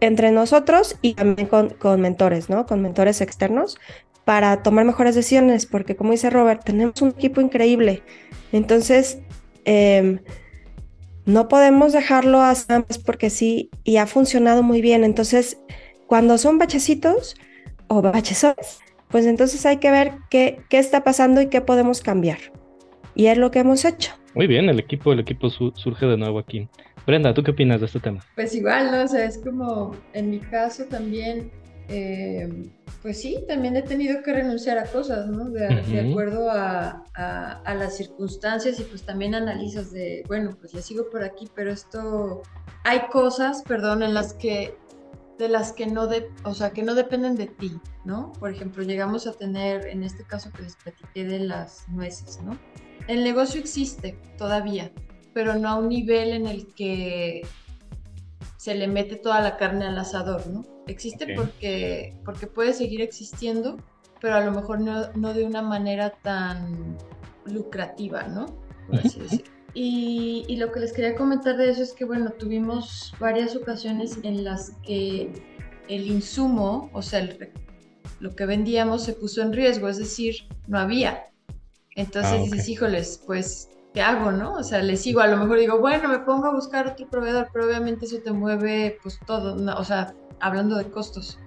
entre 0.00 0.30
nosotros 0.30 0.96
y 1.02 1.14
también 1.14 1.48
con, 1.48 1.70
con 1.70 2.00
mentores, 2.00 2.48
¿no? 2.48 2.66
Con 2.66 2.82
mentores 2.82 3.20
externos, 3.20 3.78
para 4.24 4.62
tomar 4.62 4.84
mejores 4.84 5.14
decisiones, 5.14 5.66
porque 5.66 5.96
como 5.96 6.12
dice 6.12 6.30
Robert, 6.30 6.64
tenemos 6.64 7.00
un 7.02 7.10
equipo 7.10 7.40
increíble. 7.40 8.02
Entonces, 8.52 9.18
eh, 9.64 10.20
no 11.26 11.48
podemos 11.48 11.92
dejarlo 11.92 12.40
a 12.40 12.54
más 12.68 12.98
porque 13.04 13.30
sí, 13.30 13.70
y 13.82 13.96
ha 13.96 14.06
funcionado 14.06 14.62
muy 14.62 14.80
bien. 14.80 15.04
Entonces, 15.04 15.58
cuando 16.06 16.38
son 16.38 16.58
bachecitos 16.58 17.34
o 17.88 18.02
bachesones, 18.02 18.78
pues 19.08 19.26
entonces 19.26 19.64
hay 19.66 19.78
que 19.78 19.90
ver 19.90 20.12
qué, 20.30 20.60
qué 20.68 20.78
está 20.78 21.04
pasando 21.04 21.40
y 21.40 21.48
qué 21.48 21.60
podemos 21.60 22.00
cambiar. 22.00 22.53
Y 23.14 23.26
es 23.26 23.38
lo 23.38 23.50
que 23.50 23.60
hemos 23.60 23.84
hecho. 23.84 24.12
Muy 24.34 24.46
bien, 24.46 24.68
el 24.68 24.78
equipo, 24.78 25.12
el 25.12 25.20
equipo 25.20 25.48
surge 25.50 26.06
de 26.06 26.16
nuevo 26.16 26.38
aquí. 26.38 26.68
Brenda, 27.06 27.34
¿tú 27.34 27.42
qué 27.42 27.52
opinas 27.52 27.80
de 27.80 27.86
este 27.86 28.00
tema? 28.00 28.20
Pues 28.34 28.54
igual, 28.54 28.90
¿no? 28.90 29.04
O 29.04 29.08
sea, 29.08 29.24
es 29.24 29.38
como 29.38 29.94
en 30.12 30.30
mi 30.30 30.40
caso 30.40 30.84
también 30.86 31.50
eh, 31.88 32.70
pues 33.02 33.20
sí, 33.20 33.44
también 33.46 33.76
he 33.76 33.82
tenido 33.82 34.22
que 34.22 34.32
renunciar 34.32 34.78
a 34.78 34.84
cosas, 34.84 35.26
¿no? 35.26 35.50
De, 35.50 35.66
acuerdo 36.10 36.50
a, 36.50 37.04
las 37.66 37.96
circunstancias 37.96 38.80
y 38.80 38.84
pues 38.84 39.02
también 39.02 39.34
analizas 39.34 39.92
de, 39.92 40.22
bueno, 40.26 40.56
pues 40.58 40.72
ya 40.72 40.80
sigo 40.80 41.10
por 41.10 41.22
aquí, 41.22 41.48
pero 41.54 41.70
esto, 41.70 42.42
hay 42.84 43.00
cosas, 43.12 43.62
perdón, 43.62 44.02
en 44.02 44.14
las 44.14 44.32
que, 44.32 44.74
de 45.38 45.48
las 45.48 45.72
que 45.72 45.86
no, 45.86 46.06
de, 46.06 46.30
o 46.44 46.54
sea, 46.54 46.70
que 46.70 46.82
no 46.82 46.94
dependen 46.94 47.36
de 47.36 47.46
ti, 47.46 47.78
¿no? 48.04 48.32
Por 48.40 48.50
ejemplo, 48.50 48.82
llegamos 48.82 49.26
a 49.26 49.32
tener, 49.32 49.86
en 49.86 50.02
este 50.02 50.24
caso 50.24 50.50
que 50.52 50.62
les 50.62 50.76
platiqué 50.76 51.24
de 51.24 51.40
las 51.40 51.86
nueces, 51.90 52.40
¿no? 52.42 52.56
El 53.06 53.24
negocio 53.24 53.60
existe 53.60 54.18
todavía, 54.38 54.90
pero 55.32 55.54
no 55.54 55.68
a 55.68 55.76
un 55.76 55.88
nivel 55.88 56.32
en 56.32 56.46
el 56.46 56.72
que 56.74 57.42
se 58.56 58.74
le 58.74 58.88
mete 58.88 59.16
toda 59.16 59.40
la 59.40 59.56
carne 59.56 59.86
al 59.86 59.98
asador, 59.98 60.46
¿no? 60.46 60.64
Existe 60.86 61.34
porque, 61.34 62.14
porque 62.24 62.46
puede 62.46 62.72
seguir 62.72 63.02
existiendo, 63.02 63.76
pero 64.20 64.36
a 64.36 64.40
lo 64.40 64.52
mejor 64.52 64.80
no, 64.80 65.34
de 65.34 65.44
una 65.44 65.60
manera 65.60 66.10
tan 66.10 66.96
lucrativa, 67.44 68.22
¿no? 68.24 68.46
Así. 68.92 69.44
Y, 69.74 70.44
y, 70.46 70.56
lo 70.56 70.70
que 70.70 70.80
les 70.80 70.92
quería 70.92 71.16
comentar 71.16 71.56
de 71.56 71.68
eso 71.68 71.82
es 71.82 71.92
que, 71.92 72.04
bueno, 72.04 72.30
tuvimos 72.30 73.12
varias 73.18 73.56
ocasiones 73.56 74.18
en 74.22 74.44
las 74.44 74.70
que 74.86 75.32
el 75.88 76.06
insumo, 76.06 76.90
o 76.92 77.02
sea, 77.02 77.28
lo 78.20 78.36
que 78.36 78.46
vendíamos 78.46 79.04
se 79.04 79.14
puso 79.14 79.42
en 79.42 79.52
riesgo, 79.52 79.88
es 79.88 79.98
decir, 79.98 80.36
no 80.68 80.78
había. 80.78 81.24
Entonces 81.96 82.32
ah, 82.34 82.42
dices, 82.42 82.68
híjoles, 82.68 83.22
pues 83.26 83.68
¿qué 83.94 84.02
hago, 84.02 84.32
no? 84.32 84.54
O 84.54 84.62
sea, 84.62 84.82
le 84.82 84.96
sigo, 84.96 85.20
a 85.20 85.28
lo 85.28 85.36
mejor 85.36 85.58
digo, 85.58 85.78
bueno, 85.78 86.08
me 86.08 86.18
pongo 86.18 86.46
a 86.46 86.52
buscar 86.52 86.88
otro 86.88 87.08
proveedor, 87.08 87.48
pero 87.52 87.66
obviamente 87.66 88.06
eso 88.06 88.18
te 88.18 88.32
mueve 88.32 88.98
pues 89.02 89.18
todo, 89.24 89.54
o 89.78 89.84
sea, 89.84 90.12
hablando 90.40 90.76
de 90.76 90.90
costos. 90.90 91.38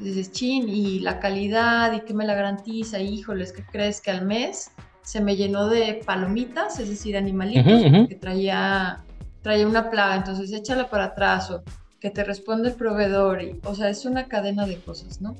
Dices, 0.00 0.32
chin, 0.32 0.68
y 0.68 0.98
la 0.98 1.20
calidad, 1.20 1.92
y 1.92 2.00
qué 2.00 2.12
me 2.12 2.26
la 2.26 2.34
garantiza, 2.34 2.98
híjoles, 2.98 3.52
¿qué 3.52 3.64
crees 3.64 4.00
que 4.00 4.10
al 4.10 4.26
mes 4.26 4.72
se 5.02 5.20
me 5.20 5.36
llenó 5.36 5.68
de 5.68 6.02
palomitas, 6.04 6.80
es 6.80 6.88
decir, 6.88 7.16
animalitos, 7.16 7.82
que 8.08 8.18
traía, 8.20 9.04
traía 9.42 9.66
una 9.66 9.90
plaga, 9.90 10.16
entonces 10.16 10.52
échala 10.52 10.90
para 10.90 11.04
atrás, 11.04 11.52
o 11.52 11.62
que 12.00 12.10
te 12.10 12.24
responde 12.24 12.70
el 12.70 12.74
proveedor, 12.74 13.42
y, 13.42 13.60
o 13.64 13.76
sea, 13.76 13.88
es 13.88 14.04
una 14.04 14.26
cadena 14.26 14.66
de 14.66 14.80
cosas, 14.80 15.20
¿no? 15.20 15.36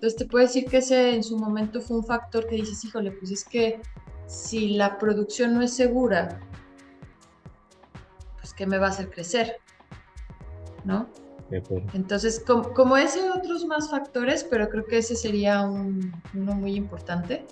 Entonces 0.00 0.16
te 0.16 0.24
puedo 0.24 0.46
decir 0.46 0.64
que 0.64 0.78
ese 0.78 1.14
en 1.14 1.22
su 1.22 1.36
momento 1.36 1.82
fue 1.82 1.98
un 1.98 2.04
factor 2.04 2.46
que 2.46 2.56
dices, 2.56 2.82
híjole, 2.86 3.12
pues 3.12 3.32
es 3.32 3.44
que 3.44 3.82
si 4.26 4.70
la 4.70 4.96
producción 4.96 5.52
no 5.52 5.60
es 5.60 5.74
segura, 5.74 6.40
pues 8.38 8.54
¿qué 8.54 8.66
me 8.66 8.78
va 8.78 8.86
a 8.86 8.88
hacer 8.88 9.10
crecer? 9.10 9.56
¿No? 10.86 11.06
Entonces, 11.92 12.42
como, 12.42 12.96
ese, 12.96 13.28
otros 13.28 13.66
más 13.66 13.90
factores, 13.90 14.42
pero 14.42 14.70
creo 14.70 14.86
que 14.86 14.96
ese 14.96 15.16
sería 15.16 15.60
uno 15.60 16.54
muy 16.54 16.76
importante 16.76 17.44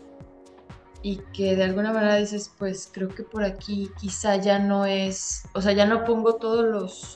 y 1.02 1.18
que 1.34 1.54
de 1.54 1.64
alguna 1.64 1.92
manera 1.92 2.16
dices, 2.16 2.50
pues 2.56 2.88
creo 2.90 3.08
que 3.08 3.24
por 3.24 3.44
aquí 3.44 3.90
quizá 4.00 4.36
ya 4.36 4.58
no 4.58 4.86
es, 4.86 5.42
o 5.52 5.60
sea, 5.60 5.72
ya 5.72 5.84
no 5.84 6.04
pongo 6.04 6.36
todos 6.36 6.64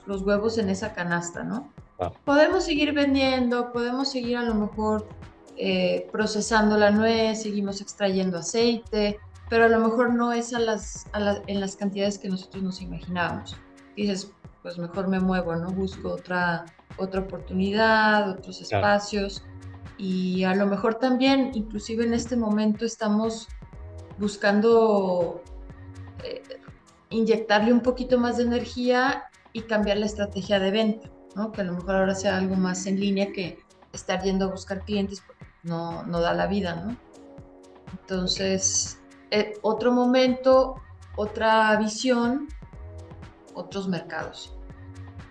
los, 0.06 0.22
huevos 0.26 0.58
en 0.58 0.68
esa 0.68 0.92
canasta, 0.92 1.42
¿no? 1.42 1.72
Podemos 2.24 2.64
seguir 2.64 2.92
vendiendo, 2.92 3.72
podemos 3.72 4.10
seguir 4.10 4.36
a 4.36 4.42
lo 4.42 4.54
mejor 4.54 5.08
eh, 5.56 6.08
procesando 6.10 6.76
la 6.78 6.90
nuez, 6.90 7.42
seguimos 7.42 7.80
extrayendo 7.80 8.38
aceite, 8.38 9.18
pero 9.48 9.64
a 9.66 9.68
lo 9.68 9.80
mejor 9.80 10.14
no 10.14 10.32
es 10.32 10.54
a 10.54 10.58
las, 10.58 11.06
en 11.46 11.60
las 11.60 11.76
cantidades 11.76 12.18
que 12.18 12.28
nosotros 12.28 12.62
nos 12.62 12.80
imaginábamos. 12.80 13.56
Dices, 13.96 14.32
pues 14.62 14.78
mejor 14.78 15.08
me 15.08 15.20
muevo, 15.20 15.54
¿no? 15.56 15.70
Busco 15.70 16.10
otra, 16.12 16.64
otra 16.96 17.20
oportunidad, 17.20 18.30
otros 18.30 18.60
espacios. 18.60 19.44
Y 19.98 20.44
a 20.44 20.54
lo 20.54 20.66
mejor 20.66 20.94
también, 20.94 21.50
inclusive 21.54 22.04
en 22.04 22.14
este 22.14 22.36
momento, 22.36 22.84
estamos 22.84 23.48
buscando 24.18 25.42
eh, 26.24 26.42
inyectarle 27.10 27.72
un 27.72 27.80
poquito 27.80 28.18
más 28.18 28.38
de 28.38 28.44
energía 28.44 29.24
y 29.52 29.62
cambiar 29.62 29.98
la 29.98 30.06
estrategia 30.06 30.58
de 30.58 30.70
venta, 30.70 31.10
Que 31.54 31.60
a 31.62 31.64
lo 31.64 31.72
mejor 31.74 31.96
ahora 31.96 32.14
sea 32.14 32.36
algo 32.36 32.56
más 32.56 32.86
en 32.86 33.00
línea 33.00 33.32
que 33.32 33.58
estar 33.92 34.22
yendo 34.22 34.46
a 34.46 34.48
buscar 34.48 34.84
clientes 34.84 35.22
no, 35.62 36.02
no 36.04 36.20
da 36.20 36.34
la 36.34 36.46
vida, 36.46 36.76
¿no? 36.76 36.96
Entonces, 38.00 39.00
eh, 39.30 39.54
otro 39.62 39.92
momento, 39.92 40.76
otra 41.16 41.74
visión, 41.76 42.48
otros 43.54 43.88
mercados. 43.88 44.56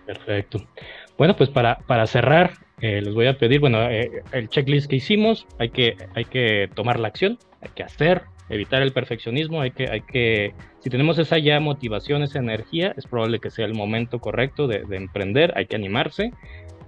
Perfecto. 0.06 0.58
Bueno, 1.16 1.36
pues 1.36 1.50
para, 1.50 1.78
para 1.78 2.06
cerrar, 2.06 2.54
eh, 2.80 3.00
les 3.00 3.14
voy 3.14 3.26
a 3.26 3.38
pedir, 3.38 3.60
bueno, 3.60 3.78
el 3.88 4.48
checklist 4.48 4.88
que 4.88 4.96
hicimos, 4.96 5.46
hay 5.58 5.70
que, 5.70 5.96
hay 6.14 6.24
que 6.24 6.68
tomar 6.74 6.98
la 6.98 7.08
acción, 7.08 7.38
hay 7.60 7.70
que 7.74 7.84
hacer, 7.84 8.22
evitar 8.52 8.82
el 8.82 8.92
perfeccionismo, 8.92 9.62
hay 9.62 9.70
que, 9.70 9.88
hay 9.90 10.02
que, 10.02 10.54
si 10.80 10.90
tenemos 10.90 11.18
esa 11.18 11.38
ya 11.38 11.58
motivación, 11.58 12.22
esa 12.22 12.38
energía, 12.38 12.94
es 12.96 13.06
probable 13.06 13.40
que 13.40 13.50
sea 13.50 13.64
el 13.64 13.74
momento 13.74 14.18
correcto 14.18 14.66
de, 14.66 14.84
emprender, 14.90 15.54
hay 15.56 15.66
que 15.66 15.76
animarse, 15.76 16.32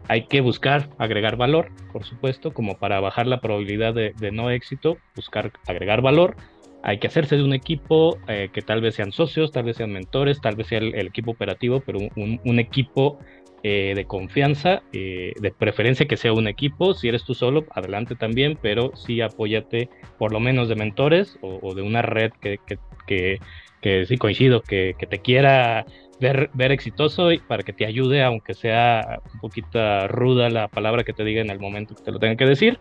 hay 0.06 0.26
que 0.26 0.42
buscar 0.42 0.90
agregar 0.98 1.36
valor, 1.36 1.70
por 1.90 2.04
supuesto, 2.04 2.52
como 2.52 2.76
para 2.76 3.00
bajar 3.00 3.26
la 3.26 3.40
probabilidad 3.40 3.94
de, 3.94 4.30
no 4.30 4.50
éxito, 4.50 4.98
buscar 5.16 5.52
agregar 5.66 6.02
valor, 6.02 6.36
hay 6.82 6.98
que 6.98 7.06
hacerse 7.06 7.36
de 7.36 7.42
un 7.42 7.54
equipo 7.54 8.18
eh, 8.28 8.50
que 8.52 8.60
tal 8.60 8.82
vez 8.82 8.96
sean 8.96 9.10
socios, 9.10 9.50
tal 9.50 9.64
vez 9.64 9.78
sean 9.78 9.90
mentores, 9.90 10.42
tal 10.42 10.56
vez 10.56 10.66
sea 10.66 10.80
el, 10.80 10.94
equipo 10.94 11.30
operativo, 11.30 11.80
pero 11.80 11.98
un, 12.14 12.40
un 12.44 12.58
equipo 12.58 13.18
eh, 13.66 13.94
de 13.96 14.04
confianza, 14.04 14.82
eh, 14.92 15.32
de 15.40 15.50
preferencia 15.50 16.04
que 16.04 16.18
sea 16.18 16.34
un 16.34 16.48
equipo. 16.48 16.92
Si 16.92 17.08
eres 17.08 17.24
tú 17.24 17.32
solo, 17.32 17.64
adelante 17.70 18.14
también, 18.14 18.58
pero 18.60 18.94
sí 18.94 19.22
apóyate 19.22 19.88
por 20.18 20.32
lo 20.32 20.38
menos 20.38 20.68
de 20.68 20.74
mentores 20.74 21.38
o, 21.40 21.74
de 21.74 21.80
una 21.80 22.02
red 22.02 22.30
que, 22.42 22.58
que, 23.06 23.38
que, 23.80 24.18
coincido, 24.18 24.60
que, 24.60 24.94
te 25.08 25.18
quiera 25.20 25.86
ver, 26.20 26.50
ver 26.52 26.72
exitoso 26.72 27.32
y 27.32 27.38
para 27.38 27.62
que 27.62 27.72
te 27.72 27.86
ayude, 27.86 28.22
aunque 28.22 28.52
sea 28.52 29.22
un 29.32 29.40
poquito 29.40 30.08
ruda 30.08 30.50
la 30.50 30.68
palabra 30.68 31.02
que 31.02 31.14
te 31.14 31.24
diga 31.24 31.40
en 31.40 31.48
el 31.48 31.58
momento 31.58 31.94
que 31.94 32.02
te 32.02 32.12
lo 32.12 32.18
tengan 32.18 32.36
que 32.36 32.44
decir. 32.44 32.80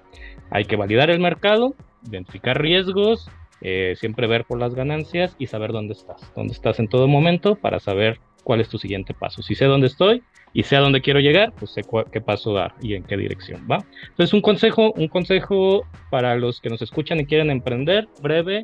Hay 0.51 0.65
que 0.65 0.75
validar 0.75 1.09
el 1.09 1.21
mercado, 1.21 1.75
identificar 2.05 2.61
riesgos, 2.61 3.29
eh, 3.61 3.93
siempre 3.95 4.27
ver 4.27 4.43
por 4.43 4.59
las 4.59 4.75
ganancias 4.75 5.37
y 5.39 5.47
saber 5.47 5.71
dónde 5.71 5.93
estás, 5.93 6.29
dónde 6.35 6.51
estás 6.51 6.79
en 6.79 6.89
todo 6.89 7.07
momento 7.07 7.55
para 7.55 7.79
saber 7.79 8.19
cuál 8.43 8.61
es 8.61 8.69
tu 8.69 8.77
siguiente 8.77 9.13
paso. 9.13 9.41
Si 9.41 9.55
sé 9.55 9.65
dónde 9.65 9.87
estoy, 9.87 10.23
y 10.53 10.63
sé 10.63 10.75
a 10.75 10.79
dónde 10.79 11.01
quiero 11.01 11.19
llegar, 11.19 11.51
pues 11.53 11.71
sé 11.71 11.81
qué 12.11 12.21
paso 12.21 12.53
dar 12.53 12.75
y 12.79 12.93
en 12.93 13.03
qué 13.03 13.17
dirección, 13.17 13.67
¿va? 13.69 13.83
Entonces, 14.09 14.33
un 14.33 14.41
consejo, 14.41 14.93
un 14.93 15.07
consejo 15.07 15.85
para 16.11 16.35
los 16.35 16.61
que 16.61 16.69
nos 16.69 16.81
escuchan 16.81 17.19
y 17.19 17.25
quieren 17.25 17.49
emprender, 17.49 18.07
breve, 18.21 18.63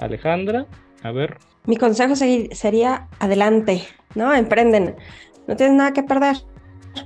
Alejandra, 0.00 0.66
a 1.02 1.12
ver. 1.12 1.38
Mi 1.64 1.76
consejo 1.76 2.16
sería 2.16 3.08
adelante, 3.20 3.82
¿no? 4.16 4.34
Emprenden. 4.34 4.96
No 5.46 5.56
tienes 5.56 5.76
nada 5.76 5.92
que 5.92 6.02
perder. 6.02 6.36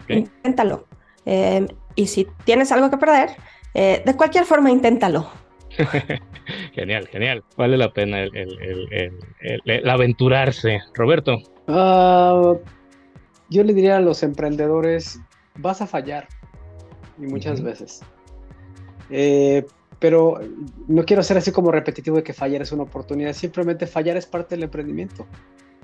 Inténtalo. 0.08 0.86
Em, 1.26 1.68
y 1.94 2.06
si 2.06 2.26
tienes 2.44 2.72
algo 2.72 2.90
que 2.90 2.96
perder, 2.96 3.30
eh, 3.74 4.02
de 4.04 4.16
cualquier 4.16 4.44
forma, 4.44 4.70
inténtalo. 4.70 5.30
genial, 6.74 7.06
genial. 7.08 7.44
Vale 7.56 7.76
la 7.76 7.92
pena 7.92 8.22
el, 8.22 9.88
aventurarse. 9.88 10.80
Roberto. 10.94 11.38
Uh, 11.66 12.58
yo 13.50 13.62
le 13.64 13.74
diría 13.74 13.98
a 13.98 14.00
los 14.00 14.22
emprendedores, 14.22 15.20
vas 15.56 15.82
a 15.82 15.86
fallar, 15.86 16.28
y 17.18 17.22
muchas 17.22 17.62
veces. 17.62 18.00
Eh, 19.10 19.64
pero 19.98 20.40
no 20.88 21.04
quiero 21.04 21.22
ser 21.22 21.36
así 21.36 21.52
como 21.52 21.70
repetitivo 21.70 22.16
de 22.16 22.24
que 22.24 22.32
fallar 22.32 22.62
es 22.62 22.72
una 22.72 22.82
oportunidad, 22.82 23.32
simplemente 23.34 23.86
fallar 23.86 24.16
es 24.16 24.26
parte 24.26 24.56
del 24.56 24.64
emprendimiento 24.64 25.26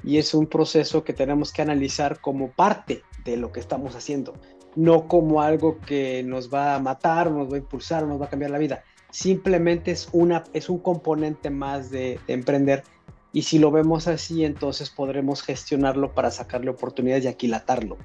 y 0.02 0.18
es 0.18 0.34
un 0.34 0.46
proceso 0.46 1.04
que 1.04 1.12
tenemos 1.12 1.52
que 1.52 1.62
analizar 1.62 2.20
como 2.20 2.50
parte 2.50 3.02
de 3.24 3.36
lo 3.36 3.52
que 3.52 3.60
estamos 3.60 3.94
haciendo, 3.94 4.34
no 4.74 5.06
como 5.06 5.42
algo 5.42 5.78
que 5.78 6.22
nos 6.24 6.52
va 6.52 6.74
a 6.74 6.80
matar, 6.80 7.30
nos 7.30 7.50
va 7.50 7.56
a 7.56 7.58
impulsar, 7.58 8.06
nos 8.06 8.20
va 8.20 8.26
a 8.26 8.28
cambiar 8.28 8.50
la 8.50 8.58
vida. 8.58 8.82
Simplemente 9.10 9.90
es, 9.90 10.08
una, 10.12 10.44
es 10.52 10.68
un 10.68 10.78
componente 10.78 11.50
más 11.50 11.90
de 11.90 12.20
emprender 12.28 12.84
y 13.32 13.42
si 13.42 13.58
lo 13.58 13.70
vemos 13.70 14.08
así, 14.08 14.44
entonces 14.44 14.90
podremos 14.90 15.42
gestionarlo 15.42 16.14
para 16.14 16.30
sacarle 16.30 16.70
oportunidades 16.70 17.24
y 17.24 17.28
aquilatarlo. 17.28 17.98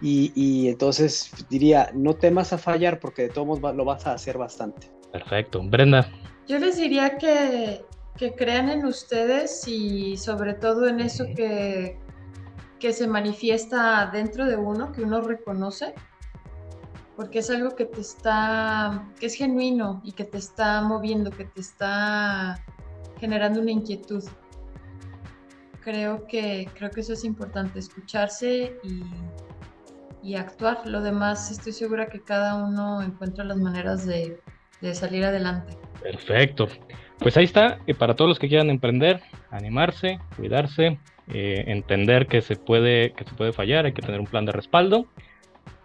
Y, 0.00 0.32
y 0.34 0.68
entonces 0.68 1.30
diría, 1.50 1.90
no 1.94 2.14
temas 2.14 2.52
a 2.52 2.58
fallar 2.58 3.00
porque 3.00 3.22
de 3.22 3.28
todos 3.28 3.46
modos 3.46 3.76
lo 3.76 3.84
vas 3.84 4.06
a 4.06 4.14
hacer 4.14 4.38
bastante. 4.38 4.90
Perfecto. 5.12 5.60
Brenda. 5.62 6.10
Yo 6.46 6.58
les 6.58 6.76
diría 6.76 7.18
que, 7.18 7.84
que 8.16 8.32
crean 8.32 8.68
en 8.68 8.84
ustedes 8.86 9.66
y 9.66 10.16
sobre 10.16 10.54
todo 10.54 10.86
en 10.88 11.00
eso 11.00 11.26
que, 11.36 11.98
que 12.78 12.92
se 12.92 13.06
manifiesta 13.06 14.08
dentro 14.12 14.46
de 14.46 14.56
uno, 14.56 14.92
que 14.92 15.02
uno 15.02 15.20
reconoce, 15.20 15.94
porque 17.20 17.40
es 17.40 17.50
algo 17.50 17.76
que 17.76 17.84
te 17.84 18.00
está, 18.00 19.06
que 19.20 19.26
es 19.26 19.34
genuino 19.34 20.00
y 20.02 20.12
que 20.12 20.24
te 20.24 20.38
está 20.38 20.80
moviendo, 20.80 21.30
que 21.30 21.44
te 21.44 21.60
está 21.60 22.64
generando 23.18 23.60
una 23.60 23.72
inquietud 23.72 24.24
creo 25.82 26.26
que, 26.26 26.66
creo 26.72 26.90
que 26.90 27.02
eso 27.02 27.12
es 27.12 27.22
importante, 27.26 27.78
escucharse 27.78 28.74
y, 28.82 29.02
y 30.22 30.36
actuar. 30.36 30.80
Lo 30.86 31.02
demás 31.02 31.50
estoy 31.50 31.72
segura 31.72 32.06
que 32.06 32.22
cada 32.22 32.54
uno 32.54 33.02
encuentra 33.02 33.44
las 33.44 33.58
maneras 33.58 34.06
de, 34.06 34.40
de 34.80 34.94
salir 34.94 35.22
adelante. 35.22 35.76
Perfecto. 36.02 36.68
Pues 37.18 37.36
ahí 37.36 37.44
está, 37.44 37.80
y 37.86 37.92
para 37.92 38.16
todos 38.16 38.30
los 38.30 38.38
que 38.38 38.48
quieran 38.48 38.70
emprender, 38.70 39.20
animarse, 39.50 40.20
cuidarse, 40.38 40.98
eh, 41.28 41.64
entender 41.66 42.28
que 42.28 42.40
se, 42.40 42.56
puede, 42.56 43.12
que 43.12 43.24
se 43.24 43.34
puede 43.34 43.52
fallar, 43.52 43.84
hay 43.84 43.92
que 43.92 44.00
tener 44.00 44.20
un 44.20 44.26
plan 44.26 44.46
de 44.46 44.52
respaldo 44.52 45.06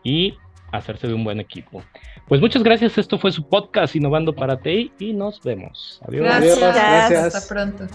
y 0.01 0.37
hacerse 0.77 1.07
de 1.07 1.13
un 1.13 1.23
buen 1.23 1.39
equipo. 1.39 1.83
Pues 2.27 2.41
muchas 2.41 2.63
gracias, 2.63 2.97
esto 2.97 3.17
fue 3.17 3.31
su 3.31 3.47
podcast 3.47 3.95
Innovando 3.95 4.33
para 4.33 4.57
ti 4.57 4.91
y 4.99 5.13
nos 5.13 5.41
vemos. 5.41 6.01
Adiós. 6.07 6.25
Gracias. 6.25 6.59
Gracias. 6.59 7.35
Hasta 7.35 7.53
pronto. 7.53 7.87